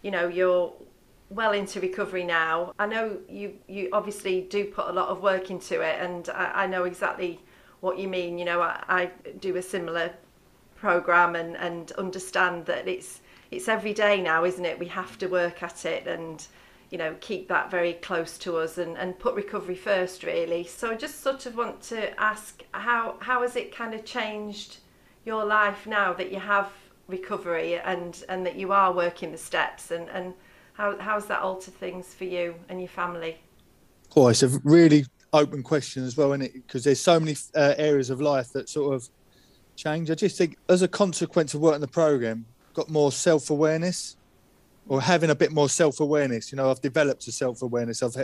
you 0.00 0.10
know 0.10 0.28
you're 0.28 0.72
well 1.28 1.52
into 1.52 1.78
recovery 1.78 2.24
now. 2.24 2.72
I 2.78 2.86
know 2.86 3.18
you 3.28 3.52
you 3.66 3.90
obviously 3.92 4.40
do 4.40 4.64
put 4.64 4.88
a 4.88 4.92
lot 4.92 5.08
of 5.10 5.20
work 5.20 5.50
into 5.50 5.82
it, 5.82 6.00
and 6.00 6.30
I, 6.30 6.62
I 6.62 6.66
know 6.66 6.84
exactly 6.84 7.38
what 7.80 7.98
you 7.98 8.08
mean. 8.08 8.38
You 8.38 8.46
know, 8.46 8.62
I, 8.62 8.82
I 8.88 9.10
do 9.40 9.56
a 9.56 9.62
similar 9.62 10.10
program 10.76 11.36
and 11.36 11.54
and 11.58 11.92
understand 11.98 12.64
that 12.64 12.88
it's 12.88 13.20
it's 13.50 13.68
every 13.68 13.92
day 13.94 14.20
now 14.20 14.44
isn't 14.44 14.64
it 14.64 14.78
we 14.78 14.86
have 14.86 15.18
to 15.18 15.26
work 15.26 15.62
at 15.62 15.84
it 15.84 16.06
and 16.06 16.46
you 16.90 16.98
know 16.98 17.14
keep 17.20 17.48
that 17.48 17.70
very 17.70 17.94
close 17.94 18.38
to 18.38 18.56
us 18.56 18.78
and 18.78 18.96
and 18.96 19.18
put 19.18 19.34
recovery 19.34 19.74
first 19.74 20.22
really 20.22 20.64
so 20.64 20.90
i 20.90 20.94
just 20.94 21.20
sort 21.22 21.46
of 21.46 21.56
want 21.56 21.80
to 21.80 22.18
ask 22.20 22.62
how 22.72 23.16
how 23.20 23.42
has 23.42 23.56
it 23.56 23.74
kind 23.74 23.94
of 23.94 24.04
changed 24.04 24.78
your 25.24 25.44
life 25.44 25.86
now 25.86 26.12
that 26.12 26.32
you 26.32 26.38
have 26.38 26.70
recovery 27.06 27.78
and 27.78 28.24
and 28.28 28.44
that 28.44 28.56
you 28.56 28.72
are 28.72 28.92
working 28.92 29.32
the 29.32 29.38
steps 29.38 29.90
and 29.90 30.08
and 30.10 30.34
how 30.74 30.96
how's 30.98 31.26
that 31.26 31.40
altered 31.40 31.74
things 31.74 32.14
for 32.14 32.24
you 32.24 32.54
and 32.68 32.80
your 32.80 32.88
family 32.88 33.38
Oh, 34.16 34.28
it's 34.28 34.42
a 34.42 34.48
really 34.64 35.04
open 35.32 35.62
question 35.62 36.04
as 36.04 36.16
well, 36.16 36.32
isn't 36.32 36.42
it? 36.42 36.52
Because 36.54 36.84
there's 36.84 37.00
so 37.00 37.20
many 37.20 37.36
uh, 37.54 37.74
areas 37.76 38.10
of 38.10 38.20
life 38.20 38.52
that 38.52 38.68
sort 38.68 38.94
of 38.94 39.08
change. 39.76 40.10
I 40.10 40.14
just 40.14 40.38
think, 40.38 40.56
as 40.68 40.82
a 40.82 40.88
consequence 40.88 41.54
of 41.54 41.60
working 41.60 41.80
the 41.80 41.88
program, 41.88 42.46
got 42.78 42.88
more 42.88 43.12
self 43.12 43.50
awareness, 43.50 44.16
or 44.88 45.00
having 45.00 45.30
a 45.30 45.34
bit 45.34 45.52
more 45.52 45.68
self 45.68 46.00
awareness. 46.00 46.52
You 46.52 46.56
know, 46.56 46.70
I've 46.70 46.80
developed 46.80 47.26
a 47.26 47.32
self 47.32 47.62
awareness. 47.62 48.02
I've 48.02 48.16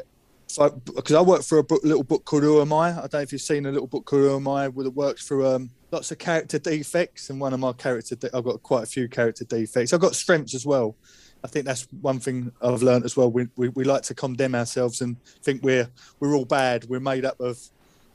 because 0.85 1.17
I 1.17 1.21
work 1.21 1.43
for 1.43 1.59
a 1.59 1.65
book, 1.65 1.83
little 1.83 2.05
book 2.05 2.25
called 2.25 2.45
Who 2.45 2.61
Am 2.61 2.73
I. 2.73 2.91
I 2.91 2.95
don't 2.95 3.15
know 3.15 3.21
if 3.21 3.33
you've 3.33 3.41
seen 3.41 3.67
a 3.67 3.73
little 3.73 3.89
book 3.89 4.05
called 4.05 4.23
Who 4.23 4.37
Am 4.37 4.47
I, 4.47 4.69
where 4.69 4.87
it 4.87 4.95
works 4.95 5.27
through 5.27 5.49
um, 5.49 5.71
lots 5.91 6.13
of 6.13 6.19
character 6.19 6.59
defects, 6.59 7.31
and 7.31 7.41
one 7.41 7.53
of 7.53 7.61
my 7.61 7.73
character, 7.73 8.15
de- 8.15 8.35
I've 8.37 8.45
got 8.45 8.63
quite 8.63 8.85
a 8.85 8.87
few 8.87 9.09
character 9.09 9.45
defects. 9.45 9.93
I've 9.93 10.01
got 10.01 10.15
strengths 10.15 10.55
as 10.55 10.65
well. 10.65 10.95
I 11.43 11.49
think 11.49 11.67
that's 11.67 11.89
one 12.01 12.21
thing 12.21 12.53
I've 12.63 12.83
learned 12.83 13.05
as 13.05 13.17
well. 13.17 13.31
We, 13.31 13.49
we, 13.57 13.69
we 13.71 13.85
like 13.85 14.03
to 14.05 14.15
condemn 14.15 14.55
ourselves 14.55 15.01
and 15.01 15.17
think 15.43 15.63
we're 15.65 15.89
we're 16.21 16.35
all 16.35 16.45
bad. 16.45 16.85
We're 16.89 17.01
made 17.01 17.25
up 17.25 17.41
of 17.41 17.59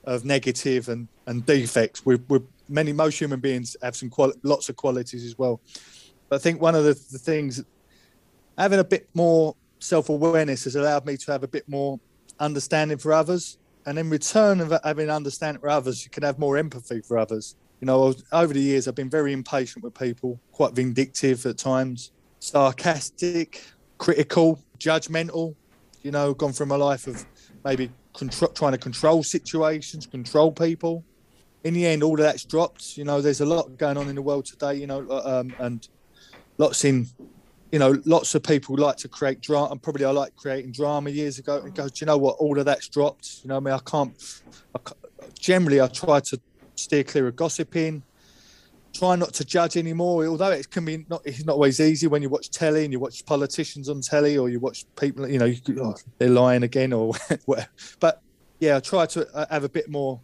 of 0.06 0.24
negative 0.24 0.88
and, 0.88 1.08
and 1.28 1.46
defects. 1.46 2.06
We're, 2.06 2.22
we're 2.30 2.42
many 2.70 2.94
most 2.94 3.20
human 3.20 3.40
beings 3.40 3.76
have 3.82 3.96
some 3.96 4.10
quali- 4.10 4.40
lots 4.44 4.70
of 4.70 4.76
qualities 4.76 5.26
as 5.26 5.38
well. 5.38 5.60
But 6.30 6.36
I 6.36 6.40
think 6.40 6.62
one 6.62 6.76
of 6.76 6.84
the, 6.84 6.94
the 6.94 7.18
things 7.18 7.64
having 8.58 8.80
a 8.80 8.84
bit 8.84 9.10
more 9.14 9.56
self 9.80 10.10
awareness 10.10 10.66
has 10.66 10.76
allowed 10.76 11.06
me 11.06 11.18
to 11.18 11.32
have 11.32 11.44
a 11.44 11.48
bit 11.48 11.68
more 11.68 12.00
understanding 12.40 12.98
for 12.98 13.14
others, 13.14 13.58
and 13.86 13.98
in 13.98 14.10
return 14.10 14.62
of 14.62 14.74
having 14.84 15.10
understanding 15.10 15.60
for 15.60 15.70
others, 15.70 16.04
you 16.04 16.12
can 16.12 16.24
have 16.24 16.38
more 16.38 16.58
empathy 16.58 17.02
for 17.02 17.18
others. 17.18 17.56
You 17.82 17.86
know, 17.86 18.14
over 18.32 18.54
the 18.54 18.60
years, 18.60 18.88
I've 18.88 18.96
been 18.96 19.10
very 19.10 19.32
impatient 19.34 19.84
with 19.84 19.98
people, 19.98 20.40
quite 20.52 20.74
vindictive 20.74 21.46
at 21.46 21.58
times, 21.58 22.12
sarcastic, 22.40 23.64
critical, 23.98 24.60
judgmental. 24.78 25.56
You 26.04 26.12
know, 26.12 26.34
gone 26.34 26.54
from 26.54 26.72
a 26.72 26.78
life 26.78 27.08
of 27.08 27.26
maybe 27.64 27.90
contro- 28.14 28.50
trying 28.50 28.74
to 28.74 28.78
control 28.78 29.24
situations, 29.24 30.06
control 30.06 30.52
people. 30.52 31.04
In 31.64 31.74
the 31.74 31.86
end, 31.86 32.04
all 32.04 32.14
of 32.14 32.20
that's 32.20 32.46
dropped. 32.46 32.98
You 32.98 33.06
know, 33.06 33.22
there's 33.22 33.42
a 33.42 33.46
lot 33.46 33.78
going 33.78 33.98
on 33.98 34.08
in 34.08 34.16
the 34.16 34.22
world 34.22 34.46
today. 34.46 34.76
You 34.76 34.88
know, 34.88 35.10
um, 35.10 35.54
and 35.60 35.88
lots 36.60 36.86
in 36.86 37.08
you 37.72 37.78
know, 37.78 38.02
lots 38.06 38.34
of 38.34 38.44
people 38.44 38.76
like 38.78 38.98
to 38.98 39.08
create 39.08 39.42
drama, 39.42 39.72
and 39.72 39.82
probably 39.82 40.06
I 40.06 40.12
like 40.12 40.36
creating 40.36 40.72
drama 40.72 41.10
years 41.10 41.38
ago. 41.38 41.62
And 41.62 41.74
go, 41.74 41.88
do 41.88 41.94
you 41.98 42.08
know 42.08 42.18
what? 42.18 42.38
All 42.40 42.58
of 42.58 42.66
that's 42.66 42.88
dropped. 42.88 43.42
You 43.44 43.50
know, 43.50 43.58
I 43.58 43.60
mean, 43.60 43.74
I 43.74 43.80
can't. 43.80 44.42
I, 44.76 44.80
generally, 45.38 45.80
I 45.80 45.88
try 45.88 46.20
to 46.20 46.40
steer 46.76 47.04
clear 47.04 47.28
of 47.28 47.36
gossiping. 47.36 48.04
Try 48.92 49.16
not 49.16 49.34
to 49.36 49.46
judge 49.46 49.78
anymore. 49.78 50.26
Although 50.26 50.52
it 50.52 50.72
can 50.72 50.84
be 50.84 51.06
not, 51.10 51.22
it's 51.26 51.46
not 51.46 51.54
always 51.54 51.80
easy 51.80 52.08
when 52.08 52.24
you 52.24 52.30
watch 52.30 52.50
telly 52.50 52.86
and 52.86 52.92
you 52.92 53.00
watch 53.00 53.24
politicians 53.26 53.88
on 53.88 54.02
telly, 54.02 54.38
or 54.38 54.50
you 54.50 54.60
watch 54.60 54.86
people. 55.00 55.30
You 55.30 55.38
know, 55.38 55.46
you, 55.46 55.60
oh, 55.80 55.96
they're 56.18 56.30
lying 56.30 56.64
again, 56.64 56.92
or 56.92 57.14
whatever. 57.46 57.70
But 58.00 58.22
yeah, 58.60 58.78
I 58.78 58.80
try 58.80 59.06
to 59.06 59.28
uh, 59.36 59.46
have 59.52 59.64
a 59.64 59.70
bit 59.70 59.90
more. 59.90 60.20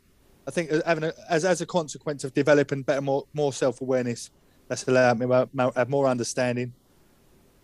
I 0.47 0.51
think 0.51 0.71
uh, 0.71 0.81
having 0.83 1.03
a, 1.03 1.13
as 1.29 1.45
as 1.45 1.61
a 1.61 1.65
consequence 1.67 2.23
of 2.23 2.33
developing 2.33 2.81
better, 2.81 3.01
more 3.01 3.25
more 3.35 3.53
self 3.53 3.81
awareness, 3.81 4.31
that's 4.67 4.87
allowed 4.87 5.19
me 5.19 5.27
to 5.27 5.71
have 5.75 5.89
more 5.89 6.07
understanding 6.07 6.73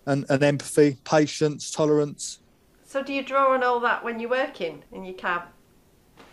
and, 0.05 0.25
and 0.29 0.43
empathy, 0.43 0.97
patience, 1.03 1.71
tolerance. 1.71 2.39
so 2.85 3.03
do 3.03 3.13
you 3.13 3.23
draw 3.23 3.53
on 3.53 3.63
all 3.63 3.79
that 3.79 4.03
when 4.03 4.19
you're 4.19 4.29
working 4.29 4.83
in 4.91 5.03
your 5.03 5.15
cab 5.15 5.43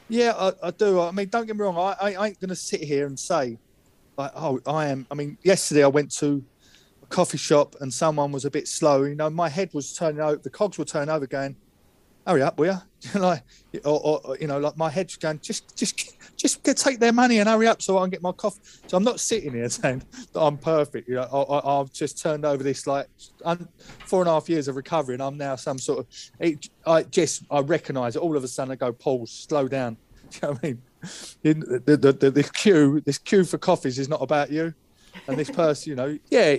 Yeah, 0.09 0.33
I, 0.37 0.69
I 0.69 0.71
do. 0.71 1.01
I 1.01 1.11
mean, 1.11 1.29
don't 1.29 1.47
get 1.47 1.57
me 1.57 1.63
wrong. 1.63 1.77
I, 1.77 2.15
I 2.17 2.27
ain't 2.29 2.41
going 2.41 2.49
to 2.49 2.57
sit 2.57 2.83
here 2.83 3.07
and 3.07 3.19
say, 3.19 3.59
like, 4.17 4.33
oh, 4.35 4.59
I 4.67 4.87
am. 4.87 5.07
I 5.11 5.15
mean, 5.15 5.39
yesterday 5.43 5.85
I 5.85 5.89
went 5.89 6.11
to 6.17 6.43
a 7.03 7.07
coffee 7.07 7.39
shop 7.39 7.77
and 7.81 7.93
someone 7.93 8.33
was 8.33 8.45
a 8.45 8.51
bit 8.51 8.69
slow, 8.69 9.05
you 9.05 9.15
know, 9.15 9.31
my 9.31 9.49
head 9.49 9.71
was 9.75 9.93
turning 9.93 10.21
over, 10.21 10.37
the 10.37 10.51
cogs 10.51 10.79
were 10.79 10.85
turning 10.85 11.11
over, 11.11 11.27
going, 11.27 11.57
"Hurry 12.29 12.43
up, 12.43 12.59
will 12.59 12.79
you?" 13.15 13.21
like, 13.21 13.43
or, 13.85 14.21
or, 14.25 14.37
you 14.41 14.47
know, 14.47 14.59
like 14.59 14.77
my 14.77 14.91
head's 14.91 15.17
going, 15.17 15.41
"Just, 15.41 15.77
just, 15.77 16.17
just 16.37 16.65
take 16.65 17.01
their 17.01 17.13
money 17.13 17.39
and 17.39 17.49
hurry 17.49 17.67
up 17.67 17.83
so 17.83 17.99
I 17.99 18.03
can 18.03 18.11
get 18.11 18.23
my 18.23 18.33
coffee." 18.33 18.61
So 18.87 18.97
I'm 18.97 19.05
not 19.05 19.19
sitting 19.19 19.53
here 19.53 19.69
saying 19.71 20.03
that 20.33 20.41
I'm 20.41 20.59
perfect. 20.59 21.09
You 21.09 21.17
know, 21.17 21.23
I, 21.23 21.81
I've 21.81 21.93
just 21.93 22.23
turned 22.23 22.45
over 22.45 22.63
this 22.63 22.87
like 22.87 23.09
un, 23.45 23.69
four 24.07 24.21
and 24.21 24.29
a 24.29 24.33
half 24.33 24.49
years 24.49 24.69
of 24.69 24.77
recovery, 24.77 25.15
and 25.15 25.23
I'm 25.23 25.37
now 25.37 25.57
some 25.57 25.79
sort 25.79 26.01
of. 26.01 26.07
It, 26.39 26.69
I 26.87 27.03
just, 27.05 27.45
I 27.51 27.61
recognise 27.61 28.15
it. 28.15 28.21
All 28.21 28.37
of 28.37 28.45
a 28.45 28.49
sudden, 28.49 28.73
I 28.73 28.77
go, 28.77 28.93
"Paul, 28.93 29.27
slow 29.27 29.67
down." 29.67 29.97
Do 30.31 30.39
you 30.43 30.49
know 30.49 30.59
I 30.63 30.67
mean? 30.67 30.83
In 31.45 31.61
the, 31.61 31.97
the, 31.97 32.13
the, 32.13 32.31
the 32.31 32.43
queue, 32.43 33.01
this 33.01 33.19
queue 33.19 33.45
for 33.45 33.57
coffees 33.57 33.99
is 33.99 34.09
not 34.09 34.21
about 34.21 34.51
you 34.51 34.75
and 35.27 35.39
this 35.39 35.51
person, 35.51 35.91
you 35.91 35.97
know, 35.97 36.19
yeah, 36.31 36.57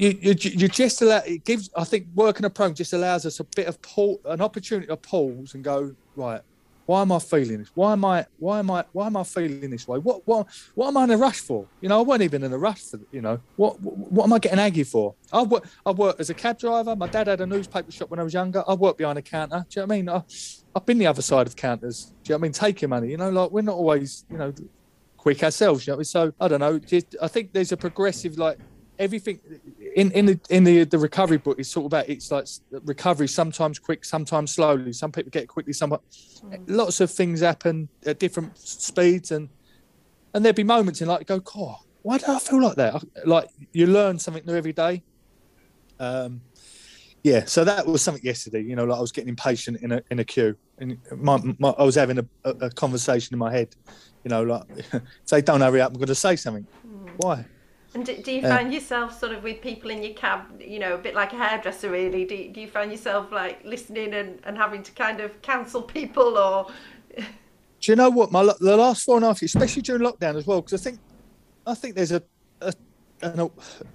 you, 0.00 0.18
you, 0.22 0.34
you 0.34 0.68
just 0.68 1.02
allow 1.02 1.18
it 1.18 1.44
gives. 1.44 1.68
I 1.76 1.84
think 1.84 2.06
working 2.14 2.46
a 2.46 2.50
program 2.50 2.74
just 2.74 2.94
allows 2.94 3.26
us 3.26 3.38
a 3.38 3.44
bit 3.44 3.66
of 3.66 3.80
pause, 3.82 4.18
an 4.24 4.40
opportunity 4.40 4.86
to 4.86 4.96
pause 4.96 5.54
and 5.54 5.62
go 5.62 5.94
right. 6.16 6.40
Why 6.86 7.02
am 7.02 7.12
I 7.12 7.18
feeling 7.18 7.58
this? 7.58 7.70
Why 7.74 7.92
am 7.92 8.04
I? 8.04 8.26
Why 8.38 8.60
am 8.60 8.70
I? 8.70 8.84
Why 8.92 9.06
am 9.06 9.16
I 9.16 9.22
feeling 9.24 9.68
this 9.70 9.86
way? 9.86 9.98
What? 9.98 10.26
What? 10.26 10.48
What 10.74 10.88
am 10.88 10.96
I 10.96 11.04
in 11.04 11.10
a 11.10 11.18
rush 11.18 11.40
for? 11.40 11.66
You 11.82 11.90
know, 11.90 11.98
I 11.98 12.02
wasn't 12.02 12.22
even 12.22 12.42
in 12.42 12.52
a 12.52 12.58
rush 12.58 12.80
for. 12.80 12.98
You 13.12 13.20
know, 13.20 13.40
what? 13.56 13.78
What, 13.80 13.96
what 14.10 14.24
am 14.24 14.32
I 14.32 14.38
getting 14.38 14.58
aggy 14.58 14.84
for? 14.84 15.14
I 15.32 15.42
work. 15.42 15.68
I 15.84 15.90
worked 15.90 16.18
as 16.18 16.30
a 16.30 16.34
cab 16.34 16.58
driver. 16.58 16.96
My 16.96 17.06
dad 17.06 17.26
had 17.26 17.42
a 17.42 17.46
newspaper 17.46 17.92
shop 17.92 18.10
when 18.10 18.18
I 18.18 18.22
was 18.22 18.32
younger. 18.32 18.64
I 18.66 18.74
worked 18.74 18.98
behind 18.98 19.18
a 19.18 19.22
counter. 19.22 19.66
Do 19.68 19.80
you 19.80 19.86
know 19.86 19.86
what 19.86 19.94
I 19.94 19.96
mean? 19.98 20.08
I, 20.08 20.22
I've 20.74 20.86
been 20.86 20.98
the 20.98 21.06
other 21.06 21.22
side 21.22 21.46
of 21.46 21.54
counters. 21.54 22.06
Do 22.06 22.10
you 22.10 22.14
know 22.30 22.38
what 22.38 22.40
I 22.40 22.42
mean? 22.42 22.52
Taking 22.52 22.88
money. 22.88 23.10
You 23.10 23.18
know, 23.18 23.30
like 23.30 23.50
we're 23.50 23.60
not 23.60 23.76
always. 23.76 24.24
You 24.30 24.38
know, 24.38 24.54
quick 25.20 25.44
ourselves. 25.44 25.86
You 25.86 25.94
know, 25.94 26.02
so 26.02 26.32
I 26.40 26.48
don't 26.48 26.60
know. 26.60 26.78
Just, 26.78 27.14
I 27.22 27.28
think 27.28 27.52
there's 27.52 27.72
a 27.72 27.76
progressive 27.76 28.38
like 28.38 28.58
everything 29.00 29.40
in 29.96 30.12
in 30.12 30.26
the 30.26 30.40
in 30.50 30.62
the 30.62 30.84
the 30.84 30.98
recovery 30.98 31.38
book 31.38 31.58
is 31.58 31.68
sort 31.68 31.82
of 31.82 31.86
about 31.86 32.08
it's 32.08 32.30
like 32.30 32.46
recovery 32.84 33.26
sometimes 33.26 33.78
quick, 33.78 34.04
sometimes 34.04 34.52
slowly. 34.52 34.92
Some 34.92 35.10
people 35.10 35.30
get 35.30 35.48
quickly, 35.48 35.72
some 35.72 35.96
lots 36.66 37.00
of 37.00 37.10
things 37.10 37.40
happen 37.40 37.88
at 38.06 38.20
different 38.20 38.56
speeds, 38.58 39.32
and 39.32 39.48
and 40.34 40.44
there'd 40.44 40.54
be 40.54 40.62
moments 40.64 41.00
in 41.00 41.08
like 41.08 41.26
go, 41.26 41.40
God, 41.40 41.78
why 42.02 42.18
do 42.18 42.26
I 42.28 42.38
feel 42.38 42.62
like 42.62 42.76
that? 42.76 43.02
Like 43.26 43.48
you 43.72 43.86
learn 43.86 44.18
something 44.18 44.44
new 44.46 44.54
every 44.54 44.74
day. 44.74 45.02
Um, 45.98 46.42
yeah, 47.22 47.44
so 47.44 47.64
that 47.64 47.86
was 47.86 48.02
something 48.02 48.24
yesterday. 48.24 48.62
You 48.62 48.76
know, 48.76 48.84
like 48.84 48.98
I 48.98 49.00
was 49.00 49.12
getting 49.12 49.28
impatient 49.28 49.82
in 49.82 49.92
a 49.92 50.02
in 50.10 50.18
a 50.20 50.24
queue, 50.24 50.56
and 50.78 50.98
my, 51.16 51.40
my, 51.58 51.70
I 51.70 51.82
was 51.82 51.94
having 51.94 52.18
a, 52.18 52.26
a, 52.44 52.50
a 52.50 52.70
conversation 52.70 53.34
in 53.34 53.38
my 53.38 53.52
head. 53.52 53.74
You 54.24 54.28
know, 54.30 54.42
like 54.42 54.62
if 54.76 55.02
they 55.28 55.42
don't 55.42 55.60
hurry 55.60 55.80
up, 55.80 55.92
I'm 55.92 55.98
going 55.98 56.06
to 56.08 56.14
say 56.14 56.36
something. 56.36 56.66
Why? 57.16 57.44
And 57.94 58.06
do, 58.06 58.16
do 58.16 58.32
you 58.32 58.42
Uh, 58.46 58.56
find 58.56 58.72
yourself 58.72 59.18
sort 59.18 59.32
of 59.32 59.42
with 59.42 59.60
people 59.60 59.90
in 59.90 60.02
your 60.02 60.14
cab, 60.14 60.42
you 60.60 60.78
know, 60.78 60.94
a 60.94 60.98
bit 60.98 61.14
like 61.14 61.32
a 61.32 61.36
hairdresser 61.36 61.90
really? 61.90 62.24
Do, 62.24 62.48
do 62.52 62.60
you 62.60 62.68
find 62.68 62.90
yourself 62.92 63.32
like 63.32 63.64
listening 63.64 64.14
and, 64.14 64.38
and 64.44 64.56
having 64.56 64.82
to 64.84 64.92
kind 64.92 65.20
of 65.20 65.42
cancel 65.42 65.82
people 65.82 66.38
or. 66.38 66.70
Do 67.16 67.92
you 67.92 67.96
know 67.96 68.10
what? 68.10 68.30
My 68.30 68.42
the 68.60 68.76
last 68.76 69.04
four 69.04 69.16
and 69.16 69.24
a 69.24 69.28
half 69.28 69.42
years, 69.42 69.54
especially 69.54 69.82
during 69.82 70.02
lockdown 70.02 70.36
as 70.36 70.46
well, 70.46 70.60
because 70.60 70.80
I 70.80 70.82
think 70.90 71.00
I 71.66 71.74
think 71.74 71.94
there's 71.96 72.12
a, 72.12 72.22
a, 73.22 73.44
a 73.44 73.50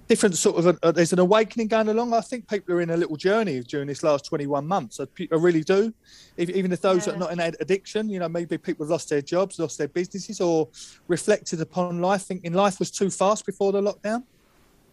different 0.08 0.36
sort 0.36 0.56
of 0.56 0.78
a, 0.82 0.92
there's 0.92 1.12
an 1.12 1.18
awakening 1.18 1.68
going 1.68 1.88
along. 1.88 2.12
I 2.12 2.20
think 2.20 2.48
people 2.48 2.74
are 2.74 2.80
in 2.80 2.90
a 2.90 2.96
little 2.96 3.16
journey 3.16 3.60
during 3.60 3.88
this 3.88 4.02
last 4.02 4.24
21 4.26 4.66
months. 4.66 5.00
I, 5.00 5.04
I 5.32 5.36
really 5.36 5.62
do. 5.62 5.92
If, 6.36 6.50
even 6.50 6.72
if 6.72 6.80
those 6.80 7.04
that 7.04 7.14
are 7.14 7.18
not 7.18 7.32
in 7.32 7.40
addiction, 7.40 8.08
you 8.08 8.18
know, 8.18 8.28
maybe 8.28 8.58
people 8.58 8.84
have 8.84 8.90
lost 8.90 9.08
their 9.08 9.22
jobs, 9.22 9.58
lost 9.58 9.78
their 9.78 9.88
businesses, 9.88 10.40
or 10.40 10.68
reflected 11.08 11.60
upon 11.60 12.00
life, 12.00 12.22
thinking 12.22 12.52
life 12.52 12.78
was 12.78 12.90
too 12.90 13.10
fast 13.10 13.46
before 13.46 13.72
the 13.72 13.80
lockdown. 13.80 14.22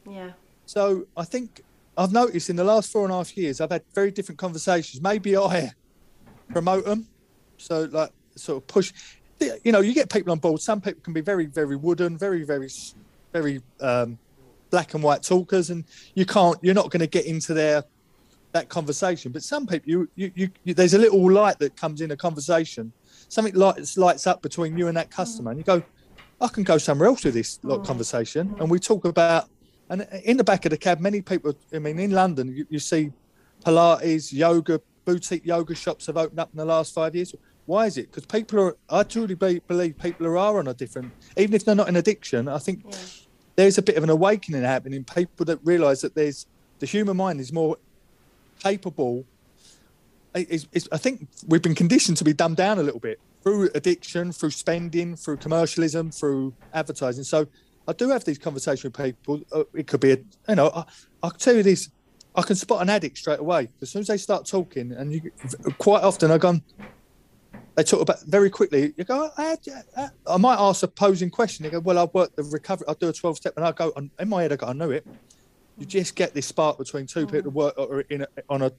Yeah. 0.09 0.31
So 0.65 1.05
I 1.15 1.23
think 1.23 1.61
I've 1.97 2.11
noticed 2.11 2.49
in 2.49 2.55
the 2.55 2.63
last 2.63 2.91
four 2.91 3.03
and 3.03 3.13
a 3.13 3.17
half 3.17 3.35
years, 3.37 3.61
I've 3.61 3.71
had 3.71 3.83
very 3.93 4.11
different 4.11 4.39
conversations. 4.39 5.01
Maybe 5.01 5.37
I 5.37 5.71
promote 6.49 6.85
them. 6.85 7.07
So 7.57 7.87
like 7.91 8.11
sort 8.35 8.63
of 8.63 8.67
push, 8.67 8.91
you 9.63 9.71
know, 9.71 9.81
you 9.81 9.93
get 9.93 10.11
people 10.11 10.31
on 10.31 10.39
board. 10.39 10.61
Some 10.61 10.81
people 10.81 11.01
can 11.01 11.13
be 11.13 11.21
very, 11.21 11.45
very 11.45 11.75
wooden, 11.75 12.17
very, 12.17 12.43
very, 12.43 12.69
very 13.33 13.61
um, 13.81 14.17
black 14.69 14.93
and 14.93 15.03
white 15.03 15.23
talkers, 15.23 15.69
and 15.69 15.83
you 16.15 16.25
can't, 16.25 16.57
you're 16.61 16.73
not 16.73 16.89
going 16.89 17.01
to 17.01 17.07
get 17.07 17.25
into 17.25 17.53
their 17.53 17.83
that 18.53 18.69
conversation. 18.69 19.31
But 19.31 19.43
some 19.43 19.65
people, 19.65 19.89
you, 19.89 20.09
you, 20.15 20.31
you, 20.35 20.49
you, 20.63 20.73
there's 20.75 20.93
a 20.93 20.99
little 20.99 21.29
light 21.31 21.59
that 21.59 21.75
comes 21.75 22.01
in 22.01 22.11
a 22.11 22.15
conversation. 22.15 22.93
Something 23.27 23.55
lights 23.55 23.97
lights 23.97 24.27
up 24.27 24.41
between 24.41 24.77
you 24.77 24.87
and 24.87 24.95
that 24.95 25.09
customer, 25.11 25.51
and 25.51 25.59
you 25.59 25.63
go, 25.63 25.83
I 26.39 26.47
can 26.47 26.63
go 26.63 26.77
somewhere 26.77 27.09
else 27.09 27.25
with 27.25 27.33
this 27.33 27.59
like, 27.63 27.83
conversation, 27.83 28.55
and 28.59 28.69
we 28.69 28.79
talk 28.79 29.05
about. 29.05 29.49
And 29.89 30.07
in 30.23 30.37
the 30.37 30.43
back 30.43 30.65
of 30.65 30.71
the 30.71 30.77
cab, 30.77 30.99
many 30.99 31.21
people. 31.21 31.53
I 31.73 31.79
mean, 31.79 31.99
in 31.99 32.11
London, 32.11 32.55
you, 32.55 32.65
you 32.69 32.79
see 32.79 33.11
Pilates, 33.65 34.31
yoga, 34.31 34.81
boutique 35.05 35.45
yoga 35.45 35.75
shops 35.75 36.07
have 36.07 36.17
opened 36.17 36.39
up 36.39 36.49
in 36.53 36.57
the 36.57 36.65
last 36.65 36.93
five 36.93 37.15
years. 37.15 37.35
Why 37.65 37.85
is 37.85 37.97
it? 37.97 38.09
Because 38.09 38.25
people 38.25 38.59
are. 38.59 38.77
I 38.89 39.03
truly 39.03 39.35
be, 39.35 39.61
believe 39.67 39.97
people 39.97 40.25
are 40.25 40.59
on 40.59 40.67
a 40.67 40.73
different. 40.73 41.11
Even 41.37 41.53
if 41.53 41.65
they're 41.65 41.75
not 41.75 41.89
in 41.89 41.95
addiction, 41.95 42.47
I 42.47 42.59
think 42.59 42.83
Yeah. 42.85 42.97
There's 43.55 43.77
a 43.77 43.81
bit 43.81 43.95
of 43.97 44.03
an 44.03 44.09
awakening 44.09 44.63
happening. 44.63 45.03
People 45.03 45.45
that 45.45 45.59
realise 45.63 46.01
that 46.01 46.15
there's 46.15 46.47
the 46.79 46.85
human 46.85 47.17
mind 47.17 47.39
is 47.39 47.51
more 47.51 47.77
capable. 48.59 49.25
Is, 50.35 50.67
is, 50.71 50.89
I 50.91 50.97
think 50.97 51.27
we've 51.47 51.61
been 51.61 51.75
conditioned 51.75 52.17
to 52.17 52.23
be 52.23 52.33
dumbed 52.33 52.57
down 52.57 52.79
a 52.79 52.83
little 52.83 52.99
bit 52.99 53.19
through 53.43 53.69
addiction, 53.75 54.31
through 54.31 54.51
spending, 54.51 55.15
through 55.15 55.37
commercialism, 55.37 56.11
through 56.11 56.53
advertising. 56.73 57.23
So 57.23 57.45
I 57.87 57.93
do 57.93 58.09
have 58.09 58.23
these 58.23 58.39
conversations 58.39 58.83
with 58.83 58.95
people. 58.95 59.41
Uh, 59.51 59.65
It 59.75 59.85
could 59.85 59.99
be, 59.99 60.13
a, 60.13 60.17
you 60.49 60.55
know, 60.55 60.71
I, 60.73 60.85
I'll 61.21 61.31
tell 61.31 61.55
you 61.55 61.63
this. 61.63 61.89
I 62.35 62.41
can 62.41 62.55
spot 62.55 62.81
an 62.81 62.89
addict 62.89 63.19
straight 63.19 63.39
away 63.39 63.69
as 63.79 63.91
soon 63.91 63.99
as 63.99 64.07
they 64.07 64.17
start 64.17 64.47
talking, 64.47 64.91
and 64.91 65.13
you 65.13 65.31
quite 65.77 66.01
often 66.01 66.31
I 66.31 66.39
go, 66.39 66.59
they 67.75 67.83
talk 67.83 68.01
about 68.01 68.17
very 68.25 68.49
quickly. 68.49 68.93
You 68.97 69.03
go, 69.03 69.29
"Ah, 69.37 69.55
yeah, 69.65 69.81
ah." 69.97 70.09
I 70.27 70.37
might 70.37 70.59
ask 70.59 70.83
a 70.83 70.87
posing 70.87 71.29
question. 71.29 71.63
They 71.63 71.71
go, 71.71 71.79
well, 71.79 71.97
I 71.97 72.07
work 72.13 72.31
the 72.35 72.43
recovery. 72.43 72.87
I 72.87 72.95
do 72.99 73.09
a 73.09 73.13
twelve 73.13 73.37
step, 73.37 73.53
and 73.57 73.65
I 73.65 73.71
go 73.71 73.91
in 74.19 74.29
my 74.29 74.43
head. 74.43 74.53
I 74.53 74.55
go, 74.57 74.67
I 74.67 74.73
know 74.73 74.91
it. 74.91 75.05
You 75.77 75.85
just 75.87 76.15
get 76.15 76.33
this 76.33 76.45
spark 76.47 76.77
between 76.77 77.07
two 77.07 77.25
people 77.25 77.43
that 77.43 77.49
work 77.49 78.05
in 78.11 78.21
a, 78.21 78.27
on 78.47 78.61
a 78.61 78.71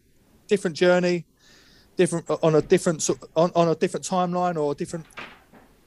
different 0.48 0.76
journey, 0.76 1.26
different 1.96 2.30
on 2.30 2.54
a 2.54 2.62
different 2.62 3.08
on, 3.34 3.50
on 3.56 3.68
a 3.68 3.74
different 3.74 4.06
timeline 4.06 4.56
or 4.56 4.72
a 4.72 4.74
different. 4.74 5.06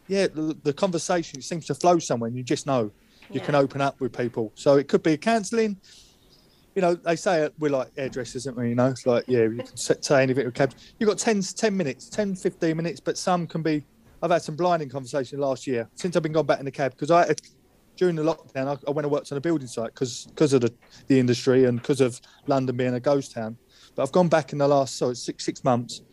Yeah, 0.09 0.27
the, 0.27 0.57
the 0.63 0.73
conversation 0.73 1.41
seems 1.41 1.65
to 1.67 1.75
flow 1.75 1.99
somewhere, 1.99 2.27
and 2.27 2.37
you 2.37 2.43
just 2.43 2.65
know 2.65 2.91
you 3.31 3.39
can 3.41 3.55
open 3.55 3.81
up 3.81 3.99
with 3.99 4.17
people. 4.17 4.53
So 4.55 4.75
it 4.77 4.87
could 4.87 5.03
be 5.03 5.17
counselling. 5.17 5.79
You 6.77 6.81
know, 6.81 6.93
they 6.93 7.15
say 7.15 7.41
it, 7.41 7.55
we're 7.57 7.71
like 7.71 7.89
hairdressers, 7.97 8.45
aren't 8.45 8.59
we? 8.59 8.69
You 8.69 8.75
know, 8.75 8.85
it's 8.85 9.07
like, 9.07 9.23
yeah, 9.25 9.45
you 9.45 9.63
can 9.63 9.75
say 9.75 10.21
anything 10.21 10.45
with 10.45 10.53
cabs. 10.53 10.75
You've 10.99 11.07
got 11.07 11.17
10, 11.17 11.41
10 11.41 11.75
minutes, 11.75 12.07
10, 12.07 12.35
15 12.35 12.77
minutes, 12.77 12.99
but 12.99 13.17
some 13.17 13.47
can 13.47 13.63
be. 13.63 13.83
I've 14.21 14.29
had 14.29 14.43
some 14.43 14.55
blinding 14.55 14.87
conversation 14.87 15.39
last 15.39 15.65
year 15.65 15.89
since 15.95 16.15
I've 16.15 16.21
been 16.21 16.33
gone 16.33 16.45
back 16.45 16.59
in 16.59 16.65
the 16.65 16.71
cab 16.71 16.91
because 16.91 17.09
I, 17.09 17.33
during 17.95 18.15
the 18.15 18.21
lockdown, 18.21 18.67
I, 18.67 18.77
I 18.87 18.91
went 18.91 19.05
and 19.05 19.11
worked 19.11 19.31
on 19.31 19.39
a 19.39 19.41
building 19.41 19.67
site 19.67 19.91
because 19.95 20.27
because 20.27 20.53
of 20.53 20.61
the, 20.61 20.71
the 21.07 21.19
industry 21.19 21.65
and 21.65 21.81
because 21.81 21.99
of 21.99 22.21
London 22.45 22.77
being 22.77 22.93
a 22.93 22.99
ghost 22.99 23.31
town. 23.31 23.57
But 23.95 24.03
I've 24.03 24.11
gone 24.11 24.27
back 24.27 24.53
in 24.53 24.59
the 24.59 24.67
last 24.67 24.97
so 24.97 25.09
it's 25.09 25.23
six 25.23 25.45
six 25.45 25.63
months, 25.63 26.03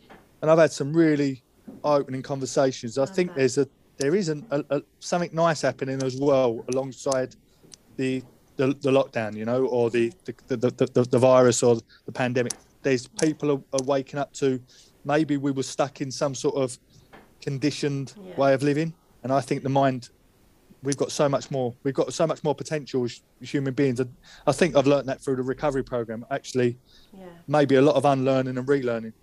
and 0.41 0.51
I've 0.51 0.59
had 0.59 0.73
some 0.73 0.95
really 0.95 1.43
eye-opening 1.85 2.23
conversations. 2.23 2.97
I 2.97 3.03
oh, 3.03 3.05
think 3.05 3.35
there's 3.35 3.59
a 3.59 3.69
there 3.99 4.15
is 4.15 4.31
an, 4.31 4.47
a, 4.51 4.65
a, 4.71 4.83
something 5.01 5.29
nice 5.35 5.61
happening 5.61 6.03
as 6.03 6.17
well 6.17 6.65
alongside 6.71 7.37
the 7.99 8.23
the, 8.57 8.69
the 8.69 8.91
lockdown, 8.91 9.35
you 9.37 9.45
know, 9.45 9.67
or 9.67 9.91
the 9.91 10.13
the, 10.25 10.35
the, 10.49 10.57
the, 10.57 10.87
the 10.87 11.03
the 11.05 11.19
virus 11.19 11.63
or 11.63 11.77
the 12.07 12.13
pandemic. 12.13 12.53
There's 12.83 13.07
people 13.07 13.51
are, 13.51 13.63
are 13.81 13.85
waking 13.85 14.19
up 14.19 14.33
to 14.35 14.61
maybe 15.05 15.37
we 15.37 15.51
were 15.51 15.63
stuck 15.63 16.01
in 16.01 16.11
some 16.11 16.35
sort 16.35 16.55
of 16.57 16.79
conditioned 17.41 18.15
Yeah. 18.17 18.37
way 18.37 18.55
of 18.55 18.63
living, 18.63 18.95
and 19.23 19.33
I 19.33 19.41
think 19.41 19.63
the 19.63 19.69
mind 19.69 20.11
we've 20.83 20.97
got 20.99 21.11
so 21.11 21.27
much 21.31 21.51
more 21.51 21.75
we've 21.83 21.95
got 21.95 22.13
so 22.13 22.27
much 22.27 22.45
more 22.45 22.55
potential 22.55 23.05
as 23.05 23.23
human 23.41 23.73
beings 23.73 24.01
and 24.01 24.15
i 24.47 24.53
think 24.53 24.77
i've 24.77 24.87
learned 24.87 25.09
that 25.09 25.19
through 25.19 25.35
the 25.35 25.43
recovery 25.43 25.83
program 25.83 26.27
actually 26.31 26.77
Yeah. 27.11 27.25
maybe 27.49 27.77
a 27.77 27.81
lot 27.81 27.95
of 27.97 28.05
unlearning 28.05 28.59
and 28.59 28.69
relearning 28.69 29.15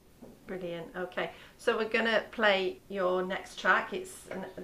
Brilliant. 0.48 0.88
Okay, 0.98 1.30
so 1.64 1.78
we're 1.78 1.94
gonna 1.98 2.24
play 2.32 2.80
your 2.90 3.22
next 3.34 3.60
track. 3.60 3.94
It's 3.94 4.14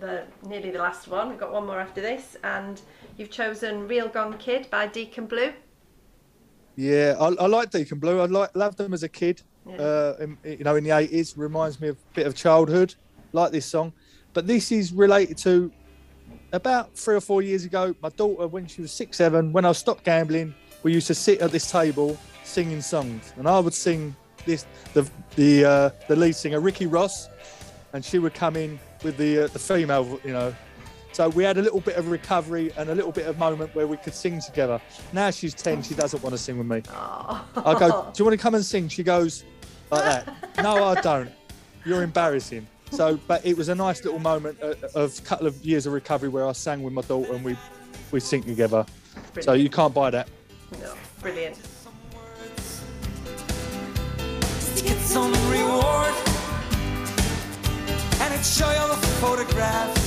the 0.04 0.24
nearly 0.52 0.72
the 0.72 0.80
last 0.80 1.08
one. 1.08 1.30
We've 1.30 1.40
got 1.46 1.54
one 1.54 1.66
more 1.68 1.80
after 1.80 2.02
this, 2.02 2.36
and 2.44 2.82
you've 3.18 3.30
chosen 3.30 3.88
"Real 3.88 4.08
Gone 4.08 4.36
Kid" 4.40 4.68
by 4.72 4.88
Deacon 4.88 5.28
Blue. 5.28 5.52
yeah 6.76 7.16
i, 7.20 7.28
I 7.44 7.48
like 7.48 7.72
deacon 7.72 7.98
blue 7.98 8.20
i 8.22 8.26
like 8.26 8.52
loved 8.56 8.78
them 8.78 8.94
as 8.94 9.02
a 9.02 9.10
kid 9.10 9.42
Yeah. 9.66 9.78
uh 9.90 10.16
in, 10.24 10.38
you 10.60 10.64
know 10.68 10.76
in 10.76 10.84
the 10.84 10.92
80s 10.92 11.34
reminds 11.48 11.76
me 11.82 11.88
of 11.94 11.98
a 11.98 12.16
bit 12.18 12.28
of 12.28 12.34
childhood 12.36 12.94
like 13.40 13.52
this 13.52 13.66
song 13.66 13.94
but 14.36 14.46
this 14.46 14.72
is 14.72 14.94
related 14.94 15.38
to 15.48 15.72
about 16.54 16.86
three 16.96 17.16
or 17.16 17.22
four 17.30 17.42
years 17.42 17.64
ago 17.66 17.84
my 18.06 18.10
daughter 18.10 18.48
when 18.56 18.68
she 18.68 18.82
was 18.86 18.92
six 18.92 19.18
seven 19.18 19.52
when 19.56 19.66
i 19.66 19.72
stopped 19.84 20.04
gambling 20.04 20.54
we 20.84 20.94
used 20.94 21.08
to 21.08 21.16
sit 21.16 21.42
at 21.42 21.52
this 21.52 21.68
table 21.80 22.10
singing 22.44 22.82
songs 22.82 23.34
and 23.38 23.48
i 23.56 23.60
would 23.60 23.74
sing 23.74 24.16
this 24.48 24.66
the 24.94 25.08
the 25.36 25.64
uh, 25.64 25.90
the 26.08 26.16
lead 26.16 26.36
singer 26.36 26.60
ricky 26.60 26.88
ross 26.88 27.30
and 27.94 28.04
she 28.04 28.18
would 28.18 28.34
come 28.34 28.56
in 28.56 28.80
with 29.04 29.18
the 29.18 29.44
uh, 29.44 29.48
the 29.48 29.60
female 29.60 30.20
you 30.24 30.34
know 30.34 30.56
So 31.14 31.30
we 31.30 31.44
had 31.44 31.58
a 31.58 31.62
little 31.62 31.80
bit 31.80 31.96
of 31.96 32.12
recovery 32.12 32.72
and 32.78 32.90
a 32.90 32.96
little 32.96 33.12
bit 33.12 33.26
of 33.26 33.40
moment 33.40 33.74
where 33.74 33.88
we 33.88 33.98
could 33.98 34.14
sing 34.14 34.40
together. 34.40 34.80
Now 35.14 35.32
she's 35.32 35.56
10, 35.56 35.82
she 35.82 35.96
doesn't 35.96 36.22
want 36.22 36.34
to 36.34 36.38
sing 36.38 36.60
with 36.60 36.68
me. 36.68 36.84
Oh. 36.92 37.44
I 37.56 37.74
go, 37.74 38.12
Do 38.14 38.22
you 38.22 38.26
want 38.26 38.38
to 38.38 38.44
come 38.44 38.54
and 38.54 38.64
sing? 38.64 38.88
She 38.88 39.02
goes, 39.04 39.44
like 39.90 40.04
that. 40.04 40.24
No, 40.64 40.84
I 40.84 41.02
don't. 41.02 41.32
You're 41.86 42.04
embarrassing. 42.04 42.68
So, 42.92 43.20
but 43.28 43.46
it 43.46 43.58
was 43.58 43.70
a 43.70 43.76
nice 43.76 44.04
little 44.04 44.20
moment 44.20 44.60
uh, 44.62 44.76
of 44.96 45.18
a 45.18 45.22
couple 45.22 45.48
of 45.48 45.56
years 45.66 45.86
of 45.88 45.94
recovery 45.94 46.30
where 46.30 46.48
I 46.48 46.52
sang 46.52 46.84
with 46.84 46.94
my 46.94 47.02
daughter 47.04 47.34
and 47.34 47.44
we 47.44 47.56
we 48.12 48.20
sing 48.20 48.44
together. 48.44 48.86
So 49.40 49.54
you 49.54 49.70
can't 49.70 49.94
buy 49.94 50.10
that. 50.12 50.30
No, 50.82 50.94
brilliant. 51.22 51.60
Some 55.18 55.34
reward. 55.50 56.14
And 58.22 58.30
it 58.36 58.44
show 58.46 58.70
you 58.72 58.82
all 58.84 58.92
the 58.98 59.04
photographs 59.22 60.06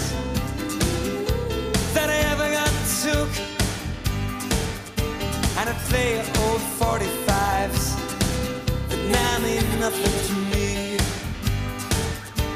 that 1.95 2.09
I 2.17 2.19
ever 2.33 2.49
got 2.59 2.73
took. 3.03 3.31
And 5.59 5.67
I 5.73 5.75
play 5.89 6.11
old 6.45 6.63
45s 6.81 7.85
that 8.89 9.03
now 9.17 9.33
mean 9.47 9.67
nothing 9.85 10.17
to 10.29 10.35
me. 10.53 10.69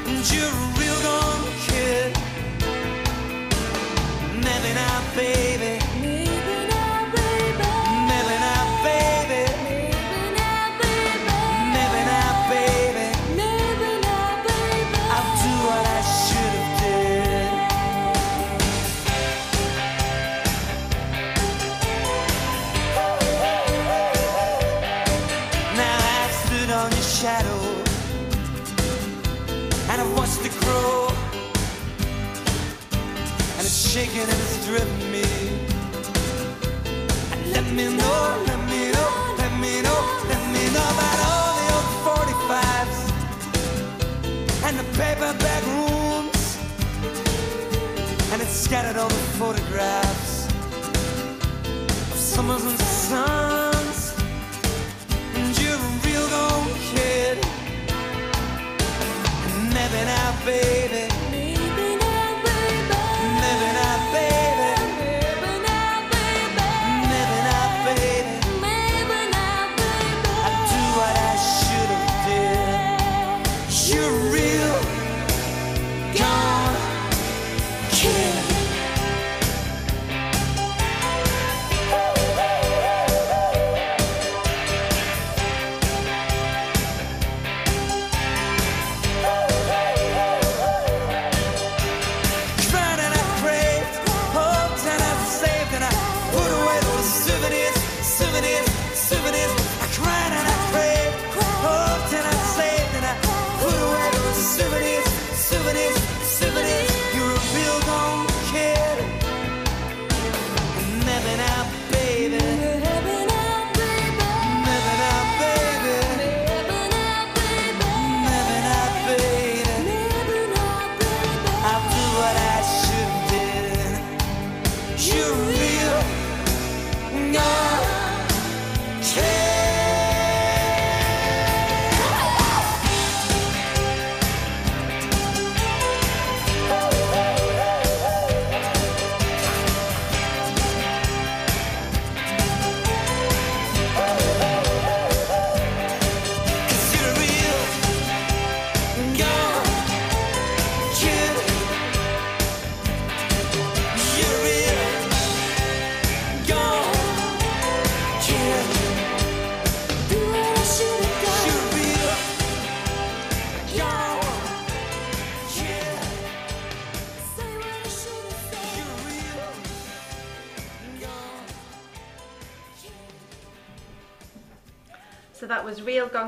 And 0.09 0.23
you're 0.31 0.55
a 0.59 0.71
real 0.79 0.99
gone 1.07 1.45
kid. 1.67 2.09
Maybe 4.47 4.71
not, 4.81 5.03
baby. 5.15 6.04
Scattered 48.65 48.97
all 48.97 49.07
the 49.07 49.25
photographs 49.37 50.47
of 52.11 52.17
summers 52.17 52.65
and 52.65 52.79
suns. 52.79 54.15
And 55.35 55.61
you're 55.61 55.75
a 55.75 55.99
real 56.03 56.27
gone 56.29 56.73
kid, 56.91 57.37
and 59.45 59.73
maybe 59.73 60.01
now, 60.13 60.45
baby, 60.45 61.24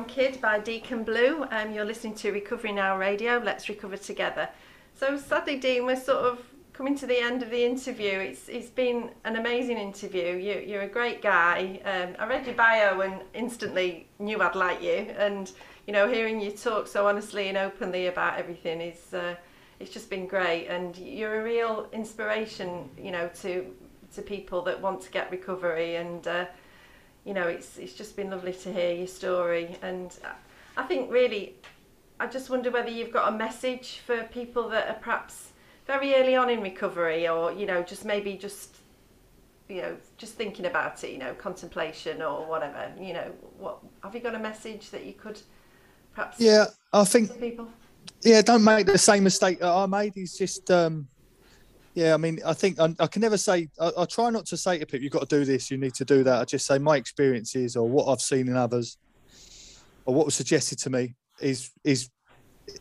Kid 0.06 0.42
by 0.42 0.60
Deacon 0.60 1.04
Blue. 1.04 1.46
Um, 1.52 1.72
you're 1.74 1.86
listening 1.86 2.16
to 2.16 2.32
Recovery 2.32 2.72
Now 2.72 2.98
Radio. 2.98 3.38
Let's 3.38 3.70
recover 3.70 3.98
together. 3.98 4.50
So 4.96 5.18
sadly, 5.18 5.58
Dean, 5.58 5.86
we're 5.86 6.00
sort 6.00 6.26
of 6.26 6.40
coming 6.74 6.98
to 6.98 7.06
the 7.06 7.18
end 7.18 7.42
of 7.42 7.50
the 7.50 7.64
interview. 7.64 8.20
It's 8.20 8.50
it's 8.50 8.70
been 8.70 9.12
an 9.24 9.36
amazing 9.36 9.78
interview. 9.78 10.36
You, 10.36 10.64
you're 10.66 10.84
a 10.84 10.88
great 10.88 11.22
guy. 11.22 11.80
Um, 11.86 12.16
I 12.20 12.28
read 12.28 12.46
your 12.46 12.56
bio 12.56 13.02
and 13.02 13.22
instantly 13.34 14.08
knew 14.20 14.42
I'd 14.42 14.56
like 14.56 14.82
you. 14.82 15.14
And 15.18 15.52
you 15.86 15.94
know, 15.94 16.08
hearing 16.08 16.42
you 16.42 16.52
talk 16.52 16.88
so 16.88 17.08
honestly 17.08 17.48
and 17.48 17.58
openly 17.58 18.08
about 18.08 18.38
everything 18.38 18.82
is 18.82 19.14
uh, 19.14 19.36
it's 19.80 19.92
just 19.92 20.10
been 20.10 20.28
great. 20.28 20.68
And 20.68 20.98
you're 20.98 21.42
a 21.42 21.44
real 21.44 21.88
inspiration, 21.94 22.90
you 22.98 23.12
know, 23.12 23.30
to 23.42 23.74
to 24.16 24.22
people 24.22 24.62
that 24.64 24.82
want 24.82 25.02
to 25.02 25.12
get 25.12 25.32
recovery 25.32 25.96
and. 25.96 26.28
Uh, 26.28 26.46
you 27.28 27.34
know, 27.34 27.48
it's 27.48 27.78
it's 27.78 27.94
just 27.94 28.16
been 28.16 28.30
lovely 28.30 28.54
to 28.54 28.72
hear 28.72 28.94
your 28.96 29.08
story, 29.08 29.78
and 29.82 30.18
I 30.78 30.84
think 30.84 31.12
really, 31.12 31.56
I 32.22 32.28
just 32.28 32.50
wonder 32.50 32.72
whether 32.72 32.90
you've 32.90 33.12
got 33.12 33.34
a 33.34 33.38
message 33.38 34.00
for 34.06 34.24
people 34.24 34.70
that 34.70 34.88
are 34.88 35.00
perhaps 35.02 35.50
very 35.86 36.16
early 36.16 36.38
on 36.38 36.50
in 36.50 36.62
recovery, 36.62 37.28
or 37.28 37.52
you 37.52 37.66
know, 37.66 37.84
just 37.84 38.06
maybe 38.06 38.36
just 38.36 38.78
you 39.68 39.82
know, 39.82 39.98
just 40.18 40.36
thinking 40.36 40.66
about 40.66 41.04
it, 41.04 41.12
you 41.12 41.18
know, 41.18 41.34
contemplation 41.34 42.22
or 42.22 42.46
whatever. 42.46 42.90
You 42.98 43.12
know, 43.12 43.32
what 43.60 43.80
have 44.04 44.16
you 44.16 44.22
got 44.22 44.34
a 44.34 44.40
message 44.40 44.90
that 44.92 45.06
you 45.06 45.12
could 45.12 45.42
perhaps 46.16 46.40
Yeah, 46.40 46.68
I 46.94 47.04
think 47.04 47.38
people? 47.42 47.68
yeah, 48.24 48.42
don't 48.42 48.64
make 48.64 48.88
the 48.88 48.98
same 48.98 49.26
mistake 49.26 49.60
that 49.60 49.70
I 49.70 49.86
made. 49.86 50.14
He's 50.16 50.38
just, 50.38 50.72
um, 50.72 51.10
yeah, 51.98 52.14
I 52.14 52.18
mean, 52.18 52.40
I 52.46 52.54
think 52.54 52.80
I, 52.80 52.94
I 53.00 53.08
can 53.08 53.24
never 53.24 53.38
say, 53.38 53.70
I, 53.82 53.92
I 53.98 54.06
try 54.06 54.30
not 54.30 54.46
to 54.48 54.56
say 54.56 54.78
to 54.78 54.86
people, 54.86 55.04
you've 55.04 55.12
got 55.12 55.28
to 55.28 55.40
do 55.40 55.44
this, 55.44 55.72
you 55.72 55.80
need 55.80 55.96
to 55.96 56.06
do 56.06 56.24
that. 56.26 56.42
I 56.42 56.46
just 56.46 56.68
say 56.68 56.78
my 56.78 56.96
experiences 56.96 57.76
or 57.76 57.90
what 57.90 58.06
I've 58.06 58.22
seen 58.22 58.48
in 58.48 58.56
others 58.56 59.00
or 60.06 60.14
what 60.14 60.26
was 60.26 60.36
suggested 60.36 60.78
to 60.78 60.92
me 60.92 61.16
is, 61.42 61.72
is 61.84 62.12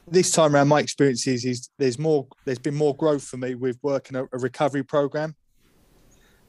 this 0.07 0.33
time 0.33 0.55
around, 0.55 0.69
my 0.69 0.81
experiences 0.81 1.47
is 1.47 1.71
there's 1.79 1.99
more, 1.99 2.27
there's 2.45 2.59
been 2.59 2.75
more 2.75 2.95
growth 2.95 3.25
for 3.25 3.39
me 3.39 3.55
with 3.55 3.79
working 3.83 4.19
a, 4.19 4.25
a 4.25 4.39
recovery 4.39 4.83
program. 4.83 5.35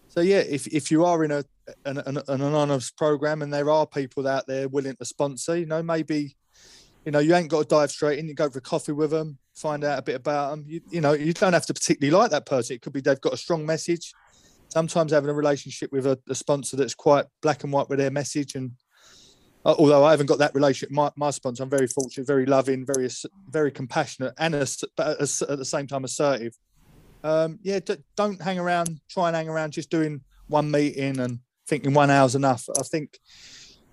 So 0.09 0.20
yeah, 0.20 0.39
if, 0.39 0.68
if 0.68 0.91
you 0.91 1.05
are 1.05 1.24
in 1.24 1.32
a 1.32 1.45
an, 1.86 1.99
an, 1.99 2.18
an 2.18 2.41
anonymous 2.41 2.91
program 2.91 3.43
and 3.43 3.53
there 3.53 3.70
are 3.70 3.88
people 3.88 4.28
out 4.28 4.45
there 4.45 4.68
willing 4.68 4.97
to 4.97 5.05
sponsor, 5.05 5.55
you 5.55 5.68
know, 5.68 5.82
maybe 5.82 6.36
You 7.08 7.12
know, 7.12 7.20
you 7.20 7.34
ain't 7.36 7.47
got 7.47 7.62
to 7.62 7.68
dive 7.74 7.89
straight 7.89 8.20
in. 8.20 8.28
You 8.28 8.34
go 8.34 8.49
for 8.49 8.60
coffee 8.60 8.91
with 8.91 9.12
them, 9.12 9.38
find 9.55 9.86
out 9.86 9.97
a 9.97 10.01
bit 10.01 10.16
about 10.18 10.49
them. 10.49 10.66
You, 10.68 10.82
you 10.89 10.99
know, 10.99 11.14
you 11.14 11.32
don't 11.32 11.53
have 11.53 11.66
to 11.68 11.74
particularly 11.74 12.14
like 12.14 12.32
that 12.32 12.45
person. 12.45 12.76
It 12.76 12.82
could 12.82 12.91
be 12.91 12.99
they've 12.99 13.22
got 13.22 13.32
a 13.32 13.38
strong 13.38 13.66
message. 13.66 14.12
Sometimes 14.68 15.14
having 15.14 15.30
a 15.30 15.34
relationship 15.34 15.89
with 15.93 16.05
a, 16.05 16.20
a 16.28 16.36
sponsor 16.36 16.76
that's 16.76 16.93
quite 16.93 17.24
black 17.41 17.64
and 17.64 17.72
white 17.72 17.88
with 17.88 17.99
their 17.99 18.12
message, 18.12 18.55
and 18.55 18.72
uh, 19.66 19.74
although 19.80 20.03
I 20.03 20.12
haven't 20.12 20.26
got 20.26 20.39
that 20.39 20.53
relationship, 20.53 20.93
my, 20.93 21.10
my 21.16 21.32
sponsor, 21.32 21.64
I'm 21.64 21.70
very 21.70 21.88
fortunate, 21.88 22.28
very 22.28 22.45
loving, 22.45 22.86
very 22.86 23.08
very 23.49 23.72
compassionate, 23.72 24.34
and 24.38 24.51
but 24.97 25.08
at 25.08 25.20
the 25.20 25.64
same 25.64 25.88
time 25.88 26.03
assertive. 26.03 26.58
Um, 27.24 27.58
yeah, 27.62 27.80
d- 27.80 28.03
don't 28.18 28.41
hang 28.41 28.60
around, 28.60 28.99
try 29.10 29.28
and 29.28 29.36
hang 29.38 29.47
around 29.47 29.72
just 29.72 29.89
doing 29.89 30.20
one 30.47 30.70
meeting 30.70 31.22
and 31.22 31.39
thinking 31.68 31.93
one 31.93 32.10
hour's 32.12 32.36
enough. 32.36 32.66
I 32.78 32.84
think 32.84 33.18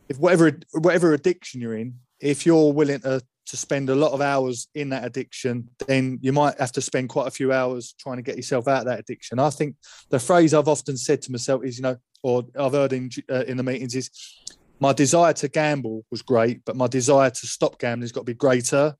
if 0.09 0.19
whatever 0.19 0.59
whatever 0.73 1.15
addiction 1.15 1.61
you're 1.61 1.77
in, 1.77 2.01
if 2.25 2.47
you're 2.47 2.73
willing 2.73 3.01
to 3.01 3.23
to 3.47 3.57
spend 3.59 3.91
a 3.91 3.95
lot 3.95 4.13
of 4.13 4.23
hours 4.23 4.69
in 4.75 4.89
that 4.89 5.05
addiction, 5.05 5.69
then 5.87 6.19
you 6.23 6.33
might 6.33 6.59
have 6.59 6.73
to 6.73 6.81
spend 6.81 7.11
quite 7.11 7.29
a 7.29 7.31
few 7.31 7.53
hours 7.53 7.95
trying 7.99 8.17
to 8.17 8.23
get 8.23 8.37
yourself 8.37 8.67
out 8.67 8.81
of 8.81 8.87
that 8.87 8.99
addiction. 9.01 9.39
I 9.39 9.51
think 9.51 9.77
the 10.09 10.19
phrase 10.19 10.55
I've 10.55 10.67
often 10.67 10.97
said 10.97 11.21
to 11.23 11.31
myself 11.31 11.63
is, 11.63 11.77
you 11.77 11.83
know, 11.83 11.99
or 12.23 12.45
I've 12.59 12.73
heard 12.73 12.95
in 12.95 13.11
uh, 13.31 13.45
in 13.47 13.59
the 13.59 13.63
meetings 13.63 13.95
is, 13.95 14.09
my 14.81 14.95
desire 14.95 15.35
to 15.35 15.49
gamble 15.49 16.07
was 16.11 16.23
great, 16.23 16.65
but 16.65 16.75
my 16.75 16.87
desire 16.87 17.29
to 17.29 17.47
stop 17.47 17.79
gambling 17.79 18.05
has 18.05 18.13
got 18.13 18.21
to 18.21 18.33
be 18.33 18.35
greater, 18.35 18.97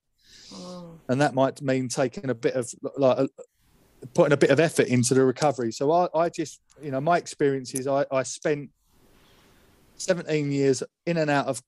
Mm. 0.53 0.99
and 1.09 1.21
that 1.23 1.35
might 1.35 1.63
mean 1.63 1.89
taking 1.89 2.29
a 2.29 2.35
bit 2.35 2.55
of 2.55 2.71
like 2.99 3.19
a, 3.19 3.29
putting 4.13 4.35
a 4.35 4.37
bit 4.37 4.51
of 4.51 4.61
effort 4.61 4.89
into 4.89 5.15
the 5.15 5.25
recovery. 5.25 5.73
So 5.73 5.91
I, 5.91 6.09
I 6.15 6.29
just, 6.29 6.61
you 6.83 6.91
know, 6.91 7.01
my 7.01 7.17
experience 7.17 7.73
is 7.73 7.87
I, 7.87 8.05
I 8.13 8.23
spent 8.25 8.69
17 9.97 10.53
years 10.53 10.83
in 11.07 11.17
and 11.17 11.31
out 11.31 11.47
of 11.47 11.63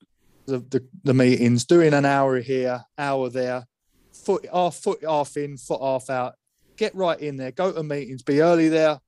the, 0.47 0.59
the, 0.59 0.87
the 1.03 1.13
meetings, 1.13 1.65
doing 1.65 1.93
an 1.93 2.05
hour 2.05 2.39
here, 2.39 2.83
hour 2.97 3.29
there, 3.29 3.67
foot 4.11 4.45
half, 4.51 4.75
foot 4.75 4.99
half 5.03 5.37
in, 5.37 5.57
foot 5.57 5.81
half 5.81 6.09
out. 6.09 6.33
Get 6.77 6.95
right 6.95 7.19
in 7.19 7.37
there, 7.37 7.51
go 7.51 7.71
to 7.71 7.83
meetings, 7.83 8.23
be 8.23 8.41
early 8.41 8.69
there, 8.69 8.99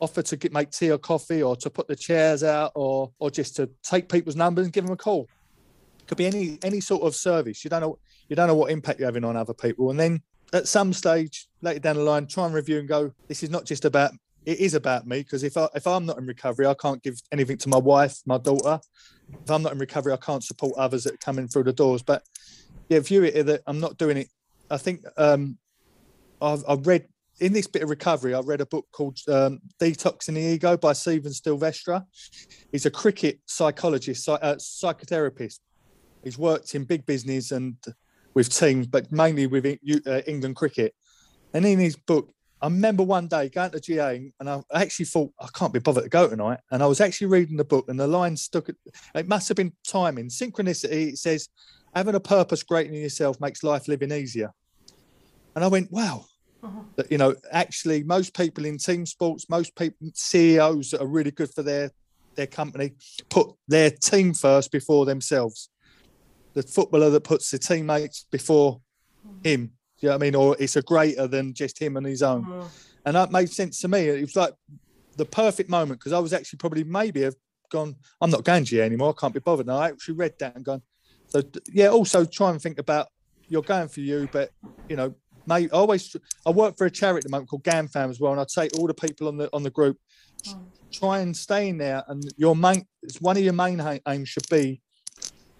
offer 0.00 0.22
to 0.22 0.36
get, 0.36 0.52
make 0.52 0.70
tea 0.70 0.90
or 0.90 0.98
coffee 0.98 1.42
or 1.42 1.56
to 1.56 1.70
put 1.70 1.86
the 1.86 1.96
chairs 1.96 2.42
out 2.42 2.72
or 2.74 3.12
or 3.18 3.30
just 3.30 3.56
to 3.56 3.70
take 3.82 4.08
people's 4.08 4.36
numbers 4.36 4.66
and 4.66 4.72
give 4.72 4.84
them 4.84 4.92
a 4.92 4.96
call. 4.96 5.28
Could 6.06 6.18
be 6.18 6.26
any 6.26 6.58
any 6.62 6.80
sort 6.80 7.02
of 7.02 7.14
service. 7.14 7.62
You 7.64 7.70
don't 7.70 7.82
know 7.82 7.98
you 8.28 8.36
don't 8.36 8.48
know 8.48 8.54
what 8.54 8.70
impact 8.70 8.98
you're 8.98 9.08
having 9.08 9.24
on 9.24 9.36
other 9.36 9.54
people. 9.54 9.90
And 9.90 10.00
then 10.00 10.22
at 10.52 10.66
some 10.66 10.92
stage 10.92 11.48
later 11.60 11.80
down 11.80 11.96
the 11.96 12.02
line, 12.02 12.26
try 12.26 12.46
and 12.46 12.54
review 12.54 12.78
and 12.78 12.88
go, 12.88 13.12
this 13.28 13.42
is 13.42 13.50
not 13.50 13.64
just 13.64 13.84
about 13.84 14.12
it 14.46 14.58
is 14.58 14.74
about 14.74 15.06
me 15.06 15.18
because 15.18 15.42
if 15.42 15.56
I 15.56 15.68
if 15.74 15.86
I'm 15.86 16.06
not 16.06 16.18
in 16.18 16.26
recovery, 16.26 16.66
I 16.66 16.74
can't 16.74 17.02
give 17.02 17.20
anything 17.30 17.58
to 17.58 17.68
my 17.68 17.78
wife, 17.78 18.18
my 18.26 18.38
daughter. 18.38 18.80
If 19.42 19.50
I'm 19.50 19.62
not 19.62 19.72
in 19.72 19.78
recovery, 19.78 20.12
I 20.12 20.16
can't 20.16 20.44
support 20.44 20.74
others 20.76 21.04
that 21.04 21.14
are 21.14 21.18
coming 21.18 21.48
through 21.48 21.64
the 21.64 21.72
doors. 21.72 22.02
But 22.02 22.22
yeah, 22.88 23.00
view 23.00 23.24
it 23.24 23.44
that 23.46 23.62
I'm 23.66 23.80
not 23.80 23.98
doing 23.98 24.16
it. 24.16 24.28
I 24.70 24.76
think 24.76 25.02
um, 25.16 25.58
I've, 26.40 26.64
I've 26.68 26.86
read 26.86 27.06
in 27.40 27.52
this 27.52 27.66
bit 27.66 27.82
of 27.82 27.90
recovery. 27.90 28.34
I 28.34 28.40
read 28.40 28.60
a 28.60 28.66
book 28.66 28.86
called 28.92 29.18
um, 29.28 29.60
"Detoxing 29.80 30.34
the 30.34 30.40
Ego" 30.40 30.76
by 30.76 30.92
Stephen 30.92 31.32
Sylvester. 31.32 32.04
He's 32.70 32.86
a 32.86 32.90
cricket 32.90 33.40
psychologist, 33.46 34.24
psy- 34.24 34.34
uh, 34.34 34.56
psychotherapist. 34.56 35.60
He's 36.22 36.38
worked 36.38 36.74
in 36.74 36.84
big 36.84 37.06
business 37.06 37.50
and 37.50 37.76
with 38.34 38.54
teams, 38.54 38.86
but 38.86 39.10
mainly 39.10 39.46
with 39.46 39.66
uh, 39.66 40.20
England 40.26 40.56
cricket. 40.56 40.94
And 41.52 41.64
in 41.64 41.78
his 41.78 41.96
book, 41.96 42.32
I 42.62 42.66
remember 42.66 43.02
one 43.02 43.26
day 43.26 43.48
going 43.48 43.70
to 43.70 43.80
GA 43.80 44.32
and 44.38 44.50
I 44.50 44.62
actually 44.74 45.06
thought, 45.06 45.32
I 45.40 45.48
can't 45.54 45.72
be 45.72 45.78
bothered 45.78 46.04
to 46.04 46.10
go 46.10 46.28
tonight. 46.28 46.60
And 46.70 46.82
I 46.82 46.86
was 46.86 47.00
actually 47.00 47.28
reading 47.28 47.56
the 47.56 47.64
book 47.64 47.88
and 47.88 47.98
the 47.98 48.06
line 48.06 48.36
stuck. 48.36 48.68
At, 48.68 48.74
it 49.14 49.28
must 49.28 49.48
have 49.48 49.56
been 49.56 49.72
timing, 49.86 50.28
synchronicity. 50.28 51.12
It 51.12 51.18
says, 51.18 51.48
having 51.94 52.14
a 52.14 52.20
purpose 52.20 52.62
greater 52.62 52.90
than 52.90 53.00
yourself 53.00 53.40
makes 53.40 53.62
life 53.62 53.88
living 53.88 54.12
easier. 54.12 54.52
And 55.54 55.64
I 55.64 55.68
went, 55.68 55.90
wow. 55.90 56.26
Uh-huh. 56.62 56.80
That, 56.96 57.10
you 57.10 57.16
know, 57.16 57.34
actually, 57.50 58.02
most 58.02 58.36
people 58.36 58.66
in 58.66 58.76
team 58.76 59.06
sports, 59.06 59.48
most 59.48 59.74
people, 59.76 60.10
CEOs 60.12 60.90
that 60.90 61.00
are 61.00 61.06
really 61.06 61.30
good 61.30 61.50
for 61.54 61.62
their 61.62 61.90
their 62.34 62.46
company, 62.46 62.92
put 63.28 63.48
their 63.66 63.90
team 63.90 64.34
first 64.34 64.70
before 64.70 65.06
themselves. 65.06 65.70
The 66.54 66.62
footballer 66.62 67.10
that 67.10 67.22
puts 67.22 67.50
the 67.50 67.58
teammates 67.58 68.26
before 68.30 68.80
mm-hmm. 69.26 69.48
him, 69.48 69.72
you 70.00 70.08
know 70.08 70.16
what 70.16 70.22
I 70.22 70.24
mean? 70.24 70.34
Or 70.34 70.56
it's 70.58 70.76
a 70.76 70.82
greater 70.82 71.26
than 71.26 71.54
just 71.54 71.80
him 71.80 71.96
and 71.96 72.06
his 72.06 72.22
own. 72.22 72.44
Mm. 72.44 72.68
And 73.06 73.16
that 73.16 73.32
made 73.32 73.50
sense 73.50 73.80
to 73.80 73.88
me. 73.88 74.08
It 74.08 74.20
was 74.20 74.36
like 74.36 74.54
the 75.16 75.24
perfect 75.24 75.68
moment 75.68 76.00
because 76.00 76.12
I 76.12 76.18
was 76.18 76.32
actually 76.32 76.58
probably 76.58 76.84
maybe 76.84 77.22
have 77.22 77.36
gone, 77.70 77.96
I'm 78.20 78.30
not 78.30 78.44
going 78.44 78.64
GA 78.64 78.82
anymore. 78.82 79.14
I 79.16 79.20
can't 79.20 79.34
be 79.34 79.40
bothered. 79.40 79.66
And 79.66 79.76
I 79.76 79.88
actually 79.88 80.14
read 80.14 80.34
that 80.38 80.56
and 80.56 80.64
gone, 80.64 80.82
so 81.30 81.42
yeah, 81.72 81.88
also 81.88 82.24
try 82.24 82.50
and 82.50 82.60
think 82.60 82.78
about 82.78 83.08
you're 83.48 83.62
going 83.62 83.88
for 83.88 84.00
you, 84.00 84.28
but 84.32 84.50
you 84.88 84.96
know, 84.96 85.14
mate, 85.46 85.70
I 85.72 85.76
always 85.76 86.14
I 86.46 86.50
work 86.50 86.76
for 86.76 86.86
a 86.86 86.90
charity 86.90 87.18
at 87.18 87.24
the 87.24 87.30
moment 87.30 87.48
called 87.48 87.64
GAMFAM 87.64 88.10
as 88.10 88.20
well, 88.20 88.32
and 88.32 88.40
I'd 88.40 88.50
say 88.50 88.68
all 88.76 88.86
the 88.86 88.94
people 88.94 89.28
on 89.28 89.36
the 89.36 89.48
on 89.52 89.62
the 89.62 89.70
group, 89.70 89.96
try 90.92 91.20
and 91.20 91.36
stay 91.36 91.68
in 91.68 91.78
there. 91.78 92.02
And 92.08 92.22
your 92.36 92.56
main, 92.56 92.84
it's 93.02 93.20
one 93.20 93.36
of 93.36 93.42
your 93.42 93.52
main 93.52 93.80
aims 94.08 94.28
should 94.28 94.48
be 94.48 94.80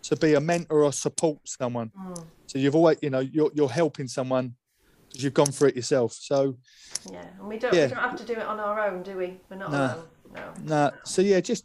to 0.02 0.16
be 0.16 0.34
a 0.34 0.40
mentor 0.40 0.82
or 0.82 0.92
support 0.92 1.38
someone. 1.44 1.90
Mm. 1.98 2.24
So 2.50 2.58
you've 2.58 2.74
always, 2.74 2.98
you 3.00 3.10
know, 3.10 3.20
you're 3.20 3.52
you're 3.54 3.68
helping 3.68 4.08
someone 4.08 4.56
because 5.08 5.22
you've 5.22 5.34
gone 5.34 5.52
through 5.52 5.68
it 5.68 5.76
yourself. 5.76 6.12
So 6.14 6.56
Yeah, 7.08 7.24
and 7.38 7.46
we 7.46 7.58
don't, 7.58 7.72
Yeah. 7.72 7.86
we 7.86 7.94
don't 7.94 8.02
have 8.02 8.16
to 8.16 8.24
do 8.24 8.32
it 8.32 8.42
on 8.42 8.58
our 8.58 8.80
own, 8.88 9.04
do 9.04 9.16
we? 9.16 9.40
We're 9.48 9.56
not 9.56 9.70
No. 9.70 9.78
alone. 9.78 10.08
No. 10.34 10.52
nah, 10.64 10.90
so 11.04 11.22
yeah, 11.22 11.40
just 11.40 11.64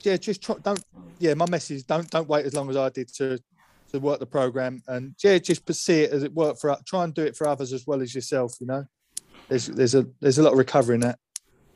yeah, 0.00 0.16
just 0.16 0.42
try, 0.42 0.56
don't 0.58 0.82
yeah. 1.20 1.34
My 1.34 1.46
message: 1.48 1.76
is 1.76 1.84
don't 1.84 2.10
don't 2.10 2.28
wait 2.28 2.44
as 2.46 2.52
long 2.52 2.68
as 2.68 2.76
I 2.76 2.88
did 2.88 3.14
to 3.14 3.38
to 3.92 4.00
work 4.00 4.18
the 4.18 4.26
program, 4.26 4.82
and 4.88 5.14
yeah, 5.22 5.38
just 5.38 5.72
see 5.72 6.00
it 6.02 6.10
as 6.10 6.24
it 6.24 6.34
worked 6.34 6.60
for. 6.60 6.76
Try 6.84 7.04
and 7.04 7.14
do 7.14 7.22
it 7.22 7.36
for 7.36 7.46
others 7.46 7.72
as 7.72 7.86
well 7.86 8.02
as 8.02 8.12
yourself. 8.12 8.54
You 8.60 8.66
know, 8.66 8.84
there's 9.48 9.66
there's 9.68 9.94
a 9.94 10.04
there's 10.20 10.38
a 10.38 10.42
lot 10.42 10.52
of 10.52 10.58
recovery 10.58 10.96
in 10.96 11.00
that. 11.02 11.20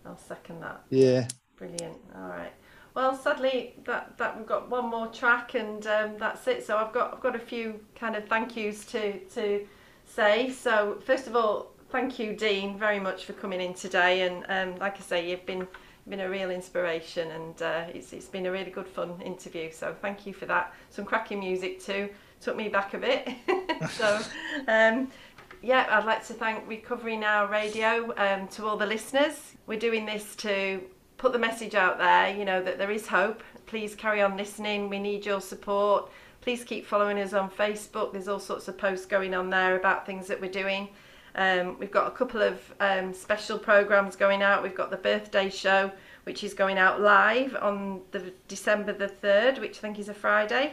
I'll 0.04 0.18
second 0.18 0.60
that. 0.62 0.82
Yeah. 0.90 1.28
Brilliant. 1.56 1.96
All 2.16 2.28
right. 2.28 2.52
Well, 2.98 3.14
sadly, 3.14 3.74
that, 3.84 4.18
that 4.18 4.36
we've 4.36 4.44
got 4.44 4.68
one 4.68 4.90
more 4.90 5.06
track, 5.06 5.54
and 5.54 5.86
um, 5.86 6.16
that's 6.18 6.48
it. 6.48 6.66
So 6.66 6.76
I've 6.76 6.92
got 6.92 7.14
I've 7.14 7.20
got 7.20 7.36
a 7.36 7.38
few 7.38 7.78
kind 7.94 8.16
of 8.16 8.26
thank 8.26 8.56
yous 8.56 8.84
to 8.86 9.20
to 9.20 9.64
say. 10.04 10.50
So 10.50 10.98
first 11.06 11.28
of 11.28 11.36
all, 11.36 11.70
thank 11.90 12.18
you, 12.18 12.34
Dean, 12.34 12.76
very 12.76 12.98
much 12.98 13.24
for 13.24 13.34
coming 13.34 13.60
in 13.60 13.72
today. 13.72 14.22
And 14.22 14.44
um, 14.48 14.80
like 14.80 14.96
I 14.96 15.00
say, 15.02 15.30
you've 15.30 15.46
been 15.46 15.68
been 16.08 16.18
a 16.18 16.28
real 16.28 16.50
inspiration, 16.50 17.30
and 17.30 17.62
uh, 17.62 17.84
it's 17.94 18.12
it's 18.12 18.26
been 18.26 18.46
a 18.46 18.50
really 18.50 18.72
good 18.72 18.88
fun 18.88 19.22
interview. 19.24 19.70
So 19.70 19.94
thank 20.02 20.26
you 20.26 20.32
for 20.32 20.46
that. 20.46 20.74
Some 20.90 21.04
cracking 21.04 21.38
music 21.38 21.80
too. 21.80 22.08
Took 22.40 22.56
me 22.56 22.68
back 22.68 22.94
a 22.94 22.98
bit. 22.98 23.28
so. 23.92 24.20
Um, 24.66 25.08
yeah, 25.60 25.86
I'd 25.90 26.04
like 26.04 26.24
to 26.28 26.34
thank 26.34 26.68
Recovery 26.68 27.16
Now 27.16 27.46
Radio 27.46 28.12
um, 28.16 28.46
to 28.48 28.66
all 28.66 28.76
the 28.76 28.86
listeners. 28.86 29.54
We're 29.66 29.78
doing 29.78 30.06
this 30.06 30.36
to 30.36 30.80
put 31.18 31.32
the 31.32 31.38
message 31.38 31.74
out 31.74 31.98
there, 31.98 32.34
you 32.34 32.44
know, 32.44 32.62
that 32.62 32.78
there 32.78 32.90
is 32.90 33.06
hope. 33.06 33.42
Please 33.66 33.94
carry 33.94 34.22
on 34.22 34.36
listening. 34.36 34.88
We 34.88 34.98
need 34.98 35.26
your 35.26 35.40
support. 35.40 36.10
Please 36.40 36.64
keep 36.64 36.86
following 36.86 37.18
us 37.18 37.34
on 37.34 37.50
Facebook. 37.50 38.12
There's 38.12 38.28
all 38.28 38.38
sorts 38.38 38.68
of 38.68 38.78
posts 38.78 39.04
going 39.04 39.34
on 39.34 39.50
there 39.50 39.76
about 39.76 40.06
things 40.06 40.28
that 40.28 40.40
we're 40.40 40.50
doing. 40.50 40.88
Um, 41.34 41.78
we've 41.78 41.90
got 41.90 42.06
a 42.06 42.12
couple 42.12 42.40
of 42.40 42.60
um, 42.80 43.12
special 43.12 43.58
programs 43.58 44.16
going 44.16 44.42
out. 44.42 44.62
We've 44.62 44.74
got 44.74 44.90
the 44.90 44.96
birthday 44.96 45.50
show, 45.50 45.90
which 46.24 46.42
is 46.42 46.54
going 46.54 46.78
out 46.78 47.00
live 47.00 47.56
on 47.60 48.00
the 48.12 48.32
December 48.46 48.92
the 48.92 49.08
3rd, 49.08 49.60
which 49.60 49.78
I 49.78 49.80
think 49.80 49.98
is 49.98 50.08
a 50.08 50.14
Friday. 50.14 50.72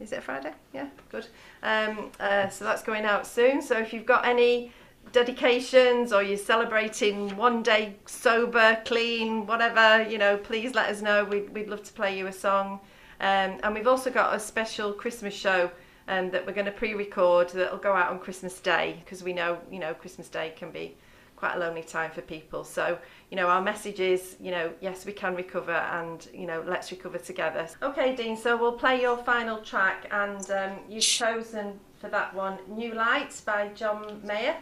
Is 0.00 0.12
it 0.12 0.18
a 0.18 0.22
Friday? 0.22 0.52
Yeah, 0.72 0.88
good. 1.10 1.26
Um, 1.62 2.10
uh, 2.18 2.48
so 2.48 2.64
that's 2.64 2.82
going 2.82 3.04
out 3.04 3.26
soon. 3.26 3.60
So 3.60 3.78
if 3.78 3.92
you've 3.92 4.06
got 4.06 4.26
any 4.26 4.72
dedications 5.12 6.12
or 6.12 6.22
you're 6.22 6.36
celebrating 6.36 7.36
one 7.36 7.62
day 7.62 7.96
sober, 8.06 8.80
clean, 8.84 9.46
whatever, 9.46 10.08
you 10.08 10.18
know, 10.18 10.36
please 10.36 10.74
let 10.74 10.90
us 10.90 11.02
know. 11.02 11.24
We'd, 11.24 11.50
we'd 11.50 11.68
love 11.68 11.82
to 11.84 11.92
play 11.92 12.18
you 12.18 12.26
a 12.26 12.32
song. 12.32 12.80
Um, 13.20 13.58
and 13.62 13.74
we've 13.74 13.86
also 13.86 14.10
got 14.10 14.34
a 14.34 14.40
special 14.40 14.92
Christmas 14.92 15.34
show 15.34 15.70
um, 16.06 16.30
that 16.30 16.46
we're 16.46 16.52
going 16.52 16.66
to 16.66 16.72
pre-record 16.72 17.50
that'll 17.50 17.78
go 17.78 17.92
out 17.92 18.10
on 18.10 18.18
Christmas 18.18 18.60
Day 18.60 19.00
because 19.04 19.22
we 19.22 19.32
know, 19.32 19.58
you 19.70 19.78
know, 19.78 19.94
Christmas 19.94 20.28
Day 20.28 20.52
can 20.56 20.70
be 20.70 20.96
quite 21.36 21.54
a 21.54 21.58
lonely 21.58 21.82
time 21.82 22.10
for 22.10 22.22
people. 22.22 22.64
So, 22.64 22.98
you 23.30 23.36
know, 23.36 23.46
our 23.46 23.62
message 23.62 24.00
is, 24.00 24.36
you 24.40 24.50
know, 24.50 24.72
yes, 24.80 25.06
we 25.06 25.12
can 25.12 25.36
recover 25.36 25.72
and, 25.72 26.26
you 26.34 26.46
know, 26.46 26.64
let's 26.66 26.90
recover 26.90 27.18
together. 27.18 27.68
Okay, 27.82 28.16
Dean, 28.16 28.36
so 28.36 28.56
we'll 28.56 28.72
play 28.72 29.00
your 29.00 29.16
final 29.18 29.58
track 29.58 30.08
and 30.10 30.50
um, 30.50 30.72
you've 30.88 31.04
chosen 31.04 31.78
for 32.00 32.08
that 32.08 32.34
one 32.34 32.58
New 32.68 32.94
Lights 32.94 33.40
by 33.40 33.68
John 33.68 34.20
Mayer. 34.24 34.56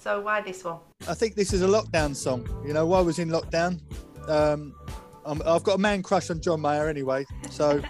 So 0.00 0.18
why 0.22 0.40
this 0.40 0.64
one? 0.64 0.78
I 1.06 1.12
think 1.12 1.34
this 1.34 1.52
is 1.52 1.60
a 1.60 1.66
lockdown 1.66 2.16
song. 2.16 2.48
You 2.66 2.72
know, 2.72 2.86
while 2.86 3.00
I 3.00 3.04
was 3.04 3.18
in 3.18 3.28
lockdown, 3.28 3.80
um, 4.30 4.74
I'm, 5.26 5.42
I've 5.44 5.62
got 5.62 5.74
a 5.74 5.78
man 5.78 6.02
crush 6.02 6.30
on 6.30 6.40
John 6.40 6.62
Mayer 6.62 6.88
anyway. 6.88 7.26
So 7.50 7.82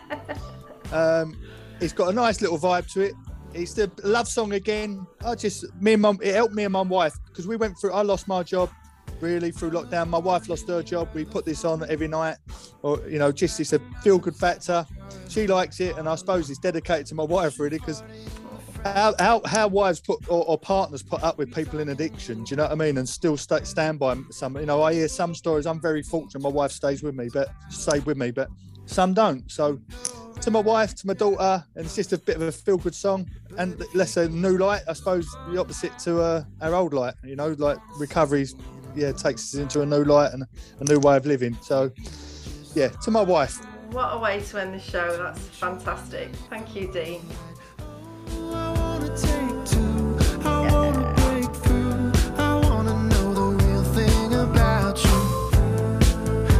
um, 0.92 1.40
it's 1.80 1.92
got 1.92 2.08
a 2.08 2.12
nice 2.12 2.40
little 2.40 2.58
vibe 2.58 2.92
to 2.94 3.02
it. 3.02 3.14
It's 3.54 3.74
the 3.74 3.90
love 4.02 4.26
song 4.26 4.54
again. 4.54 5.06
I 5.24 5.36
just, 5.36 5.64
me 5.80 5.92
and 5.92 6.02
mum, 6.02 6.18
it 6.20 6.34
helped 6.34 6.52
me 6.52 6.64
and 6.64 6.72
my 6.72 6.82
wife 6.82 7.14
because 7.28 7.46
we 7.46 7.54
went 7.54 7.78
through, 7.80 7.92
I 7.92 8.02
lost 8.02 8.26
my 8.26 8.42
job 8.42 8.70
really 9.20 9.52
through 9.52 9.70
lockdown. 9.70 10.08
My 10.08 10.18
wife 10.18 10.48
lost 10.48 10.66
her 10.66 10.82
job. 10.82 11.10
We 11.14 11.24
put 11.24 11.44
this 11.44 11.64
on 11.64 11.88
every 11.88 12.08
night, 12.08 12.38
or, 12.82 13.00
you 13.08 13.18
know, 13.20 13.30
just 13.30 13.60
it's 13.60 13.72
a 13.72 13.78
feel 14.02 14.18
good 14.18 14.34
factor. 14.34 14.84
She 15.28 15.46
likes 15.46 15.78
it, 15.78 15.96
and 15.96 16.08
I 16.08 16.16
suppose 16.16 16.50
it's 16.50 16.58
dedicated 16.58 17.06
to 17.06 17.14
my 17.14 17.24
wife 17.24 17.60
really 17.60 17.78
because 17.78 18.02
how, 18.84 19.14
how, 19.18 19.42
how 19.44 19.68
wives 19.68 20.00
put 20.00 20.28
or, 20.28 20.44
or 20.44 20.58
partners 20.58 21.02
put 21.02 21.22
up 21.22 21.38
with 21.38 21.54
people 21.54 21.80
in 21.80 21.90
addiction. 21.90 22.44
Do 22.44 22.50
you 22.50 22.56
know 22.56 22.64
what 22.64 22.72
I 22.72 22.74
mean? 22.74 22.98
And 22.98 23.08
still 23.08 23.36
sta 23.36 23.62
stand 23.62 23.98
by 23.98 24.16
some. 24.30 24.56
You 24.56 24.66
know, 24.66 24.82
I 24.82 24.94
hear 24.94 25.08
some 25.08 25.34
stories. 25.34 25.66
I'm 25.66 25.80
very 25.80 26.02
fortunate. 26.02 26.42
My 26.42 26.48
wife 26.48 26.72
stays 26.72 27.02
with 27.02 27.14
me, 27.14 27.28
but 27.32 27.48
stayed 27.68 28.04
with 28.06 28.16
me, 28.16 28.30
but 28.30 28.48
some 28.86 29.14
don't. 29.14 29.50
So, 29.50 29.80
to 30.40 30.50
my 30.50 30.60
wife, 30.60 30.94
to 30.96 31.06
my 31.06 31.12
daughter, 31.12 31.64
and 31.76 31.84
it's 31.84 31.96
just 31.96 32.12
a 32.12 32.18
bit 32.18 32.36
of 32.36 32.42
a 32.42 32.52
feel 32.52 32.78
good 32.78 32.94
song. 32.94 33.30
And 33.58 33.82
let's 33.94 34.12
say 34.12 34.28
new 34.28 34.56
light, 34.56 34.82
I 34.88 34.94
suppose 34.94 35.30
the 35.50 35.60
opposite 35.60 35.98
to 36.00 36.20
uh, 36.20 36.44
our 36.62 36.74
old 36.74 36.94
light. 36.94 37.14
You 37.22 37.36
know, 37.36 37.54
like 37.58 37.78
recoveries, 37.98 38.54
yeah, 38.94 39.12
takes 39.12 39.54
us 39.54 39.54
into 39.54 39.82
a 39.82 39.86
new 39.86 40.04
light 40.04 40.32
and 40.32 40.44
a 40.80 40.84
new 40.84 40.98
way 40.98 41.16
of 41.16 41.26
living. 41.26 41.56
So, 41.60 41.90
yeah, 42.74 42.88
to 42.88 43.10
my 43.10 43.22
wife. 43.22 43.58
What 43.90 44.14
a 44.14 44.18
way 44.18 44.40
to 44.40 44.60
end 44.60 44.74
the 44.74 44.80
show. 44.80 45.16
That's 45.16 45.40
fantastic. 45.40 46.30
Thank 46.48 46.76
you, 46.76 46.92
Dean 46.92 47.22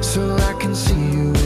so 0.03 0.37
I 0.37 0.53
can 0.59 0.75
see 0.75 1.13
you 1.13 1.40